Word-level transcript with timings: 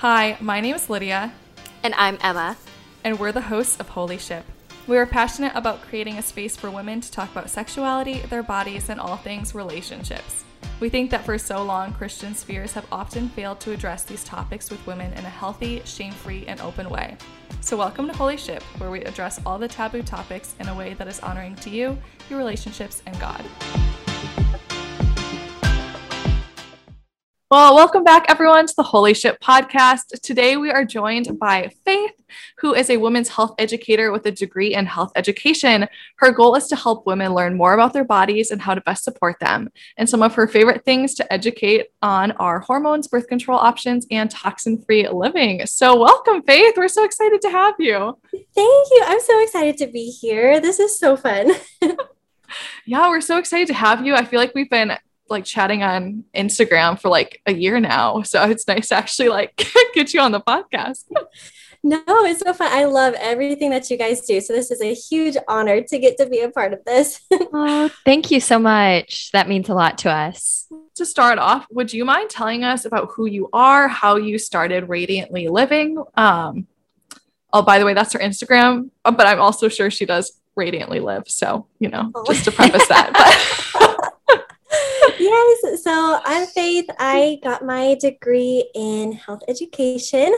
Hi, 0.00 0.36
my 0.42 0.60
name 0.60 0.74
is 0.74 0.90
Lydia. 0.90 1.32
And 1.82 1.94
I'm 1.94 2.18
Emma. 2.20 2.58
And 3.02 3.18
we're 3.18 3.32
the 3.32 3.40
hosts 3.40 3.80
of 3.80 3.88
Holy 3.88 4.18
Ship. 4.18 4.44
We 4.86 4.98
are 4.98 5.06
passionate 5.06 5.52
about 5.54 5.80
creating 5.80 6.18
a 6.18 6.22
space 6.22 6.54
for 6.54 6.70
women 6.70 7.00
to 7.00 7.10
talk 7.10 7.30
about 7.32 7.48
sexuality, 7.48 8.20
their 8.28 8.42
bodies, 8.42 8.90
and 8.90 9.00
all 9.00 9.16
things 9.16 9.54
relationships. 9.54 10.44
We 10.80 10.90
think 10.90 11.10
that 11.12 11.24
for 11.24 11.38
so 11.38 11.62
long, 11.62 11.94
Christian 11.94 12.34
spheres 12.34 12.74
have 12.74 12.86
often 12.92 13.30
failed 13.30 13.58
to 13.60 13.72
address 13.72 14.04
these 14.04 14.22
topics 14.22 14.70
with 14.70 14.86
women 14.86 15.14
in 15.14 15.24
a 15.24 15.30
healthy, 15.30 15.80
shame 15.86 16.12
free, 16.12 16.44
and 16.46 16.60
open 16.60 16.90
way. 16.90 17.16
So, 17.62 17.78
welcome 17.78 18.06
to 18.06 18.12
Holy 18.12 18.36
Ship, 18.36 18.62
where 18.76 18.90
we 18.90 19.00
address 19.00 19.40
all 19.46 19.58
the 19.58 19.66
taboo 19.66 20.02
topics 20.02 20.56
in 20.60 20.68
a 20.68 20.74
way 20.74 20.92
that 20.92 21.08
is 21.08 21.20
honoring 21.20 21.56
to 21.56 21.70
you, 21.70 21.96
your 22.28 22.38
relationships, 22.38 23.02
and 23.06 23.18
God. 23.18 23.42
Well, 27.48 27.76
welcome 27.76 28.02
back, 28.02 28.26
everyone, 28.28 28.66
to 28.66 28.74
the 28.76 28.82
Holy 28.82 29.14
Ship 29.14 29.38
podcast. 29.40 30.20
Today, 30.20 30.56
we 30.56 30.72
are 30.72 30.84
joined 30.84 31.38
by 31.38 31.70
Faith, 31.84 32.20
who 32.58 32.74
is 32.74 32.90
a 32.90 32.96
women's 32.96 33.28
health 33.28 33.54
educator 33.56 34.10
with 34.10 34.26
a 34.26 34.32
degree 34.32 34.74
in 34.74 34.84
health 34.84 35.12
education. 35.14 35.86
Her 36.16 36.32
goal 36.32 36.56
is 36.56 36.66
to 36.66 36.74
help 36.74 37.06
women 37.06 37.34
learn 37.34 37.56
more 37.56 37.74
about 37.74 37.92
their 37.92 38.02
bodies 38.02 38.50
and 38.50 38.60
how 38.60 38.74
to 38.74 38.80
best 38.80 39.04
support 39.04 39.38
them. 39.38 39.70
And 39.96 40.10
some 40.10 40.22
of 40.22 40.34
her 40.34 40.48
favorite 40.48 40.84
things 40.84 41.14
to 41.14 41.32
educate 41.32 41.86
on 42.02 42.32
are 42.32 42.58
hormones, 42.58 43.06
birth 43.06 43.28
control 43.28 43.60
options, 43.60 44.08
and 44.10 44.28
toxin 44.28 44.82
free 44.82 45.08
living. 45.08 45.64
So, 45.66 45.96
welcome, 45.96 46.42
Faith. 46.42 46.74
We're 46.76 46.88
so 46.88 47.04
excited 47.04 47.40
to 47.42 47.50
have 47.50 47.76
you. 47.78 48.18
Thank 48.32 48.88
you. 48.90 49.02
I'm 49.04 49.20
so 49.20 49.40
excited 49.44 49.76
to 49.78 49.86
be 49.86 50.10
here. 50.10 50.58
This 50.58 50.80
is 50.80 50.98
so 50.98 51.16
fun. 51.16 51.52
yeah, 52.86 53.08
we're 53.08 53.20
so 53.20 53.38
excited 53.38 53.68
to 53.68 53.74
have 53.74 54.04
you. 54.04 54.16
I 54.16 54.24
feel 54.24 54.40
like 54.40 54.52
we've 54.52 54.68
been 54.68 54.96
like 55.28 55.44
chatting 55.44 55.82
on 55.82 56.24
Instagram 56.34 57.00
for 57.00 57.08
like 57.08 57.40
a 57.46 57.52
year 57.52 57.80
now. 57.80 58.22
So 58.22 58.42
it's 58.44 58.66
nice 58.66 58.88
to 58.88 58.96
actually 58.96 59.28
like 59.28 59.68
get 59.94 60.14
you 60.14 60.20
on 60.20 60.32
the 60.32 60.40
podcast. 60.40 61.04
No, 61.82 62.02
it's 62.08 62.40
so 62.40 62.52
fun. 62.52 62.72
I 62.72 62.84
love 62.86 63.14
everything 63.14 63.70
that 63.70 63.88
you 63.90 63.96
guys 63.96 64.20
do. 64.22 64.40
So 64.40 64.52
this 64.52 64.72
is 64.72 64.80
a 64.80 64.92
huge 64.92 65.36
honor 65.46 65.82
to 65.82 65.98
get 65.98 66.18
to 66.18 66.26
be 66.26 66.40
a 66.40 66.50
part 66.50 66.72
of 66.72 66.84
this. 66.84 67.20
oh, 67.30 67.90
thank 68.04 68.32
you 68.32 68.40
so 68.40 68.58
much. 68.58 69.30
That 69.30 69.48
means 69.48 69.68
a 69.68 69.74
lot 69.74 69.98
to 69.98 70.10
us. 70.10 70.66
To 70.96 71.06
start 71.06 71.38
off, 71.38 71.64
would 71.70 71.92
you 71.92 72.04
mind 72.04 72.30
telling 72.30 72.64
us 72.64 72.86
about 72.86 73.10
who 73.14 73.26
you 73.26 73.48
are, 73.52 73.86
how 73.86 74.16
you 74.16 74.36
started 74.36 74.88
Radiantly 74.88 75.46
Living? 75.46 76.02
Um, 76.16 76.66
oh, 77.52 77.62
by 77.62 77.78
the 77.78 77.84
way, 77.84 77.94
that's 77.94 78.14
her 78.14 78.18
Instagram, 78.18 78.90
but 79.04 79.26
I'm 79.26 79.40
also 79.40 79.68
sure 79.68 79.88
she 79.88 80.06
does 80.06 80.40
Radiantly 80.56 80.98
Live. 80.98 81.28
So, 81.28 81.66
you 81.78 81.88
know, 81.88 82.10
oh. 82.14 82.24
just 82.26 82.44
to 82.46 82.50
preface 82.50 82.88
that. 82.88 83.12
But 83.12 83.75
yes. 85.18 85.82
So 85.82 86.20
I'm 86.24 86.46
Faith. 86.46 86.86
I 86.98 87.38
got 87.42 87.64
my 87.64 87.96
degree 88.00 88.70
in 88.74 89.12
health 89.12 89.42
education. 89.48 90.34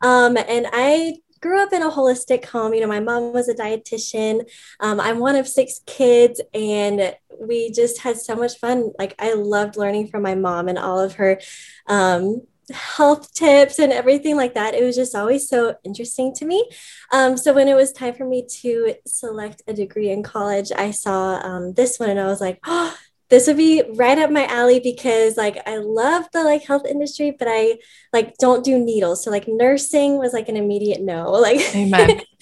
Um, 0.00 0.36
and 0.36 0.66
I 0.72 1.16
grew 1.40 1.62
up 1.62 1.72
in 1.72 1.82
a 1.82 1.90
holistic 1.90 2.44
home. 2.46 2.74
You 2.74 2.80
know, 2.80 2.86
my 2.86 3.00
mom 3.00 3.32
was 3.32 3.48
a 3.48 3.54
dietitian. 3.54 4.48
Um, 4.80 5.00
I'm 5.00 5.18
one 5.18 5.36
of 5.36 5.48
six 5.48 5.80
kids, 5.86 6.40
and 6.54 7.14
we 7.40 7.70
just 7.70 8.00
had 8.00 8.18
so 8.18 8.34
much 8.34 8.58
fun. 8.58 8.92
Like, 8.98 9.14
I 9.18 9.34
loved 9.34 9.76
learning 9.76 10.08
from 10.08 10.22
my 10.22 10.34
mom 10.34 10.68
and 10.68 10.78
all 10.78 10.98
of 10.98 11.14
her 11.14 11.40
um, 11.86 12.42
health 12.72 13.32
tips 13.32 13.78
and 13.78 13.92
everything 13.92 14.36
like 14.36 14.54
that. 14.54 14.74
It 14.74 14.82
was 14.82 14.96
just 14.96 15.14
always 15.14 15.48
so 15.48 15.76
interesting 15.84 16.34
to 16.34 16.44
me. 16.44 16.68
Um, 17.12 17.36
so, 17.36 17.52
when 17.52 17.68
it 17.68 17.76
was 17.76 17.92
time 17.92 18.14
for 18.14 18.24
me 18.24 18.46
to 18.62 18.94
select 19.06 19.62
a 19.66 19.72
degree 19.72 20.10
in 20.10 20.22
college, 20.22 20.72
I 20.76 20.90
saw 20.90 21.40
um, 21.42 21.74
this 21.74 21.98
one 21.98 22.10
and 22.10 22.20
I 22.20 22.26
was 22.26 22.40
like, 22.40 22.58
oh, 22.66 22.96
this 23.28 23.48
would 23.48 23.56
be 23.56 23.82
right 23.94 24.18
up 24.18 24.30
my 24.30 24.46
alley 24.46 24.78
because 24.78 25.36
like 25.36 25.58
I 25.66 25.78
love 25.78 26.26
the 26.32 26.44
like 26.44 26.64
health 26.64 26.86
industry, 26.86 27.34
but 27.36 27.48
I 27.50 27.78
like 28.12 28.36
don't 28.38 28.64
do 28.64 28.78
needles. 28.78 29.24
So 29.24 29.30
like 29.30 29.48
nursing 29.48 30.18
was 30.18 30.32
like 30.32 30.48
an 30.48 30.56
immediate 30.56 31.00
no. 31.02 31.30
Like 31.46 31.60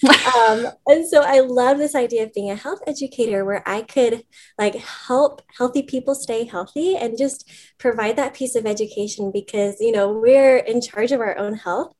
um, 0.35 0.67
and 0.87 1.07
so 1.07 1.21
I 1.21 1.39
love 1.39 1.77
this 1.77 1.95
idea 1.95 2.23
of 2.23 2.33
being 2.33 2.51
a 2.51 2.55
health 2.55 2.79
educator 2.85 3.45
where 3.45 3.63
I 3.67 3.81
could 3.81 4.23
like 4.59 4.75
help 4.75 5.41
healthy 5.57 5.83
people 5.83 6.13
stay 6.15 6.45
healthy 6.45 6.95
and 6.95 7.17
just 7.17 7.49
provide 7.77 8.15
that 8.17 8.33
piece 8.33 8.55
of 8.55 8.65
education 8.65 9.31
because 9.31 9.77
you 9.79 9.91
know 9.91 10.11
we're 10.11 10.57
in 10.57 10.81
charge 10.81 11.11
of 11.11 11.19
our 11.19 11.37
own 11.37 11.55
health. 11.55 11.93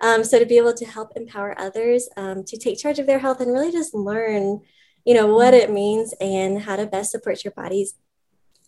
Um, 0.00 0.24
so 0.24 0.38
to 0.38 0.46
be 0.46 0.58
able 0.58 0.74
to 0.74 0.84
help 0.84 1.12
empower 1.16 1.58
others 1.58 2.08
um, 2.16 2.44
to 2.44 2.58
take 2.58 2.78
charge 2.78 2.98
of 2.98 3.06
their 3.06 3.18
health 3.18 3.40
and 3.40 3.52
really 3.52 3.72
just 3.72 3.94
learn 3.94 4.60
you 5.04 5.14
know 5.14 5.28
what 5.28 5.54
it 5.54 5.70
means 5.70 6.12
and 6.20 6.60
how 6.60 6.76
to 6.76 6.84
best 6.84 7.12
support 7.12 7.44
your 7.44 7.52
bodies 7.52 7.94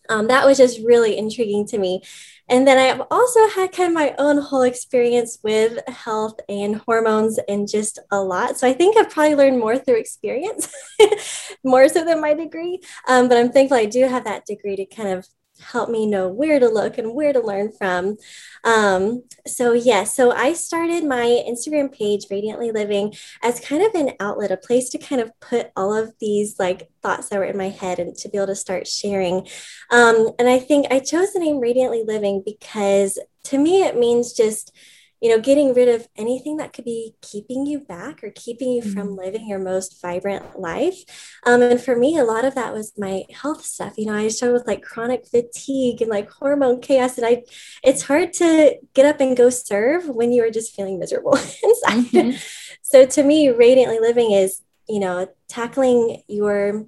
um, 0.09 0.27
that 0.27 0.45
was 0.45 0.57
just 0.57 0.79
really 0.83 1.17
intriguing 1.17 1.65
to 1.67 1.77
me. 1.77 2.01
And 2.49 2.67
then 2.67 2.79
I've 2.79 3.05
also 3.11 3.47
had 3.49 3.71
kind 3.71 3.89
of 3.89 3.93
my 3.93 4.15
own 4.17 4.39
whole 4.39 4.63
experience 4.63 5.37
with 5.43 5.87
health 5.87 6.39
and 6.49 6.77
hormones 6.77 7.39
and 7.47 7.67
just 7.67 7.99
a 8.11 8.21
lot. 8.21 8.57
So 8.57 8.67
I 8.67 8.73
think 8.73 8.97
I've 8.97 9.11
probably 9.11 9.35
learned 9.35 9.59
more 9.59 9.77
through 9.77 9.99
experience, 9.99 10.73
more 11.63 11.87
so 11.87 12.03
than 12.03 12.21
my 12.21 12.33
degree. 12.33 12.79
Um, 13.07 13.29
but 13.29 13.37
I'm 13.37 13.51
thankful 13.51 13.77
I 13.77 13.85
do 13.85 14.07
have 14.07 14.23
that 14.23 14.47
degree 14.47 14.75
to 14.77 14.85
kind 14.85 15.09
of 15.09 15.27
help 15.59 15.89
me 15.89 16.05
know 16.05 16.27
where 16.27 16.59
to 16.59 16.67
look 16.67 16.97
and 16.97 17.13
where 17.13 17.33
to 17.33 17.39
learn 17.39 17.71
from. 17.71 18.17
Um, 18.63 19.23
so, 19.45 19.73
yeah, 19.73 20.03
so 20.03 20.31
I 20.31 20.53
started 20.53 21.03
my 21.03 21.43
Instagram 21.47 21.91
page, 21.91 22.25
Radiantly 22.29 22.71
Living, 22.71 23.13
as 23.43 23.59
kind 23.59 23.83
of 23.83 23.93
an 23.95 24.13
outlet, 24.19 24.51
a 24.51 24.57
place 24.57 24.89
to 24.89 24.97
kind 24.97 25.21
of 25.21 25.31
put 25.39 25.71
all 25.75 25.93
of 25.93 26.13
these 26.19 26.57
like 26.59 26.89
thoughts 27.01 27.29
that 27.29 27.39
were 27.39 27.45
in 27.45 27.57
my 27.57 27.69
head 27.69 27.99
and 27.99 28.15
to 28.17 28.29
be 28.29 28.37
able 28.37 28.47
to 28.47 28.55
start 28.55 28.87
sharing. 28.87 29.47
Um, 29.91 30.31
and 30.39 30.47
I 30.47 30.59
think 30.59 30.87
I 30.91 30.99
chose 30.99 31.33
the 31.33 31.39
name 31.39 31.59
Radiantly 31.59 32.03
Living 32.05 32.43
because 32.45 33.19
to 33.45 33.57
me, 33.57 33.83
it 33.83 33.97
means 33.97 34.33
just 34.33 34.75
you 35.21 35.29
know, 35.29 35.39
getting 35.39 35.73
rid 35.73 35.89
of 35.89 36.07
anything 36.15 36.57
that 36.57 36.71
could 36.71 36.85
be 36.85 37.13
keeping 37.21 37.65
you 37.65 37.79
back 37.79 38.23
or 38.23 38.31
keeping 38.35 38.71
you 38.71 38.81
mm-hmm. 38.81 38.93
from 38.93 39.15
living 39.15 39.47
your 39.47 39.59
most 39.59 40.01
vibrant 40.01 40.59
life. 40.59 40.97
Um, 41.45 41.61
and 41.61 41.81
for 41.81 41.95
me, 41.95 42.17
a 42.17 42.23
lot 42.23 42.45
of 42.45 42.55
that 42.55 42.73
was 42.73 42.93
my 42.97 43.23
health 43.31 43.65
stuff. 43.65 43.95
You 43.97 44.05
know, 44.05 44.13
I 44.13 44.29
struggled 44.29 44.61
with 44.61 44.67
like 44.67 44.81
chronic 44.81 45.27
fatigue 45.27 46.01
and 46.01 46.09
like 46.09 46.29
hormone 46.29 46.81
chaos. 46.81 47.17
And 47.17 47.25
I, 47.25 47.43
it's 47.83 48.03
hard 48.03 48.31
to 48.33 48.75
get 48.93 49.05
up 49.05 49.19
and 49.19 49.35
go 49.35 49.49
serve 49.49 50.07
when 50.07 50.31
you 50.31 50.43
are 50.43 50.51
just 50.51 50.75
feeling 50.75 50.99
miserable 50.99 51.35
inside. 51.35 52.05
Mm-hmm. 52.09 52.37
So 52.81 53.05
to 53.05 53.23
me, 53.23 53.49
radiantly 53.49 53.99
living 53.99 54.31
is, 54.31 54.61
you 54.87 54.99
know, 54.99 55.27
tackling 55.47 56.23
your 56.27 56.87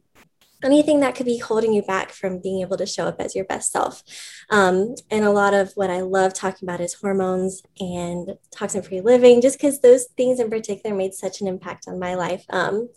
anything 0.64 1.00
that 1.00 1.16
could 1.16 1.26
be 1.26 1.38
holding 1.38 1.74
you 1.74 1.82
back 1.82 2.12
from 2.12 2.40
being 2.42 2.62
able 2.62 2.78
to 2.78 2.86
show 2.86 3.06
up 3.06 3.20
as 3.20 3.36
your 3.36 3.46
best 3.46 3.72
self. 3.72 4.04
Um, 4.50 4.96
and 5.10 5.26
a 5.26 5.32
lot 5.32 5.54
of 5.54 5.72
what 5.76 5.90
I 5.90 6.02
love 6.02 6.34
talking 6.34 6.68
about 6.68 6.82
is 6.82 6.94
hormones 6.94 7.62
and 7.80 8.38
toxin 8.52 8.82
free 8.82 9.02
living, 9.02 9.42
just 9.42 9.58
because 9.58 9.82
those 9.82 10.06
things 10.18 10.40
in 10.40 10.50
particular 10.50 10.96
made 10.96 11.14
such 11.14 11.42
an 11.42 11.48
impact 11.48 11.88
on 11.88 12.00
my 12.00 12.16
life. 12.16 12.46
Um, 12.50 12.90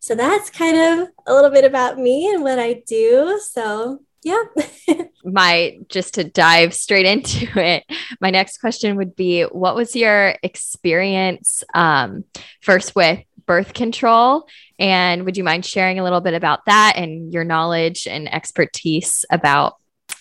so 0.00 0.14
that's 0.14 0.50
kind 0.50 0.76
of 0.76 1.08
a 1.26 1.34
little 1.34 1.50
bit 1.50 1.64
about 1.64 1.98
me 1.98 2.32
and 2.32 2.42
what 2.42 2.58
I 2.58 2.82
do. 2.86 3.40
So 3.42 4.00
yeah. 4.24 4.42
my 5.24 5.78
just 5.88 6.14
to 6.14 6.24
dive 6.24 6.74
straight 6.74 7.06
into 7.06 7.46
it, 7.58 7.84
my 8.20 8.30
next 8.30 8.58
question 8.58 8.96
would 8.96 9.14
be 9.14 9.42
what 9.42 9.76
was 9.76 9.94
your 9.94 10.36
experience 10.42 11.62
um, 11.74 12.24
first 12.60 12.96
with 12.96 13.20
birth 13.46 13.74
control 13.74 14.46
and 14.78 15.24
would 15.24 15.36
you 15.36 15.44
mind 15.44 15.64
sharing 15.64 15.98
a 15.98 16.02
little 16.02 16.20
bit 16.20 16.34
about 16.34 16.64
that 16.66 16.94
and 16.96 17.32
your 17.32 17.44
knowledge 17.44 18.06
and 18.06 18.32
expertise 18.32 19.24
about 19.30 19.76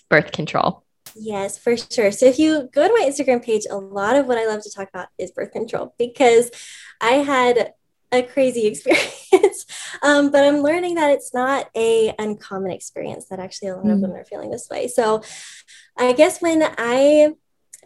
birth 0.09 0.31
control? 0.31 0.83
Yes, 1.15 1.57
for 1.57 1.77
sure. 1.77 2.11
So 2.11 2.25
if 2.25 2.39
you 2.39 2.69
go 2.73 2.87
to 2.87 2.93
my 2.93 3.07
Instagram 3.07 3.43
page, 3.43 3.63
a 3.69 3.77
lot 3.77 4.15
of 4.15 4.25
what 4.25 4.37
I 4.37 4.47
love 4.47 4.63
to 4.63 4.71
talk 4.71 4.89
about 4.89 5.07
is 5.17 5.31
birth 5.31 5.51
control 5.51 5.93
because 5.97 6.49
I 6.99 7.13
had 7.13 7.73
a 8.11 8.23
crazy 8.23 8.67
experience. 8.67 9.65
um, 10.01 10.31
but 10.31 10.43
I'm 10.43 10.59
learning 10.59 10.95
that 10.95 11.11
it's 11.11 11.33
not 11.33 11.69
a 11.75 12.13
uncommon 12.17 12.71
experience 12.71 13.27
that 13.27 13.39
actually 13.39 13.69
a 13.69 13.75
lot 13.75 13.85
mm. 13.85 13.93
of 13.93 13.99
women 13.99 14.17
are 14.17 14.25
feeling 14.25 14.51
this 14.51 14.69
way. 14.69 14.87
So 14.87 15.21
I 15.97 16.13
guess 16.13 16.41
when 16.41 16.63
I 16.77 17.33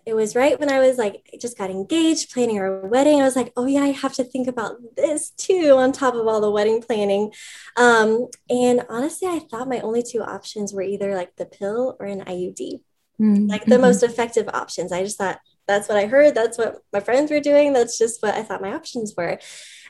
it 0.07 0.15
was 0.15 0.37
right 0.37 0.57
when 0.57 0.71
I 0.71 0.79
was 0.79 0.97
like 0.97 1.29
just 1.41 1.57
got 1.57 1.69
engaged, 1.69 2.31
planning 2.31 2.57
our 2.59 2.87
wedding. 2.87 3.19
I 3.19 3.25
was 3.25 3.35
like, 3.35 3.51
oh 3.57 3.65
yeah, 3.65 3.81
I 3.81 3.87
have 3.87 4.13
to 4.13 4.23
think 4.23 4.47
about 4.47 4.77
this 4.95 5.31
too 5.31 5.71
on 5.77 5.91
top 5.91 6.15
of 6.15 6.25
all 6.25 6.39
the 6.39 6.49
wedding 6.49 6.81
planning. 6.81 7.33
Um, 7.75 8.27
and 8.49 8.85
honestly, 8.87 9.27
I 9.27 9.39
thought 9.39 9.67
my 9.67 9.81
only 9.81 10.01
two 10.01 10.23
options 10.23 10.73
were 10.73 10.81
either 10.81 11.13
like 11.13 11.35
the 11.35 11.45
pill 11.45 11.97
or 11.99 12.05
an 12.05 12.21
IUD, 12.21 12.79
mm-hmm. 13.19 13.47
like 13.47 13.65
the 13.65 13.77
most 13.77 14.01
effective 14.01 14.47
options. 14.53 14.93
I 14.93 15.03
just 15.03 15.17
thought 15.17 15.41
that's 15.67 15.89
what 15.89 15.97
I 15.97 16.05
heard. 16.05 16.33
That's 16.33 16.57
what 16.57 16.77
my 16.93 17.01
friends 17.01 17.29
were 17.29 17.41
doing. 17.41 17.73
That's 17.73 17.97
just 17.97 18.23
what 18.23 18.33
I 18.33 18.43
thought 18.43 18.61
my 18.61 18.73
options 18.73 19.13
were. 19.17 19.39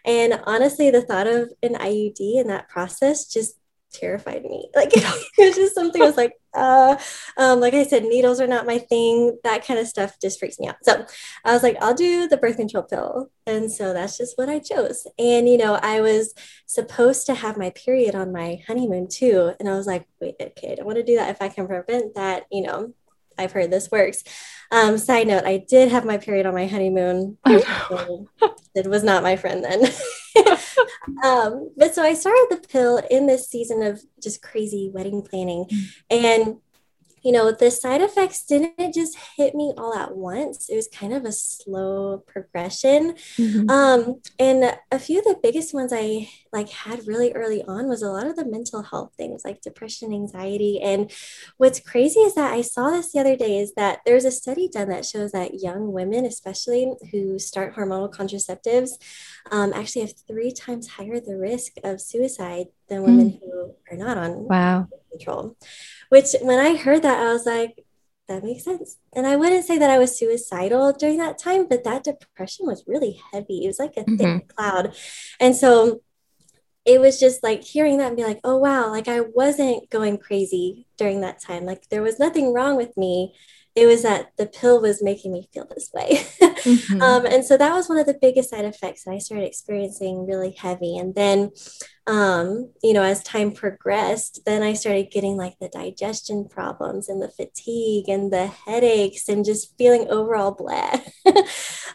And 0.04 0.42
honestly, 0.48 0.90
the 0.90 1.04
thought 1.04 1.28
of 1.28 1.52
an 1.62 1.76
IUD 1.76 2.42
in 2.42 2.48
that 2.48 2.70
process 2.70 3.32
just 3.32 3.54
terrified 4.00 4.44
me. 4.44 4.70
Like 4.76 4.92
it 4.96 5.04
was 5.38 5.56
just 5.56 5.74
something 5.76 6.02
I 6.02 6.06
was 6.06 6.18
like, 6.18 6.34
uh, 6.54 6.98
um, 7.38 7.60
like 7.60 7.74
I 7.74 7.84
said, 7.84 8.04
needles 8.04 8.40
are 8.40 8.48
not 8.48 8.66
my 8.66 8.78
thing. 8.78 9.38
That 9.44 9.66
kind 9.66 9.80
of 9.80 9.88
stuff 9.88 10.18
just 10.22 10.40
freaks 10.40 10.60
me 10.60 10.68
out. 10.68 10.76
So 10.84 11.06
I 11.44 11.54
was 11.54 11.64
like, 11.64 11.78
I'll 11.82 11.94
do 11.94 12.28
the 12.28 12.38
birth 12.38 12.58
control 12.58 12.84
pill. 12.84 13.32
And 13.46 13.72
so 13.72 13.94
that's 13.94 14.18
just 14.18 14.38
what 14.38 14.50
I 14.50 14.60
chose. 14.60 15.08
And, 15.18 15.48
you 15.50 15.58
know, 15.58 15.80
I 15.82 16.02
was 16.02 16.34
supposed 16.66 17.26
to 17.28 17.34
have 17.34 17.58
my 17.58 17.72
period 17.72 18.14
on 18.16 18.32
my 18.32 18.62
honeymoon 18.68 19.08
too. 19.08 19.54
And 19.60 19.68
I 19.68 19.76
was 19.76 19.88
like, 19.88 20.06
wait, 20.22 20.36
okay, 20.40 20.74
I 20.74 20.76
don't 20.76 20.86
want 20.86 20.98
to 20.98 21.04
do 21.04 21.16
that 21.16 21.32
if 21.32 21.42
I 21.42 21.50
can 21.50 21.68
prevent 21.68 22.16
that, 22.16 22.46
you 22.52 22.62
know, 22.62 22.94
I've 23.38 23.52
heard 23.52 23.72
this 23.72 23.92
works. 23.92 24.24
Um, 24.72 24.98
side 24.98 25.28
note, 25.28 25.46
I 25.46 25.58
did 25.58 25.90
have 25.92 26.06
my 26.06 26.18
period 26.18 26.46
on 26.46 26.54
my 26.54 26.68
honeymoon. 26.68 27.38
it 27.46 28.88
was 28.88 29.04
not 29.04 29.24
my 29.24 29.36
friend 29.36 29.64
then. 29.64 29.84
um, 31.24 31.72
but 31.78 31.94
so 31.94 32.04
I 32.04 32.14
started 32.14 32.48
the 32.50 32.68
pill 32.68 33.02
in 33.10 33.28
this 33.28 33.48
season 33.48 33.84
of 33.84 34.02
just 34.22 34.42
crazy 34.42 34.90
wedding 34.94 35.22
planning. 35.22 35.66
Mm. 35.66 35.88
And 36.10 36.56
you 37.24 37.32
know, 37.32 37.52
the 37.52 37.72
side 37.72 38.02
effects 38.02 38.44
didn't 38.44 38.94
just 38.94 39.18
hit 39.36 39.56
me 39.56 39.74
all 39.78 39.94
at 39.94 40.16
once. 40.16 40.70
It 40.70 40.76
was 40.76 40.88
kind 40.88 41.14
of 41.14 41.26
a 41.26 41.32
slow 41.32 42.24
progression. 42.28 43.16
Mm-hmm. 43.38 43.70
Um, 43.70 44.22
and 44.40 44.78
a 44.92 45.00
few 45.00 45.20
of 45.20 45.26
the 45.26 45.40
biggest 45.42 45.74
ones 45.74 45.92
I 45.94 46.30
like 46.54 46.70
had 46.70 47.08
really 47.08 47.34
early 47.34 47.64
on 47.64 47.88
was 47.88 48.02
a 48.02 48.10
lot 48.10 48.28
of 48.28 48.36
the 48.36 48.46
mental 48.46 48.82
health 48.82 49.14
things 49.18 49.44
like 49.44 49.62
depression, 49.62 50.14
anxiety. 50.14 50.80
And 50.82 51.12
what's 51.58 51.80
crazy 51.80 52.20
is 52.22 52.36
that 52.36 52.54
I 52.54 52.62
saw 52.62 52.92
this 52.92 53.12
the 53.12 53.20
other 53.20 53.36
day 53.36 53.60
is 53.60 53.74
that 53.74 54.00
there's 54.06 54.26
a 54.26 54.32
study 54.32 54.70
done 54.70 54.90
that 54.90 55.06
shows 55.06 55.32
that 55.32 55.62
young 55.62 55.92
women, 55.92 56.26
especially 56.26 56.94
who 57.12 57.40
start 57.40 57.76
hormonal 57.76 58.14
contraceptives, 58.14 58.92
um, 59.52 59.74
actually 59.74 60.02
have 60.02 60.14
three 60.28 60.52
times 60.52 60.88
higher 60.88 61.20
the 61.20 61.38
risk 61.38 61.74
of 61.84 62.02
suicide 62.02 62.68
than 62.90 63.04
women 63.04 63.32
mm. 63.32 63.40
who 63.40 63.74
are 63.92 63.98
not 63.98 64.18
on 64.18 64.48
wow 64.48 64.88
control. 65.18 65.58
Which 66.10 66.36
when 66.42 66.60
I 66.60 66.76
heard 66.76 67.04
that, 67.04 67.20
I 67.20 67.34
was 67.34 67.46
like, 67.46 67.84
that 68.28 68.44
makes 68.44 68.64
sense. 68.64 68.98
And 69.14 69.26
I 69.26 69.36
wouldn't 69.36 69.66
say 69.66 69.78
that 69.78 69.90
I 69.90 69.98
was 69.98 70.18
suicidal 70.18 70.94
during 70.94 71.18
that 71.18 71.38
time, 71.40 71.68
but 71.68 71.84
that 71.86 72.04
depression 72.04 72.66
was 72.66 72.84
really 72.88 73.22
heavy. 73.32 73.64
It 73.64 73.68
was 73.68 73.80
like 73.80 73.96
a 73.98 74.02
mm-hmm. 74.02 74.18
thick 74.18 74.56
cloud. 74.56 74.96
And 75.40 75.56
so 75.56 76.02
it 76.86 77.02
was 77.02 77.20
just 77.20 77.44
like 77.44 77.64
hearing 77.64 77.98
that 77.98 78.08
and 78.08 78.18
be 78.18 78.24
like, 78.24 78.40
oh, 78.44 78.58
wow, 78.58 78.90
like 78.90 79.08
I 79.08 79.22
wasn't 79.22 79.90
going 79.90 80.18
crazy 80.18 80.88
during 80.98 81.22
that 81.22 81.42
time. 81.42 81.66
Like 81.66 81.90
there 81.90 82.02
was 82.02 82.20
nothing 82.20 82.54
wrong 82.54 82.76
with 82.78 82.96
me 82.98 83.34
it 83.78 83.86
was 83.86 84.02
that 84.02 84.32
the 84.38 84.48
pill 84.48 84.82
was 84.82 85.04
making 85.04 85.32
me 85.32 85.48
feel 85.54 85.68
this 85.70 85.92
way. 85.94 86.10
mm-hmm. 86.42 87.00
um, 87.00 87.28
and 87.28 87.46
so 87.46 87.56
that 87.58 87.76
was 87.76 87.88
one 87.88 88.00
of 88.00 88.08
the 88.08 88.18
biggest 88.20 88.50
side 88.50 88.66
effects 88.66 89.04
that 89.04 89.12
I 89.12 89.20
started 89.20 89.46
experiencing 89.46 90.26
really 90.26 90.50
heavy. 90.58 90.98
And 90.98 91.14
then, 91.14 91.52
um, 92.08 92.72
you 92.82 92.94
know, 92.94 93.04
as 93.04 93.22
time 93.22 93.52
progressed, 93.52 94.42
then 94.48 94.64
I 94.64 94.74
started 94.74 95.12
getting 95.12 95.38
like 95.38 95.60
the 95.60 95.70
digestion 95.70 96.50
problems 96.50 97.08
and 97.08 97.22
the 97.22 97.30
fatigue 97.30 98.10
and 98.10 98.34
the 98.34 98.48
headaches 98.48 99.30
and 99.30 99.46
just 99.46 99.78
feeling 99.78 100.08
overall 100.10 100.54
blah. 100.54 100.96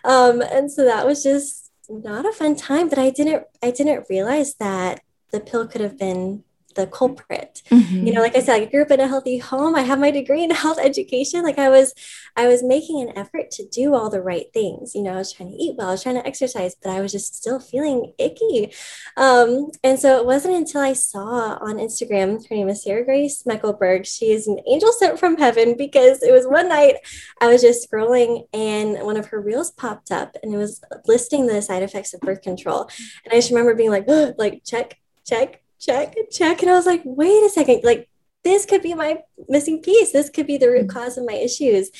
um, 0.04 0.40
and 0.40 0.70
so 0.70 0.84
that 0.84 1.04
was 1.04 1.24
just 1.24 1.72
not 1.88 2.24
a 2.24 2.32
fun 2.32 2.54
time, 2.54 2.88
but 2.88 2.98
I 2.98 3.10
didn't, 3.10 3.42
I 3.60 3.72
didn't 3.72 4.06
realize 4.08 4.54
that 4.60 5.00
the 5.32 5.40
pill 5.40 5.66
could 5.66 5.80
have 5.80 5.98
been 5.98 6.44
the 6.74 6.86
culprit. 6.86 7.62
Mm-hmm. 7.70 8.06
you 8.06 8.12
know 8.12 8.20
like 8.20 8.36
i 8.36 8.40
said 8.40 8.60
i 8.60 8.64
grew 8.64 8.82
up 8.82 8.90
in 8.90 9.00
a 9.00 9.08
healthy 9.08 9.38
home. 9.38 9.74
I 9.74 9.82
have 9.82 9.98
my 9.98 10.10
degree 10.10 10.42
in 10.44 10.50
health 10.64 10.78
education. 10.80 11.42
Like 11.42 11.58
i 11.58 11.68
was 11.68 11.94
i 12.36 12.46
was 12.46 12.62
making 12.62 13.00
an 13.00 13.16
effort 13.16 13.50
to 13.52 13.66
do 13.68 13.94
all 13.94 14.10
the 14.10 14.22
right 14.22 14.46
things. 14.52 14.94
You 14.94 15.02
know 15.02 15.12
i 15.12 15.16
was 15.16 15.32
trying 15.32 15.50
to 15.50 15.56
eat 15.56 15.76
well 15.76 15.88
i 15.88 15.92
was 15.92 16.02
trying 16.02 16.16
to 16.16 16.26
exercise 16.26 16.74
but 16.80 16.90
i 16.90 17.00
was 17.00 17.12
just 17.12 17.34
still 17.36 17.60
feeling 17.60 18.12
icky. 18.18 18.72
Um, 19.16 19.70
and 19.84 19.98
so 19.98 20.18
it 20.18 20.26
wasn't 20.26 20.54
until 20.54 20.80
i 20.80 20.92
saw 20.92 21.58
on 21.60 21.76
instagram 21.76 22.46
her 22.48 22.54
name 22.54 22.68
is 22.68 22.82
sarah 22.82 23.04
grace 23.04 23.42
meckelberg. 23.44 24.06
She 24.06 24.32
is 24.32 24.46
an 24.46 24.58
angel 24.66 24.92
sent 24.92 25.18
from 25.18 25.36
heaven 25.36 25.76
because 25.76 26.22
it 26.22 26.32
was 26.32 26.46
one 26.46 26.68
night 26.68 26.96
i 27.40 27.48
was 27.48 27.62
just 27.62 27.90
scrolling 27.90 28.46
and 28.52 29.04
one 29.04 29.16
of 29.16 29.26
her 29.26 29.40
reels 29.40 29.70
popped 29.70 30.10
up 30.10 30.36
and 30.42 30.54
it 30.54 30.58
was 30.58 30.80
listing 31.06 31.46
the 31.46 31.62
side 31.62 31.82
effects 31.82 32.14
of 32.14 32.20
birth 32.20 32.42
control. 32.42 32.88
And 33.24 33.32
i 33.32 33.36
just 33.36 33.50
remember 33.50 33.74
being 33.74 33.90
like 33.90 34.06
like 34.38 34.62
check 34.64 34.98
check 35.24 35.62
check, 35.82 36.14
check. 36.30 36.62
And 36.62 36.70
I 36.70 36.74
was 36.74 36.86
like, 36.86 37.02
wait 37.04 37.44
a 37.44 37.50
second, 37.50 37.80
like 37.82 38.08
this 38.44 38.66
could 38.66 38.82
be 38.82 38.94
my 38.94 39.18
missing 39.48 39.82
piece. 39.82 40.12
This 40.12 40.30
could 40.30 40.46
be 40.46 40.56
the 40.56 40.70
root 40.70 40.86
mm. 40.86 40.92
cause 40.92 41.18
of 41.18 41.26
my 41.26 41.34
issues. 41.34 41.90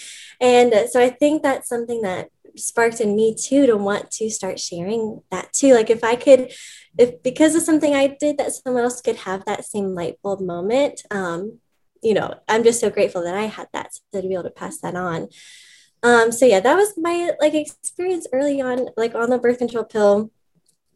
And 0.40 0.88
so 0.90 1.00
I 1.00 1.10
think 1.10 1.42
that's 1.42 1.68
something 1.68 2.02
that 2.02 2.30
sparked 2.56 3.00
in 3.00 3.16
me 3.16 3.34
too 3.34 3.66
to 3.66 3.76
want 3.76 4.10
to 4.10 4.30
start 4.30 4.60
sharing 4.60 5.22
that 5.30 5.52
too. 5.52 5.74
Like 5.74 5.90
if 5.90 6.04
I 6.04 6.16
could, 6.16 6.52
if 6.98 7.22
because 7.22 7.54
of 7.54 7.62
something 7.62 7.94
I 7.94 8.16
did 8.18 8.38
that 8.38 8.52
someone 8.52 8.84
else 8.84 9.00
could 9.00 9.16
have 9.16 9.44
that 9.44 9.64
same 9.64 9.94
light 9.94 10.18
bulb 10.22 10.40
moment, 10.40 11.02
um, 11.10 11.58
you 12.02 12.14
know, 12.14 12.34
I'm 12.48 12.64
just 12.64 12.80
so 12.80 12.90
grateful 12.90 13.22
that 13.22 13.36
I 13.36 13.44
had 13.44 13.68
that 13.72 13.94
so 13.94 14.20
to 14.20 14.28
be 14.28 14.34
able 14.34 14.42
to 14.44 14.50
pass 14.50 14.78
that 14.78 14.96
on. 14.96 15.28
Um, 16.02 16.32
so 16.32 16.44
yeah, 16.44 16.58
that 16.58 16.74
was 16.74 16.94
my 16.96 17.30
like 17.40 17.54
experience 17.54 18.26
early 18.32 18.60
on, 18.60 18.88
like 18.96 19.14
on 19.14 19.30
the 19.30 19.38
birth 19.38 19.58
control 19.58 19.84
pill 19.84 20.30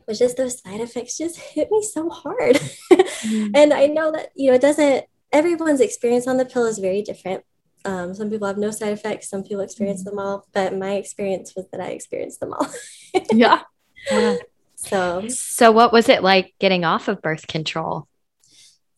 was 0.07 0.19
just 0.19 0.37
those 0.37 0.61
side 0.61 0.81
effects 0.81 1.19
just 1.19 1.39
hit 1.39 1.71
me 1.71 1.83
so 1.83 2.09
hard. 2.09 2.57
mm-hmm. 2.57 3.51
And 3.55 3.73
I 3.73 3.87
know 3.87 4.13
that, 4.13 4.31
you 4.35 4.51
know, 4.51 4.57
it 4.57 4.61
doesn't, 4.61 5.05
everyone's 5.33 5.81
experience 5.81 6.27
on 6.27 6.37
the 6.37 6.45
pill 6.45 6.67
is 6.67 6.79
very 6.79 7.03
different. 7.03 7.45
Um, 7.85 8.15
some 8.15 8.31
people 8.31 8.49
have 8.49 8.59
no 8.59 8.71
side 8.71 8.93
effects, 8.93 9.29
some 9.29 9.43
people 9.43 9.61
experience 9.61 10.03
mm-hmm. 10.03 10.17
them 10.17 10.19
all, 10.19 10.47
but 10.53 10.77
my 10.77 10.93
experience 10.95 11.55
was 11.57 11.67
that 11.71 11.81
I 11.81 11.89
experienced 11.89 12.41
them 12.41 12.53
all. 12.53 12.69
yeah. 13.33 13.63
yeah. 14.11 14.37
So, 14.77 15.27
so 15.29 15.73
what 15.73 15.93
was 15.93 16.09
it 16.09 16.23
like 16.23 16.55
getting 16.59 16.85
off 16.85 17.09
of 17.09 17.23
birth 17.23 17.47
control? 17.47 18.07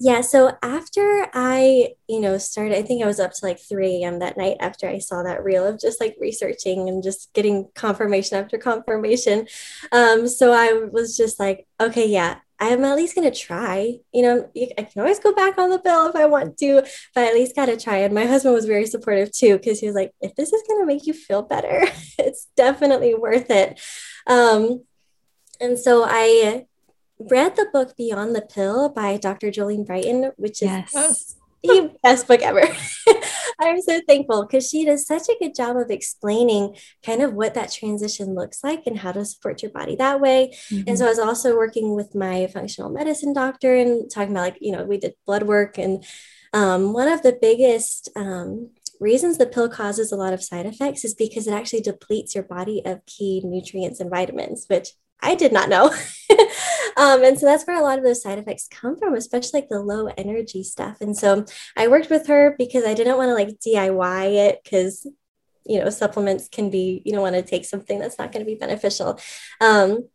Yeah. 0.01 0.21
So 0.21 0.57
after 0.63 1.27
I, 1.35 1.95
you 2.09 2.21
know, 2.21 2.39
started, 2.39 2.79
I 2.79 2.83
think 2.83 3.03
I 3.03 3.07
was 3.07 3.19
up 3.19 3.33
to 3.33 3.45
like 3.45 3.59
3 3.59 4.05
a.m. 4.05 4.21
that 4.21 4.37
night 4.37 4.57
after 4.61 4.89
I 4.89 4.99
saw 4.99 5.25
that 5.25 5.43
reel 5.43 5.67
of 5.67 5.81
just 5.81 6.01
like 6.01 6.17
researching 6.21 6.89
and 6.89 7.03
just 7.03 7.33
getting 7.35 7.69
confirmation 7.75 8.39
after 8.39 8.59
confirmation. 8.59 9.49
Um, 9.91 10.29
so 10.29 10.53
I 10.53 10.73
was 10.93 11.17
just 11.17 11.41
like, 11.41 11.67
okay, 11.81 12.09
yeah, 12.09 12.37
I'm 12.61 12.85
at 12.85 12.97
least 12.97 13.17
going 13.17 13.29
to 13.29 13.37
try. 13.37 13.99
You 14.13 14.23
know, 14.23 14.51
I 14.57 14.85
can 14.85 15.01
always 15.01 15.19
go 15.19 15.35
back 15.35 15.59
on 15.59 15.71
the 15.71 15.81
pill 15.81 16.07
if 16.07 16.15
I 16.15 16.27
want 16.27 16.59
to, 16.59 16.83
but 17.15 17.25
I 17.25 17.29
at 17.29 17.35
least 17.35 17.57
got 17.57 17.67
to 17.67 17.77
try. 17.77 17.99
And 17.99 18.15
my 18.15 18.27
husband 18.27 18.55
was 18.55 18.67
very 18.67 18.87
supportive 18.87 19.33
too, 19.33 19.59
because 19.59 19.81
he 19.81 19.87
was 19.87 19.97
like, 19.97 20.13
if 20.21 20.35
this 20.37 20.53
is 20.53 20.63
going 20.69 20.81
to 20.81 20.87
make 20.87 21.07
you 21.07 21.13
feel 21.13 21.43
better, 21.43 21.87
it's 22.19 22.47
definitely 22.57 23.17
worth 23.17 23.51
it. 23.51 23.81
Um, 24.29 24.85
and 25.61 25.77
so 25.77 26.05
I 26.07 26.68
read 27.19 27.57
the 27.57 27.67
book 27.73 27.97
Beyond 27.97 28.35
the 28.35 28.43
Pill 28.43 28.89
by 28.89 29.17
Dr. 29.17 29.51
Jolene 29.51 29.87
Brighten, 29.87 30.33
which 30.37 30.63
is 30.63 30.69
yes. 30.69 31.37
the 31.63 31.93
best 32.03 32.29
book 32.29 32.41
ever. 32.43 32.63
I'm 33.61 33.81
so 33.83 34.01
thankful 34.07 34.47
because 34.47 34.69
she 34.69 34.85
does 34.85 35.07
such 35.07 35.29
a 35.29 35.37
good 35.41 35.55
job 35.55 35.77
of 35.77 35.91
explaining 35.91 36.77
kind 37.05 37.23
of 37.23 37.35
what 37.35 37.55
that 37.55 37.73
transition 37.73 38.35
looks 38.35 38.63
like 38.63 38.87
and 38.87 38.99
how 38.99 39.13
to 39.13 39.25
support 39.25 39.63
your 39.63 39.73
body 39.73 39.97
that 39.97 40.21
way. 40.21 40.55
Mm-hmm. 40.71 40.85
And 40.87 40.99
so 40.99 41.07
I 41.07 41.09
was 41.09 41.19
also 41.19 41.57
working 41.57 41.97
with 41.97 42.15
my 42.15 42.47
functional 42.47 42.91
medicine 42.91 43.33
doctor 43.33 43.75
and 43.75 44.09
talking 44.09 44.31
about 44.31 44.43
like, 44.43 44.59
you 44.61 44.71
know, 44.71 44.85
we 44.85 44.99
did 44.99 45.15
blood 45.27 45.43
work 45.43 45.77
and 45.77 46.05
um, 46.53 46.93
one 46.93 47.09
of 47.09 47.23
the 47.23 47.37
biggest 47.41 48.09
um, 48.17 48.71
reasons 49.01 49.39
the 49.39 49.47
pill 49.47 49.69
causes 49.69 50.13
a 50.13 50.17
lot 50.17 50.33
of 50.33 50.43
side 50.43 50.67
effects 50.67 51.05
is 51.05 51.15
because 51.15 51.47
it 51.47 51.53
actually 51.53 51.81
depletes 51.81 52.35
your 52.35 52.45
body 52.45 52.83
of 52.85 53.05
key 53.07 53.43
nutrients 53.45 54.01
and 54.01 54.11
vitamins, 54.11 54.67
which 54.69 54.91
I 55.21 55.35
did 55.35 55.53
not 55.53 55.69
know. 55.69 55.95
um, 56.99 57.23
and 57.23 57.39
so 57.39 57.47
that's 57.47 57.65
where 57.65 57.79
a 57.79 57.83
lot 57.83 57.99
of 57.99 58.05
those 58.05 58.23
side 58.23 58.39
effects 58.39 58.67
come 58.69 58.99
from, 58.99 59.15
especially 59.15 59.61
like 59.61 59.69
the 59.69 59.81
low 59.81 60.09
energy 60.19 60.65
stuff. 60.65 61.01
And 61.01 61.17
so 61.17 61.45
I 61.77 61.87
worked 61.87 62.11
with 62.11 62.27
her 62.27 62.57
because 62.59 62.85
I 62.85 62.95
didn't 62.95 63.17
want 63.17 63.29
to 63.29 63.35
like 63.35 63.61
DIY 63.61 64.49
it 64.49 64.61
because, 64.65 65.07
you 65.65 65.79
know, 65.79 65.91
supplements 65.91 66.49
can 66.49 66.71
be, 66.71 67.01
you 67.05 67.13
don't 67.13 67.23
want 67.23 67.37
to 67.37 67.43
take 67.43 67.65
something 67.65 68.01
that's 68.01 68.19
not 68.19 68.33
going 68.33 68.45
to 68.45 68.51
be 68.51 68.59
beneficial. 68.59 69.21
Um, 69.61 70.09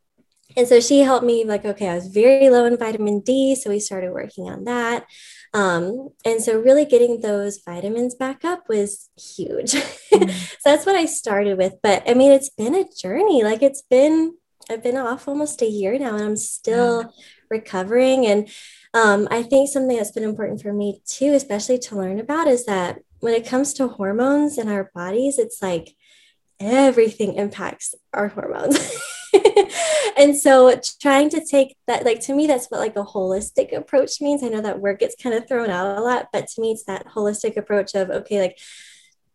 and 0.57 0.67
so 0.67 0.81
she 0.81 0.99
helped 0.99 1.25
me 1.25 1.45
like, 1.45 1.63
okay, 1.63 1.87
I 1.87 1.95
was 1.95 2.07
very 2.07 2.49
low 2.49 2.65
in 2.65 2.77
vitamin 2.77 3.21
D. 3.21 3.55
So 3.55 3.69
we 3.69 3.79
started 3.79 4.11
working 4.11 4.49
on 4.49 4.65
that. 4.65 5.05
Um, 5.53 6.09
and 6.25 6.43
so 6.43 6.59
really 6.59 6.83
getting 6.83 7.21
those 7.21 7.61
vitamins 7.65 8.13
back 8.13 8.43
up 8.43 8.67
was 8.67 9.09
huge. 9.17 9.73
Mm. 10.13 10.29
so 10.29 10.57
that's 10.63 10.85
what 10.85 10.95
I 10.95 11.07
started 11.07 11.57
with. 11.57 11.73
But 11.81 12.03
I 12.07 12.13
mean, 12.13 12.31
it's 12.31 12.51
been 12.51 12.75
a 12.75 12.85
journey. 12.95 13.43
Like 13.43 13.63
it's 13.63 13.81
been 13.81 14.35
I've 14.69 14.83
been 14.83 14.97
off 14.97 15.27
almost 15.27 15.61
a 15.61 15.67
year 15.67 15.97
now 15.97 16.15
and 16.15 16.23
I'm 16.23 16.35
still 16.35 17.01
yeah. 17.01 17.23
recovering. 17.49 18.25
And 18.25 18.49
um, 18.93 19.27
I 19.31 19.43
think 19.43 19.69
something 19.69 19.97
that's 19.97 20.11
been 20.11 20.23
important 20.23 20.61
for 20.61 20.73
me 20.73 21.01
too, 21.05 21.33
especially 21.33 21.79
to 21.79 21.95
learn 21.95 22.19
about, 22.19 22.47
is 22.47 22.65
that 22.65 22.99
when 23.19 23.33
it 23.33 23.47
comes 23.47 23.73
to 23.75 23.87
hormones 23.87 24.57
in 24.57 24.67
our 24.69 24.91
bodies, 24.93 25.39
it's 25.39 25.61
like 25.61 25.95
everything 26.59 27.35
impacts 27.35 27.95
our 28.13 28.27
hormones. 28.27 28.77
and 30.17 30.37
so 30.37 30.79
trying 31.01 31.29
to 31.29 31.43
take 31.43 31.75
that, 31.87 32.05
like 32.05 32.19
to 32.21 32.35
me, 32.35 32.47
that's 32.47 32.67
what 32.67 32.79
like 32.79 32.95
a 32.95 33.03
holistic 33.03 33.75
approach 33.75 34.21
means. 34.21 34.43
I 34.43 34.49
know 34.49 34.61
that 34.61 34.79
word 34.79 34.99
gets 34.99 35.15
kind 35.21 35.35
of 35.35 35.47
thrown 35.47 35.69
out 35.69 35.97
a 35.97 36.01
lot, 36.01 36.27
but 36.31 36.47
to 36.47 36.61
me, 36.61 36.71
it's 36.71 36.85
that 36.85 37.07
holistic 37.07 37.57
approach 37.57 37.95
of, 37.95 38.09
okay, 38.09 38.39
like, 38.41 38.59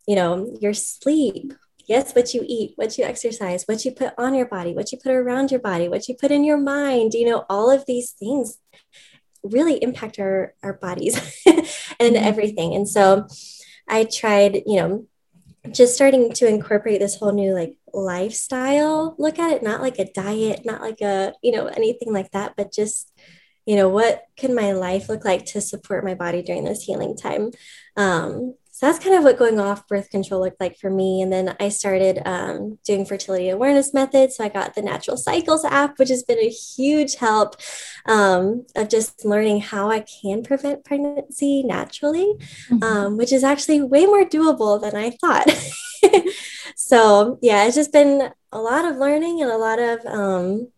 you 0.07 0.15
know, 0.15 0.55
your 0.59 0.73
sleep, 0.73 1.53
Yes, 1.89 2.13
what 2.13 2.35
you 2.35 2.45
eat, 2.45 2.73
what 2.75 2.99
you 2.99 3.03
exercise, 3.03 3.63
what 3.65 3.83
you 3.83 3.91
put 3.91 4.13
on 4.15 4.35
your 4.35 4.45
body, 4.45 4.73
what 4.75 4.91
you 4.91 4.99
put 4.99 5.11
around 5.11 5.49
your 5.49 5.59
body, 5.59 5.89
what 5.89 6.07
you 6.07 6.13
put 6.13 6.29
in 6.29 6.43
your 6.43 6.59
mind, 6.59 7.15
you 7.15 7.25
know, 7.25 7.45
all 7.49 7.71
of 7.71 7.83
these 7.87 8.11
things 8.11 8.59
really 9.41 9.81
impact 9.81 10.19
our, 10.19 10.53
our 10.61 10.73
bodies 10.73 11.15
and 11.47 11.65
mm-hmm. 11.65 12.15
everything. 12.15 12.75
And 12.75 12.87
so 12.87 13.27
I 13.87 14.03
tried, 14.03 14.61
you 14.67 14.75
know, 14.75 15.07
just 15.71 15.95
starting 15.95 16.31
to 16.33 16.47
incorporate 16.47 16.99
this 16.99 17.15
whole 17.15 17.33
new 17.33 17.55
like 17.55 17.75
lifestyle 17.91 19.15
look 19.17 19.39
at 19.39 19.51
it, 19.51 19.63
not 19.63 19.81
like 19.81 19.97
a 19.97 20.11
diet, 20.13 20.61
not 20.65 20.81
like 20.81 21.01
a, 21.01 21.33
you 21.41 21.51
know, 21.51 21.65
anything 21.65 22.13
like 22.13 22.29
that, 22.31 22.53
but 22.55 22.71
just 22.71 23.11
you 23.65 23.75
know 23.75 23.87
what 23.87 24.23
can 24.35 24.55
my 24.55 24.71
life 24.71 25.09
look 25.09 25.23
like 25.23 25.45
to 25.45 25.61
support 25.61 26.03
my 26.03 26.15
body 26.15 26.41
during 26.41 26.63
this 26.63 26.81
healing 26.81 27.15
time 27.15 27.51
um, 27.97 28.55
so 28.79 28.85
that's 28.85 29.03
kind 29.03 29.13
of 29.13 29.25
what 29.25 29.37
going 29.37 29.59
off 29.59 29.89
birth 29.89 30.09
control 30.09 30.39
looked 30.39 30.61
like 30.61 30.77
for 30.77 30.89
me. 30.89 31.21
And 31.21 31.33
then 31.33 31.53
I 31.59 31.67
started 31.67 32.21
um, 32.25 32.79
doing 32.85 33.03
fertility 33.03 33.49
awareness 33.49 33.93
methods. 33.93 34.37
So 34.37 34.45
I 34.45 34.47
got 34.47 34.73
the 34.73 34.81
Natural 34.81 35.17
Cycles 35.17 35.65
app, 35.65 35.99
which 35.99 36.07
has 36.07 36.23
been 36.23 36.39
a 36.39 36.47
huge 36.47 37.15
help 37.15 37.57
um, 38.05 38.65
of 38.77 38.87
just 38.87 39.25
learning 39.25 39.59
how 39.59 39.91
I 39.91 40.05
can 40.21 40.43
prevent 40.43 40.85
pregnancy 40.85 41.61
naturally, 41.61 42.35
mm-hmm. 42.69 42.81
um, 42.81 43.17
which 43.17 43.33
is 43.33 43.43
actually 43.43 43.81
way 43.81 44.05
more 44.05 44.23
doable 44.23 44.79
than 44.79 44.95
I 44.95 45.09
thought. 45.09 45.49
so 46.77 47.37
yeah, 47.41 47.65
it's 47.65 47.75
just 47.75 47.91
been 47.91 48.31
a 48.53 48.61
lot 48.61 48.85
of 48.85 48.95
learning 48.95 49.41
and 49.41 49.51
a 49.51 49.57
lot 49.57 49.79
of, 49.79 50.05
um, 50.05 50.71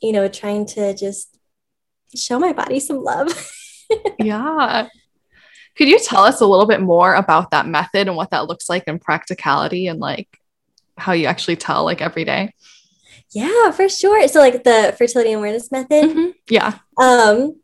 you 0.00 0.12
know, 0.12 0.28
trying 0.28 0.66
to 0.66 0.94
just 0.94 1.36
show 2.14 2.38
my 2.38 2.52
body 2.52 2.78
some 2.78 3.02
love. 3.02 3.50
yeah. 4.20 4.86
Could 5.76 5.88
you 5.88 5.98
tell 5.98 6.22
us 6.24 6.40
a 6.40 6.46
little 6.46 6.66
bit 6.66 6.80
more 6.80 7.14
about 7.14 7.50
that 7.50 7.66
method 7.66 8.06
and 8.08 8.16
what 8.16 8.30
that 8.30 8.46
looks 8.46 8.68
like 8.68 8.84
in 8.86 8.98
practicality 8.98 9.86
and 9.88 9.98
like 9.98 10.28
how 10.96 11.12
you 11.12 11.26
actually 11.26 11.56
tell 11.56 11.84
like 11.84 12.00
every 12.00 12.24
day? 12.24 12.52
Yeah, 13.30 13.72
for 13.72 13.88
sure. 13.88 14.26
So 14.28 14.40
like 14.40 14.62
the 14.62 14.94
fertility 14.96 15.32
awareness 15.32 15.72
method. 15.72 16.04
Mm-hmm. 16.04 16.30
Yeah. 16.48 16.78
Um 16.96 17.60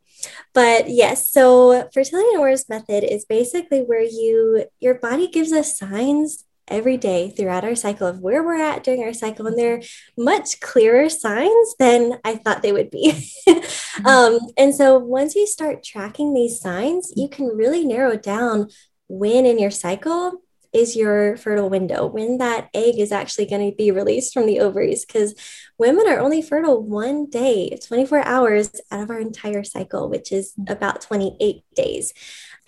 but 0.53 0.89
yes, 0.89 1.29
so 1.29 1.89
fertility 1.93 2.35
awareness 2.35 2.67
method 2.67 3.03
is 3.03 3.25
basically 3.25 3.79
where 3.81 4.03
you 4.03 4.65
your 4.79 4.95
body 4.95 5.27
gives 5.27 5.53
us 5.53 5.77
signs 5.77 6.45
every 6.71 6.97
day 6.97 7.29
throughout 7.29 7.63
our 7.63 7.75
cycle 7.75 8.07
of 8.07 8.19
where 8.19 8.43
we're 8.43 8.61
at 8.61 8.83
during 8.83 9.03
our 9.03 9.13
cycle. 9.13 9.47
And 9.47 9.57
they're 9.57 9.81
much 10.17 10.59
clearer 10.59 11.09
signs 11.09 11.75
than 11.77 12.19
I 12.23 12.35
thought 12.35 12.61
they 12.61 12.71
would 12.71 12.89
be. 12.89 13.11
mm-hmm. 13.47 14.05
um, 14.05 14.39
and 14.57 14.73
so 14.73 14.97
once 14.97 15.35
you 15.35 15.45
start 15.45 15.83
tracking 15.83 16.33
these 16.33 16.59
signs, 16.59 17.11
you 17.15 17.29
can 17.29 17.47
really 17.47 17.85
narrow 17.85 18.17
down 18.17 18.69
when 19.07 19.45
in 19.45 19.59
your 19.59 19.71
cycle 19.71 20.41
is 20.73 20.95
your 20.95 21.35
fertile 21.35 21.69
window, 21.69 22.05
when 22.05 22.37
that 22.37 22.69
egg 22.73 22.97
is 22.97 23.11
actually 23.11 23.45
going 23.45 23.69
to 23.69 23.75
be 23.75 23.91
released 23.91 24.33
from 24.33 24.45
the 24.45 24.59
ovaries. 24.59 25.05
Because 25.05 25.35
women 25.77 26.07
are 26.07 26.19
only 26.19 26.41
fertile 26.41 26.81
one 26.81 27.29
day, 27.29 27.77
24 27.85 28.25
hours 28.25 28.71
out 28.89 29.01
of 29.01 29.09
our 29.09 29.19
entire 29.19 29.63
cycle, 29.63 30.09
which 30.09 30.31
is 30.31 30.53
mm. 30.59 30.71
about 30.71 31.01
28 31.01 31.63
days. 31.75 32.13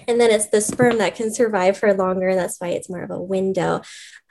And 0.07 0.19
then 0.19 0.31
it's 0.31 0.47
the 0.47 0.61
sperm 0.61 0.97
that 0.99 1.15
can 1.15 1.33
survive 1.33 1.77
for 1.77 1.93
longer. 1.93 2.35
That's 2.35 2.59
why 2.59 2.69
it's 2.69 2.89
more 2.89 3.03
of 3.03 3.11
a 3.11 3.21
window. 3.21 3.81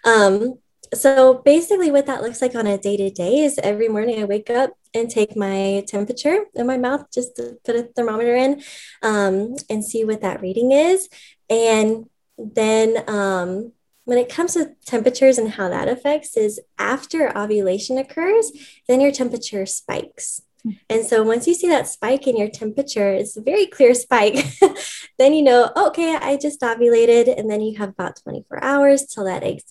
Um, 0.04 0.58
so 0.94 1.34
basically, 1.34 1.90
what 1.90 2.06
that 2.06 2.22
looks 2.22 2.42
like 2.42 2.54
on 2.54 2.66
a 2.66 2.76
day 2.76 2.96
to 2.98 3.10
day 3.10 3.38
is 3.38 3.58
every 3.62 3.88
morning 3.88 4.20
I 4.20 4.24
wake 4.24 4.50
up 4.50 4.72
and 4.92 5.08
take 5.08 5.36
my 5.36 5.84
temperature 5.86 6.44
in 6.54 6.66
my 6.66 6.76
mouth, 6.76 7.06
just 7.12 7.36
to 7.36 7.56
put 7.64 7.76
a 7.76 7.84
thermometer 7.84 8.36
in 8.36 8.62
um, 9.02 9.56
and 9.70 9.84
see 9.84 10.04
what 10.04 10.20
that 10.20 10.42
reading 10.42 10.72
is. 10.72 11.08
And 11.48 12.10
then 12.36 13.08
um, 13.08 13.72
when 14.04 14.18
it 14.18 14.28
comes 14.28 14.54
to 14.54 14.72
temperatures 14.84 15.38
and 15.38 15.52
how 15.52 15.68
that 15.68 15.88
affects 15.88 16.36
is 16.36 16.60
after 16.78 17.36
ovulation 17.36 17.96
occurs, 17.96 18.52
then 18.86 19.00
your 19.00 19.12
temperature 19.12 19.64
spikes. 19.64 20.42
And 20.88 21.04
so 21.04 21.22
once 21.22 21.46
you 21.46 21.54
see 21.54 21.68
that 21.68 21.88
spike 21.88 22.26
in 22.26 22.36
your 22.36 22.48
temperature, 22.48 23.12
it's 23.12 23.36
a 23.36 23.42
very 23.42 23.66
clear 23.66 23.94
spike, 23.94 24.46
then 25.18 25.34
you 25.34 25.42
know, 25.42 25.72
okay, 25.76 26.16
I 26.16 26.36
just 26.36 26.60
ovulated. 26.60 27.36
And 27.36 27.50
then 27.50 27.60
you 27.60 27.78
have 27.78 27.90
about 27.90 28.20
24 28.22 28.62
hours 28.62 29.06
till 29.06 29.24
that 29.24 29.42
egg, 29.42 29.62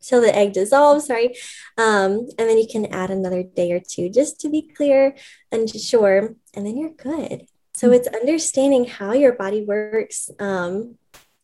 till 0.00 0.20
the 0.20 0.34
egg 0.34 0.52
dissolves, 0.52 1.06
sorry. 1.06 1.34
Um, 1.76 2.28
and 2.38 2.48
then 2.48 2.58
you 2.58 2.66
can 2.70 2.86
add 2.86 3.10
another 3.10 3.42
day 3.42 3.72
or 3.72 3.80
two 3.80 4.08
just 4.08 4.40
to 4.40 4.48
be 4.48 4.62
clear 4.62 5.14
and 5.52 5.68
sure, 5.68 6.34
and 6.54 6.66
then 6.66 6.76
you're 6.76 6.90
good. 6.90 7.46
So 7.74 7.90
it's 7.90 8.08
understanding 8.08 8.84
how 8.86 9.12
your 9.12 9.32
body 9.32 9.62
works 9.62 10.30
um, 10.38 10.96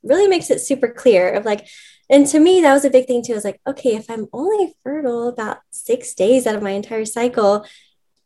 really 0.03 0.29
makes 0.29 0.51
it 0.51 0.61
super 0.61 0.89
clear 0.89 1.33
of 1.33 1.45
like, 1.45 1.67
and 2.09 2.27
to 2.29 2.41
me, 2.41 2.61
that 2.61 2.73
was 2.73 2.85
a 2.85 2.91
big 2.91 3.07
thing 3.07 3.23
too. 3.23 3.33
I 3.33 3.37
was 3.37 3.45
like, 3.45 3.61
okay, 3.67 3.97
if 3.97 4.11
I'm 4.11 4.27
only 4.33 4.75
fertile 4.83 5.29
about 5.29 5.59
six 5.71 6.15
days 6.15 6.47
out 6.47 6.57
of 6.57 6.63
my 6.63 6.71
entire 6.71 7.05
cycle, 7.05 7.65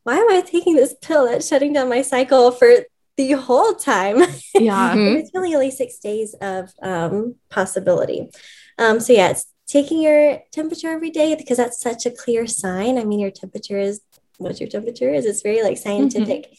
why 0.05 0.17
am 0.17 0.31
I 0.31 0.41
taking 0.43 0.77
this 0.77 0.95
pill 1.03 1.27
that's 1.27 1.49
shutting 1.49 1.73
down 1.73 1.89
my 1.89 2.03
cycle 2.03 2.51
for 2.51 2.71
the 3.17 3.33
whole 3.33 3.75
time? 3.75 4.23
Yeah. 4.57 4.95
mm-hmm. 4.95 5.17
it's 5.17 5.33
really 5.35 5.53
only 5.55 5.73
six 5.73 5.99
days 5.99 6.35
of 6.41 6.73
um, 6.81 7.35
possibility. 7.51 8.31
Um, 8.79 9.01
so, 9.01 9.13
yeah, 9.13 9.31
it's 9.31 9.47
taking 9.67 10.01
your 10.01 10.39
temperature 10.53 10.91
every 10.91 11.11
day 11.11 11.35
because 11.35 11.57
that's 11.57 11.81
such 11.81 12.07
a 12.07 12.13
clear 12.13 12.47
sign. 12.47 12.97
I 12.97 13.05
mean, 13.05 13.19
your 13.19 13.33
temperature 13.33 13.79
is 13.79 14.01
what 14.39 14.61
your 14.61 14.69
temperature 14.69 15.13
is, 15.13 15.27
it's 15.27 15.43
very 15.43 15.63
like 15.63 15.77
scientific. 15.77 16.53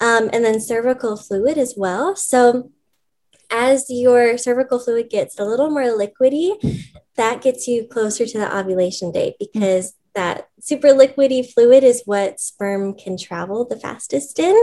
Mm-hmm. 0.00 0.04
Um, 0.06 0.30
and 0.32 0.44
then 0.44 0.60
cervical 0.60 1.16
fluid 1.16 1.56
as 1.58 1.74
well. 1.76 2.16
So, 2.16 2.70
as 3.50 3.86
your 3.88 4.36
cervical 4.36 4.78
fluid 4.78 5.08
gets 5.08 5.38
a 5.38 5.44
little 5.44 5.70
more 5.70 5.84
liquidy, 5.84 6.86
that 7.16 7.40
gets 7.40 7.66
you 7.66 7.86
closer 7.86 8.26
to 8.26 8.38
the 8.38 8.58
ovulation 8.58 9.10
date 9.10 9.36
because 9.40 9.94
that 10.18 10.48
super 10.58 10.88
liquidy 10.88 11.48
fluid 11.48 11.84
is 11.84 12.02
what 12.04 12.40
sperm 12.40 12.92
can 12.92 13.16
travel 13.16 13.64
the 13.64 13.78
fastest 13.78 14.40
in. 14.40 14.60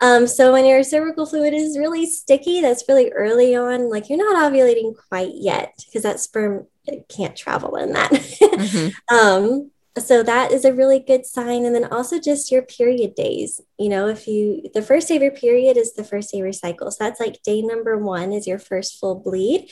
Um, 0.00 0.26
so 0.26 0.50
when 0.50 0.64
your 0.64 0.82
cervical 0.82 1.26
fluid 1.26 1.52
is 1.52 1.78
really 1.78 2.06
sticky, 2.06 2.62
that's 2.62 2.88
really 2.88 3.12
early 3.12 3.54
on, 3.54 3.90
like 3.90 4.08
you're 4.08 4.16
not 4.16 4.50
ovulating 4.50 4.94
quite 5.08 5.32
yet 5.34 5.74
because 5.84 6.04
that 6.04 6.20
sperm 6.20 6.66
can't 7.10 7.36
travel 7.36 7.76
in 7.76 7.92
that. 7.92 8.10
Mm-hmm. 8.12 9.14
um, 9.14 9.70
so 9.98 10.22
that 10.22 10.52
is 10.52 10.64
a 10.64 10.72
really 10.72 11.00
good 11.00 11.26
sign. 11.26 11.66
And 11.66 11.74
then 11.74 11.84
also 11.84 12.18
just 12.18 12.50
your 12.50 12.62
period 12.62 13.14
days. 13.14 13.60
You 13.78 13.90
know, 13.90 14.08
if 14.08 14.26
you, 14.26 14.70
the 14.72 14.82
first 14.82 15.08
day 15.08 15.16
of 15.16 15.22
your 15.22 15.32
period 15.32 15.76
is 15.76 15.92
the 15.92 16.02
first 16.02 16.32
day 16.32 16.38
of 16.38 16.44
your 16.44 16.52
cycle. 16.54 16.90
So 16.90 17.04
that's 17.04 17.20
like 17.20 17.42
day 17.42 17.60
number 17.60 17.98
one 17.98 18.32
is 18.32 18.46
your 18.46 18.58
first 18.58 18.98
full 18.98 19.16
bleed. 19.16 19.70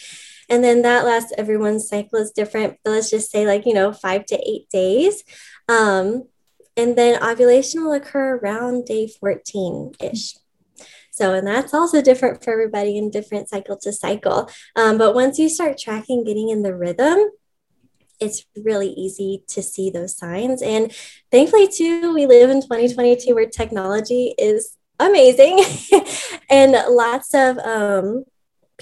And 0.48 0.62
then 0.62 0.82
that 0.82 1.04
lasts, 1.04 1.32
everyone's 1.36 1.88
cycle 1.88 2.18
is 2.18 2.30
different. 2.30 2.78
But 2.84 2.90
let's 2.90 3.10
just 3.10 3.30
say, 3.30 3.46
like, 3.46 3.66
you 3.66 3.74
know, 3.74 3.92
five 3.92 4.26
to 4.26 4.38
eight 4.48 4.68
days. 4.70 5.22
Um, 5.68 6.28
and 6.76 6.96
then 6.96 7.22
ovulation 7.22 7.84
will 7.84 7.92
occur 7.92 8.36
around 8.36 8.86
day 8.86 9.06
14 9.06 9.92
ish. 10.00 10.34
So, 11.10 11.34
and 11.34 11.46
that's 11.46 11.74
also 11.74 12.00
different 12.00 12.42
for 12.42 12.52
everybody 12.52 12.96
in 12.96 13.10
different 13.10 13.48
cycle 13.48 13.76
to 13.78 13.92
cycle. 13.92 14.50
Um, 14.76 14.96
but 14.96 15.14
once 15.14 15.38
you 15.38 15.50
start 15.50 15.78
tracking, 15.78 16.24
getting 16.24 16.48
in 16.48 16.62
the 16.62 16.74
rhythm, 16.74 17.30
it's 18.18 18.46
really 18.56 18.90
easy 18.90 19.44
to 19.48 19.62
see 19.62 19.90
those 19.90 20.16
signs. 20.16 20.62
And 20.62 20.92
thankfully, 21.30 21.68
too, 21.68 22.14
we 22.14 22.26
live 22.26 22.48
in 22.48 22.62
2022 22.62 23.34
where 23.34 23.46
technology 23.46 24.34
is 24.38 24.76
amazing 24.98 25.60
and 26.50 26.72
lots 26.88 27.34
of 27.34 27.58
um, 27.58 28.24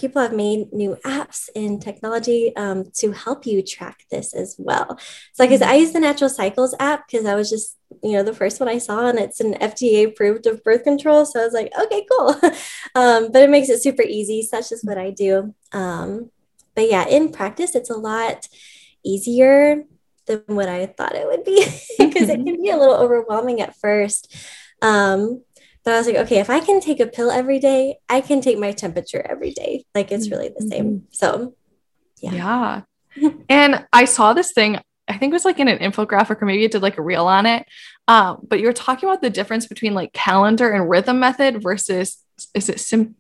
people 0.00 0.22
have 0.22 0.32
made 0.32 0.72
new 0.72 0.96
apps 1.04 1.48
and 1.54 1.80
technology 1.80 2.54
um, 2.56 2.90
to 2.94 3.12
help 3.12 3.46
you 3.46 3.62
track 3.62 4.04
this 4.10 4.32
as 4.32 4.56
well. 4.58 4.98
So, 5.32 5.44
like, 5.44 5.50
mm-hmm. 5.50 5.68
I 5.68 5.74
use 5.74 5.92
the 5.92 6.00
Natural 6.00 6.30
Cycles 6.30 6.74
app 6.80 7.06
because 7.06 7.26
I 7.26 7.34
was 7.34 7.50
just, 7.50 7.76
you 8.02 8.12
know, 8.12 8.22
the 8.22 8.32
first 8.32 8.58
one 8.58 8.68
I 8.68 8.78
saw, 8.78 9.08
and 9.08 9.18
it's 9.18 9.40
an 9.40 9.54
FDA 9.54 10.08
approved 10.08 10.46
of 10.46 10.64
birth 10.64 10.84
control. 10.84 11.26
So 11.26 11.40
I 11.40 11.44
was 11.44 11.54
like, 11.54 11.70
okay, 11.78 12.06
cool. 12.10 12.28
um, 12.94 13.30
but 13.30 13.42
it 13.42 13.50
makes 13.50 13.68
it 13.68 13.82
super 13.82 14.02
easy. 14.02 14.42
So 14.42 14.56
that's 14.56 14.70
just 14.70 14.86
what 14.86 14.98
I 14.98 15.10
do. 15.10 15.54
Um, 15.72 16.30
but 16.74 16.88
yeah, 16.88 17.06
in 17.06 17.30
practice, 17.30 17.74
it's 17.74 17.90
a 17.90 17.96
lot 17.96 18.48
easier 19.04 19.84
than 20.26 20.42
what 20.46 20.68
I 20.68 20.86
thought 20.86 21.14
it 21.14 21.26
would 21.26 21.44
be 21.44 21.64
because 21.98 22.28
it 22.28 22.44
can 22.44 22.62
be 22.62 22.70
a 22.70 22.76
little 22.76 22.96
overwhelming 22.96 23.60
at 23.60 23.76
first. 23.76 24.34
Um, 24.82 25.42
I 25.90 25.98
was 25.98 26.06
like, 26.06 26.16
okay, 26.16 26.38
if 26.38 26.50
I 26.50 26.60
can 26.60 26.80
take 26.80 27.00
a 27.00 27.06
pill 27.06 27.30
every 27.30 27.58
day, 27.58 27.98
I 28.08 28.20
can 28.20 28.40
take 28.40 28.58
my 28.58 28.72
temperature 28.72 29.24
every 29.28 29.52
day. 29.52 29.84
Like 29.94 30.12
it's 30.12 30.30
really 30.30 30.50
the 30.56 30.66
same. 30.66 30.86
Mm-hmm. 30.86 31.04
So, 31.10 31.54
yeah. 32.20 32.82
Yeah. 33.16 33.30
and 33.48 33.86
I 33.92 34.04
saw 34.04 34.32
this 34.32 34.52
thing, 34.52 34.78
I 35.08 35.18
think 35.18 35.32
it 35.32 35.34
was 35.34 35.44
like 35.44 35.58
in 35.58 35.68
an 35.68 35.78
infographic 35.78 36.40
or 36.40 36.46
maybe 36.46 36.64
it 36.64 36.72
did 36.72 36.82
like 36.82 36.98
a 36.98 37.02
reel 37.02 37.26
on 37.26 37.46
it. 37.46 37.66
Um, 38.06 38.46
but 38.48 38.60
you 38.60 38.66
were 38.66 38.72
talking 38.72 39.08
about 39.08 39.22
the 39.22 39.30
difference 39.30 39.66
between 39.66 39.94
like 39.94 40.12
calendar 40.12 40.70
and 40.70 40.88
rhythm 40.88 41.18
method 41.18 41.62
versus 41.62 42.18
is 42.54 42.68
it 42.68 42.80
sim- 42.80 43.16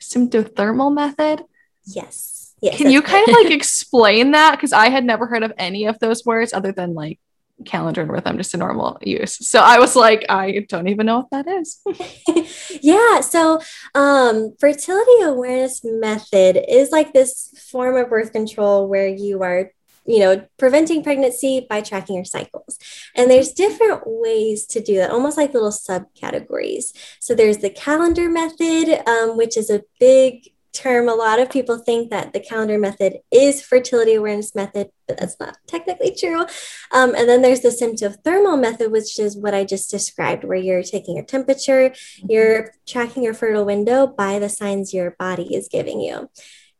symptothermal 0.00 0.92
method? 0.92 1.44
Yes. 1.84 2.54
Yes. 2.60 2.76
Can 2.76 2.90
you 2.90 3.00
kind 3.00 3.26
of 3.28 3.34
like 3.34 3.50
explain 3.50 4.32
that? 4.32 4.52
Because 4.52 4.72
I 4.72 4.88
had 4.88 5.04
never 5.04 5.26
heard 5.26 5.42
of 5.42 5.52
any 5.56 5.86
of 5.86 5.98
those 5.98 6.24
words 6.24 6.52
other 6.52 6.72
than 6.72 6.94
like 6.94 7.18
calendar 7.64 8.02
and 8.02 8.10
rhythm, 8.10 8.36
just 8.36 8.54
a 8.54 8.56
normal 8.56 8.98
use. 9.02 9.36
So 9.48 9.60
I 9.60 9.78
was 9.78 9.96
like, 9.96 10.24
I 10.28 10.66
don't 10.68 10.88
even 10.88 11.06
know 11.06 11.26
what 11.28 11.44
that 11.44 11.48
is. 11.48 11.80
yeah. 12.82 13.20
So 13.20 13.60
um, 13.94 14.54
fertility 14.58 15.22
awareness 15.22 15.80
method 15.84 16.64
is 16.68 16.90
like 16.90 17.12
this 17.12 17.52
form 17.70 17.96
of 17.96 18.10
birth 18.10 18.32
control 18.32 18.88
where 18.88 19.08
you 19.08 19.42
are 19.42 19.72
you 20.06 20.18
know 20.18 20.44
preventing 20.58 21.02
pregnancy 21.02 21.66
by 21.68 21.82
tracking 21.82 22.16
your 22.16 22.24
cycles 22.24 22.78
and 23.14 23.30
there's 23.30 23.52
different 23.52 24.02
ways 24.06 24.64
to 24.64 24.80
do 24.80 24.96
that 24.96 25.10
almost 25.10 25.36
like 25.36 25.52
little 25.52 25.70
subcategories 25.70 26.92
so 27.20 27.34
there's 27.34 27.58
the 27.58 27.68
calendar 27.68 28.28
method 28.30 29.06
um, 29.06 29.36
which 29.36 29.58
is 29.58 29.68
a 29.68 29.82
big 29.98 30.48
term, 30.72 31.08
a 31.08 31.14
lot 31.14 31.38
of 31.38 31.50
people 31.50 31.78
think 31.78 32.10
that 32.10 32.32
the 32.32 32.40
calendar 32.40 32.78
method 32.78 33.18
is 33.30 33.62
fertility 33.62 34.14
awareness 34.14 34.54
method, 34.54 34.90
but 35.06 35.18
that's 35.18 35.38
not 35.40 35.56
technically 35.66 36.14
true. 36.14 36.46
Um, 36.92 37.14
and 37.14 37.28
then 37.28 37.42
there's 37.42 37.60
the 37.60 37.68
symptothermal 37.68 38.60
method, 38.60 38.92
which 38.92 39.18
is 39.18 39.36
what 39.36 39.54
I 39.54 39.64
just 39.64 39.90
described, 39.90 40.44
where 40.44 40.58
you're 40.58 40.82
taking 40.82 41.16
your 41.16 41.24
temperature, 41.24 41.90
mm-hmm. 41.90 42.26
you're 42.28 42.72
tracking 42.86 43.22
your 43.22 43.34
fertile 43.34 43.64
window 43.64 44.06
by 44.06 44.38
the 44.38 44.48
signs 44.48 44.94
your 44.94 45.12
body 45.18 45.54
is 45.54 45.68
giving 45.68 46.00
you. 46.00 46.30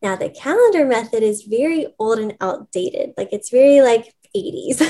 Now, 0.03 0.17
the 0.17 0.31
calendar 0.31 0.87
method 0.87 1.23
is 1.23 1.43
very 1.43 1.89
old 1.99 2.19
and 2.19 2.35
outdated. 2.41 3.13
Like 3.17 3.29
it's 3.33 3.51
very 3.51 3.83
like 3.83 4.15
80s. 4.37 4.81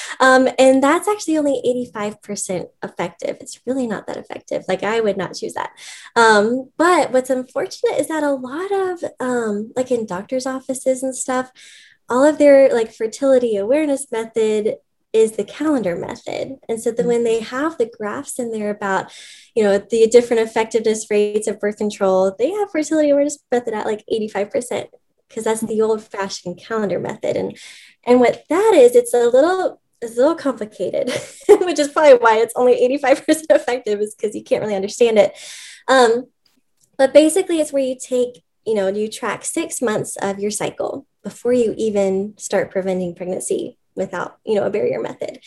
um, 0.20 0.48
and 0.58 0.82
that's 0.82 1.08
actually 1.08 1.38
only 1.38 1.90
85% 1.94 2.66
effective. 2.82 3.36
It's 3.40 3.60
really 3.66 3.86
not 3.86 4.06
that 4.06 4.16
effective. 4.16 4.64
Like 4.68 4.82
I 4.82 5.00
would 5.00 5.16
not 5.16 5.34
choose 5.34 5.54
that. 5.54 5.70
Um, 6.14 6.70
but 6.76 7.12
what's 7.12 7.30
unfortunate 7.30 7.98
is 7.98 8.08
that 8.08 8.22
a 8.22 8.32
lot 8.32 8.72
of, 8.72 9.04
um, 9.20 9.72
like 9.76 9.90
in 9.90 10.06
doctor's 10.06 10.46
offices 10.46 11.02
and 11.02 11.14
stuff, 11.14 11.50
all 12.08 12.24
of 12.24 12.38
their 12.38 12.72
like 12.72 12.94
fertility 12.94 13.56
awareness 13.56 14.10
method 14.12 14.76
is 15.12 15.32
the 15.32 15.44
calendar 15.44 15.96
method. 15.96 16.56
And 16.68 16.80
so 16.80 16.90
then 16.90 17.06
when 17.06 17.24
they 17.24 17.40
have 17.40 17.78
the 17.78 17.90
graphs 17.98 18.38
in 18.38 18.52
there 18.52 18.70
about, 18.70 19.10
you 19.54 19.62
know, 19.62 19.78
the 19.78 20.06
different 20.08 20.42
effectiveness 20.42 21.06
rates 21.10 21.48
of 21.48 21.58
birth 21.58 21.78
control, 21.78 22.34
they 22.38 22.50
have 22.50 22.70
fertility 22.70 23.10
awareness 23.10 23.38
method 23.50 23.74
at 23.74 23.86
like 23.86 24.04
85% 24.12 24.88
because 25.28 25.44
that's 25.44 25.60
the 25.60 25.80
old 25.80 26.02
fashioned 26.02 26.58
calendar 26.58 26.98
method. 26.98 27.36
And 27.36 27.58
and 28.04 28.20
what 28.20 28.44
that 28.48 28.72
is, 28.74 28.94
it's 28.94 29.14
a 29.14 29.28
little 29.28 29.80
it's 30.00 30.16
a 30.16 30.20
little 30.20 30.34
complicated, 30.34 31.10
which 31.48 31.78
is 31.78 31.88
probably 31.88 32.14
why 32.14 32.38
it's 32.38 32.54
only 32.56 32.86
85% 32.98 33.26
effective, 33.50 34.00
is 34.00 34.14
because 34.14 34.34
you 34.34 34.44
can't 34.44 34.62
really 34.62 34.76
understand 34.76 35.18
it. 35.18 35.32
Um, 35.88 36.26
but 36.98 37.12
basically 37.14 37.60
it's 37.60 37.72
where 37.72 37.82
you 37.82 37.96
take, 37.98 38.42
you 38.66 38.74
know, 38.74 38.88
you 38.88 39.08
track 39.08 39.44
six 39.44 39.80
months 39.80 40.16
of 40.16 40.38
your 40.38 40.50
cycle 40.50 41.06
before 41.22 41.52
you 41.52 41.74
even 41.76 42.34
start 42.36 42.70
preventing 42.70 43.14
pregnancy 43.14 43.78
without, 43.94 44.38
you 44.44 44.54
know, 44.54 44.64
a 44.64 44.70
barrier 44.70 45.00
method. 45.00 45.40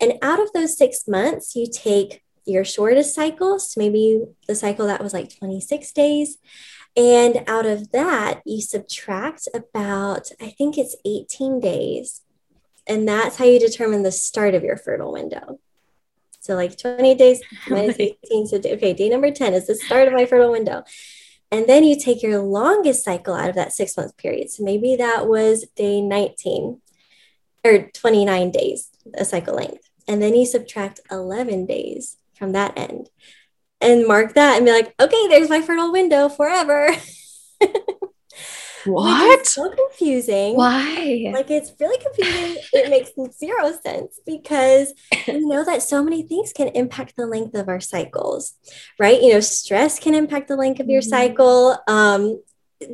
And 0.00 0.14
out 0.22 0.40
of 0.40 0.52
those 0.52 0.76
six 0.76 1.06
months, 1.06 1.54
you 1.54 1.66
take 1.72 2.22
your 2.44 2.64
shortest 2.64 3.14
cycle. 3.14 3.58
so 3.58 3.78
maybe 3.78 4.22
the 4.48 4.54
cycle 4.54 4.86
that 4.86 5.02
was 5.02 5.12
like 5.12 5.36
26 5.38 5.92
days. 5.92 6.38
And 6.96 7.44
out 7.46 7.64
of 7.64 7.90
that, 7.92 8.42
you 8.44 8.60
subtract 8.60 9.48
about, 9.54 10.28
I 10.40 10.50
think 10.50 10.76
it's 10.76 10.96
18 11.04 11.60
days. 11.60 12.20
And 12.86 13.08
that's 13.08 13.36
how 13.36 13.44
you 13.44 13.58
determine 13.58 14.02
the 14.02 14.12
start 14.12 14.54
of 14.54 14.62
your 14.62 14.76
fertile 14.76 15.12
window. 15.12 15.58
So, 16.40 16.54
like 16.54 16.76
20 16.76 17.14
days 17.14 17.40
minus 17.68 17.96
18. 17.98 18.46
So, 18.46 18.56
okay, 18.56 18.92
day 18.92 19.08
number 19.08 19.30
10 19.30 19.54
is 19.54 19.66
the 19.66 19.76
start 19.76 20.08
of 20.08 20.14
my 20.14 20.26
fertile 20.26 20.52
window. 20.52 20.82
And 21.50 21.66
then 21.66 21.84
you 21.84 21.98
take 21.98 22.22
your 22.22 22.40
longest 22.40 23.04
cycle 23.04 23.34
out 23.34 23.48
of 23.48 23.54
that 23.54 23.72
six 23.72 23.96
month 23.96 24.16
period. 24.16 24.50
So, 24.50 24.64
maybe 24.64 24.96
that 24.96 25.28
was 25.28 25.66
day 25.76 26.00
19 26.00 26.80
or 27.64 27.90
29 27.94 28.50
days, 28.50 28.90
a 29.14 29.24
cycle 29.24 29.54
length. 29.54 29.88
And 30.08 30.20
then 30.20 30.34
you 30.34 30.44
subtract 30.44 31.00
11 31.10 31.66
days 31.66 32.16
from 32.34 32.52
that 32.52 32.76
end 32.76 33.08
and 33.82 34.06
mark 34.06 34.34
that 34.34 34.56
and 34.56 34.66
be 34.66 34.72
like, 34.72 34.94
okay, 35.00 35.28
there's 35.28 35.50
my 35.50 35.60
fertile 35.60 35.92
window 35.92 36.28
forever. 36.28 36.88
What? 38.84 39.46
So 39.46 39.70
confusing. 39.70 40.56
Why? 40.56 41.30
Like 41.32 41.50
it's 41.50 41.72
really 41.78 42.02
confusing. 42.02 42.62
it 42.72 42.90
makes 42.90 43.12
zero 43.38 43.72
sense 43.84 44.18
because 44.26 44.92
we 45.28 45.46
know 45.46 45.64
that 45.64 45.82
so 45.82 46.02
many 46.02 46.22
things 46.22 46.52
can 46.52 46.68
impact 46.68 47.14
the 47.16 47.26
length 47.26 47.54
of 47.54 47.68
our 47.68 47.80
cycles, 47.80 48.54
right? 48.98 49.20
You 49.20 49.34
know, 49.34 49.40
stress 49.40 49.98
can 49.98 50.14
impact 50.14 50.48
the 50.48 50.56
length 50.56 50.80
of 50.80 50.88
your 50.88 51.00
mm-hmm. 51.00 51.10
cycle. 51.10 51.78
Um, 51.86 52.42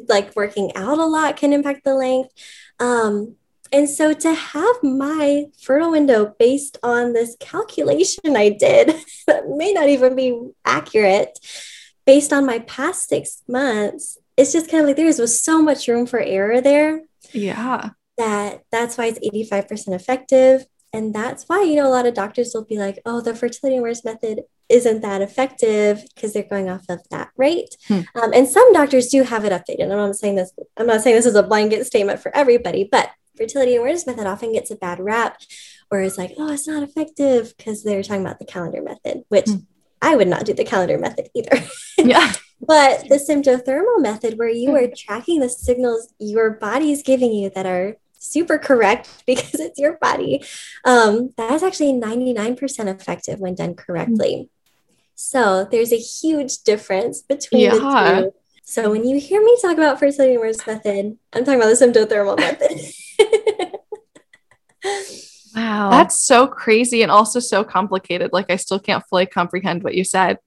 like 0.07 0.37
working 0.37 0.71
out 0.76 0.99
a 0.99 1.07
lot 1.07 1.38
can 1.38 1.54
impact 1.54 1.85
the 1.85 1.95
length. 1.95 2.30
Um, 2.78 3.37
and 3.72 3.88
so 3.88 4.12
to 4.12 4.32
have 4.32 4.76
my 4.82 5.46
fertile 5.60 5.90
window 5.90 6.34
based 6.38 6.78
on 6.82 7.12
this 7.12 7.37
calculation 7.40 8.37
I 8.37 8.50
did 8.50 8.94
that 9.26 9.48
may 9.48 9.72
not 9.72 9.88
even 9.88 10.16
be 10.16 10.38
accurate 10.64 11.38
based 12.08 12.32
on 12.32 12.46
my 12.46 12.60
past 12.60 13.06
six 13.06 13.42
months, 13.46 14.16
it's 14.38 14.50
just 14.50 14.70
kind 14.70 14.80
of 14.80 14.87
like 14.87 14.96
there 14.96 15.04
was 15.04 15.42
so 15.42 15.60
much 15.60 15.88
room 15.88 16.06
for 16.06 16.18
error 16.18 16.58
there. 16.62 17.02
Yeah. 17.32 17.90
That 18.16 18.62
that's 18.72 18.96
why 18.96 19.06
it's 19.06 19.18
85% 19.18 19.94
effective. 19.94 20.64
And 20.94 21.14
that's 21.14 21.44
why, 21.44 21.64
you 21.64 21.76
know, 21.76 21.87
a 21.87 21.92
lot 21.92 22.06
of 22.06 22.14
doctors 22.14 22.52
will 22.54 22.64
be 22.64 22.78
like, 22.78 22.98
oh, 23.04 23.20
the 23.20 23.34
fertility 23.34 23.76
awareness 23.76 24.06
method 24.06 24.40
isn't 24.71 25.02
that 25.02 25.21
effective 25.21 26.02
because 26.14 26.32
they're 26.32 26.45
going 26.45 26.71
off 26.71 26.86
of 26.88 27.00
that 27.10 27.28
rate. 27.36 27.76
Hmm. 27.88 28.00
Um, 28.14 28.32
and 28.32 28.49
some 28.49 28.73
doctors 28.73 29.08
do 29.08 29.23
have 29.23 29.45
it 29.45 29.52
updated. 29.52 29.82
I'm 29.82 29.88
not 29.90 30.16
saying 30.16 30.36
this, 30.36 30.50
I'm 30.78 30.86
not 30.86 31.02
saying 31.02 31.14
this 31.14 31.26
is 31.26 31.34
a 31.34 31.43
blanket 31.43 31.84
statement 31.86 32.21
for 32.21 32.34
everybody, 32.34 32.88
but 32.90 33.10
fertility 33.38 33.76
awareness 33.76 34.06
method 34.06 34.26
often 34.26 34.52
gets 34.52 34.70
a 34.70 34.76
bad 34.76 35.00
rap 35.00 35.40
or 35.90 36.00
it's 36.00 36.18
like, 36.18 36.34
oh, 36.36 36.52
it's 36.52 36.68
not 36.68 36.82
effective 36.82 37.54
because 37.56 37.82
they're 37.82 38.02
talking 38.02 38.22
about 38.22 38.38
the 38.38 38.44
calendar 38.44 38.82
method, 38.82 39.24
which 39.28 39.46
mm. 39.46 39.64
I 40.02 40.16
would 40.16 40.28
not 40.28 40.44
do 40.44 40.52
the 40.52 40.64
calendar 40.64 40.98
method 40.98 41.28
either. 41.34 41.64
yeah. 41.98 42.32
but 42.60 43.08
the 43.08 43.16
symptothermal 43.16 44.00
method, 44.00 44.38
where 44.38 44.50
you 44.50 44.74
are 44.76 44.88
tracking 44.94 45.40
the 45.40 45.48
signals 45.48 46.12
your 46.18 46.50
body 46.50 46.92
is 46.92 47.02
giving 47.02 47.32
you 47.32 47.50
that 47.50 47.66
are 47.66 47.96
super 48.18 48.58
correct 48.58 49.08
because 49.26 49.54
it's 49.54 49.78
your 49.78 49.96
body, 49.98 50.44
um, 50.84 51.32
that's 51.36 51.62
actually 51.62 51.92
99% 51.92 52.58
effective 52.94 53.40
when 53.40 53.54
done 53.54 53.74
correctly. 53.74 54.48
Mm. 54.48 54.48
So 55.14 55.66
there's 55.70 55.92
a 55.92 55.96
huge 55.96 56.58
difference 56.62 57.22
between 57.22 57.62
yeah. 57.62 57.74
the 57.74 58.20
two. 58.22 58.34
So 58.62 58.90
when 58.90 59.04
you 59.04 59.18
hear 59.18 59.42
me 59.42 59.56
talk 59.62 59.78
about 59.78 59.98
fertility 59.98 60.34
awareness 60.34 60.66
method, 60.66 61.16
I'm 61.32 61.44
talking 61.44 61.60
about 61.60 61.76
the 61.76 61.86
symptothermal 61.86 62.38
method. 62.38 62.78
wow. 65.54 65.91
That's 65.91 66.21
so 66.21 66.47
crazy 66.47 67.02
and 67.02 67.11
also 67.11 67.41
so 67.41 67.65
complicated. 67.65 68.33
Like 68.33 68.50
I 68.50 68.57
still 68.57 68.78
can't 68.78 69.04
fully 69.09 69.26
comprehend 69.26 69.83
what 69.83 69.95
you 69.95 70.04
said. 70.04 70.39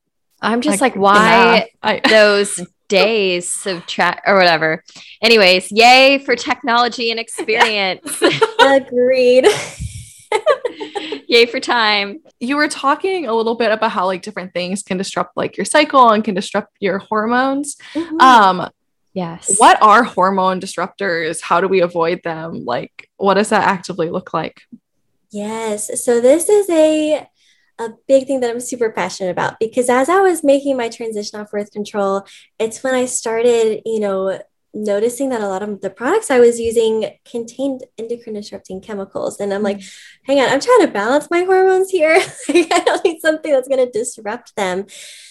I'm 0.42 0.62
just 0.62 0.82
like, 0.82 0.96
like 0.96 1.02
why 1.02 1.56
yeah, 1.56 1.66
I- 1.84 2.02
those 2.10 2.62
days 2.88 3.50
subtract 3.50 4.28
or 4.28 4.36
whatever. 4.36 4.84
Anyways, 5.22 5.72
yay 5.72 6.18
for 6.18 6.36
technology 6.36 7.12
and 7.12 7.20
experience. 7.20 8.22
Agreed. 8.60 9.48
Yay 11.28 11.46
for 11.46 11.60
time. 11.60 12.20
You 12.40 12.58
were 12.58 12.68
talking 12.68 13.28
a 13.28 13.34
little 13.34 13.56
bit 13.56 13.72
about 13.72 13.92
how 13.92 14.06
like 14.06 14.22
different 14.22 14.54
things 14.54 14.84
can 14.84 14.98
disrupt 14.98 15.38
like 15.38 15.58
your 15.58 15.66
cycle 15.66 16.10
and 16.10 16.24
can 16.24 16.36
disrupt 16.36 16.74
your 16.80 17.00
hormones. 17.00 17.78
Mm-hmm. 17.94 18.20
Um 18.20 18.70
Yes. 19.14 19.58
What 19.58 19.82
are 19.82 20.04
hormone 20.04 20.62
disruptors? 20.62 21.42
How 21.42 21.60
do 21.60 21.68
we 21.68 21.82
avoid 21.82 22.22
them? 22.24 22.64
Like, 22.66 23.10
what 23.18 23.34
does 23.34 23.50
that 23.50 23.68
actively 23.68 24.10
look 24.10 24.34
like? 24.34 24.62
Yes. 25.32 26.04
So, 26.04 26.22
this 26.22 26.50
is 26.50 26.70
a 26.70 27.28
a 27.80 27.90
big 28.08 28.28
thing 28.28 28.42
that 28.42 28.50
I'm 28.50 28.60
super 28.60 28.92
passionate 28.92 29.32
about 29.32 29.60
because 29.60 29.90
as 29.90 30.08
I 30.08 30.22
was 30.22 30.44
making 30.44 30.78
my 30.78 30.88
transition 30.90 31.40
off 31.40 31.52
birth 31.52 31.72
control, 31.72 32.26
it's 32.60 32.84
when 32.84 32.94
I 32.94 33.06
started, 33.06 33.82
you 33.86 34.00
know, 34.00 34.40
noticing 34.74 35.30
that 35.30 35.42
a 35.42 35.48
lot 35.48 35.64
of 35.64 35.82
the 35.82 35.90
products 35.90 36.32
I 36.32 36.40
was 36.40 36.60
using 36.60 37.18
contained 37.26 37.84
endocrine 37.98 38.36
disrupting 38.36 38.82
chemicals. 38.82 39.40
And 39.40 39.54
I'm 39.54 39.64
like, 39.64 39.80
mm. 39.80 39.94
hang 40.24 40.40
on, 40.40 40.50
I'm 40.50 40.62
trying 40.62 40.82
to 40.82 40.88
balance 40.88 41.30
my 41.30 41.44
hormones 41.44 41.90
here. 41.90 42.14
I 42.50 42.84
don't 42.86 43.04
need 43.04 43.20
something 43.22 43.52
that's 43.52 43.68
going 43.68 43.86
to 43.86 43.92
disrupt 43.92 44.56
them. 44.56 44.86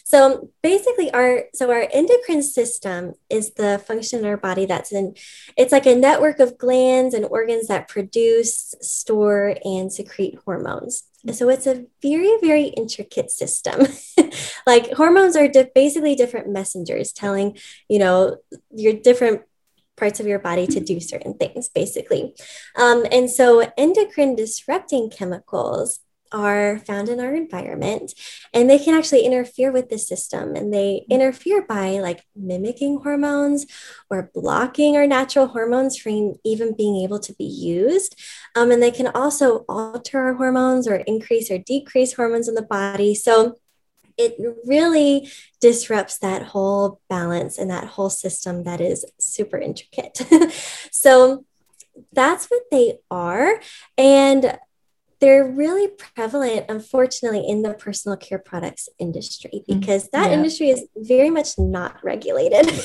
So 0.05 0.50
basically 0.62 1.11
our 1.12 1.44
so 1.55 1.70
our 1.70 1.87
endocrine 1.92 2.42
system 2.42 3.14
is 3.29 3.53
the 3.55 3.79
function 3.87 4.20
in 4.20 4.26
our 4.26 4.37
body 4.37 4.66
that's 4.66 4.92
in 4.92 5.14
it's 5.57 5.72
like 5.72 5.87
a 5.87 5.94
network 5.94 6.40
of 6.40 6.59
glands 6.59 7.14
and 7.14 7.24
organs 7.26 7.68
that 7.68 7.88
produce, 7.88 8.74
store, 8.81 9.57
and 9.64 9.92
secrete 9.92 10.38
hormones. 10.44 11.05
So 11.33 11.48
it's 11.48 11.66
a 11.66 11.85
very, 12.02 12.37
very 12.40 12.64
intricate 12.64 13.30
system. 13.30 13.87
like 14.66 14.92
hormones 14.92 15.37
are 15.37 15.48
di- 15.48 15.70
basically 15.74 16.14
different 16.14 16.48
messengers 16.48 17.12
telling, 17.12 17.59
you 17.88 17.98
know, 17.98 18.38
your 18.70 18.94
different 18.94 19.42
parts 19.96 20.18
of 20.18 20.26
your 20.26 20.38
body 20.38 20.66
to 20.66 20.80
do 20.80 20.98
certain 20.98 21.35
things, 21.35 21.68
basically. 21.68 22.35
Um, 22.74 23.04
and 23.12 23.30
so 23.30 23.70
endocrine 23.76 24.35
disrupting 24.35 25.11
chemicals 25.11 26.00
are 26.32 26.78
found 26.80 27.08
in 27.08 27.20
our 27.20 27.34
environment 27.34 28.12
and 28.52 28.68
they 28.68 28.78
can 28.78 28.94
actually 28.94 29.24
interfere 29.24 29.72
with 29.72 29.88
the 29.88 29.98
system 29.98 30.54
and 30.54 30.72
they 30.72 31.04
interfere 31.10 31.62
by 31.62 31.98
like 31.98 32.24
mimicking 32.36 33.00
hormones 33.00 33.66
or 34.10 34.30
blocking 34.34 34.96
our 34.96 35.06
natural 35.06 35.48
hormones 35.48 35.96
from 35.96 36.34
even 36.44 36.74
being 36.76 36.96
able 37.02 37.18
to 37.18 37.32
be 37.34 37.44
used. 37.44 38.14
Um, 38.54 38.70
and 38.70 38.82
they 38.82 38.90
can 38.90 39.08
also 39.08 39.64
alter 39.68 40.18
our 40.18 40.34
hormones 40.34 40.86
or 40.86 40.96
increase 40.96 41.50
or 41.50 41.58
decrease 41.58 42.14
hormones 42.14 42.48
in 42.48 42.54
the 42.54 42.62
body. 42.62 43.14
So 43.14 43.56
it 44.16 44.36
really 44.66 45.30
disrupts 45.60 46.18
that 46.18 46.42
whole 46.42 47.00
balance 47.08 47.56
and 47.58 47.70
that 47.70 47.84
whole 47.84 48.10
system 48.10 48.64
that 48.64 48.80
is 48.80 49.04
super 49.18 49.58
intricate. 49.58 50.20
So 50.92 51.44
that's 52.12 52.46
what 52.46 52.62
they 52.70 52.98
are. 53.10 53.60
And 53.96 54.58
they're 55.20 55.46
really 55.46 55.88
prevalent, 55.88 56.66
unfortunately, 56.68 57.46
in 57.46 57.62
the 57.62 57.74
personal 57.74 58.16
care 58.16 58.38
products 58.38 58.88
industry 58.98 59.64
mm-hmm. 59.68 59.80
because 59.80 60.09
that 60.11 60.30
yeah. 60.30 60.37
industry 60.37 60.70
is 60.70 60.87
very 60.96 61.30
much 61.30 61.59
not 61.59 62.02
regulated 62.02 62.70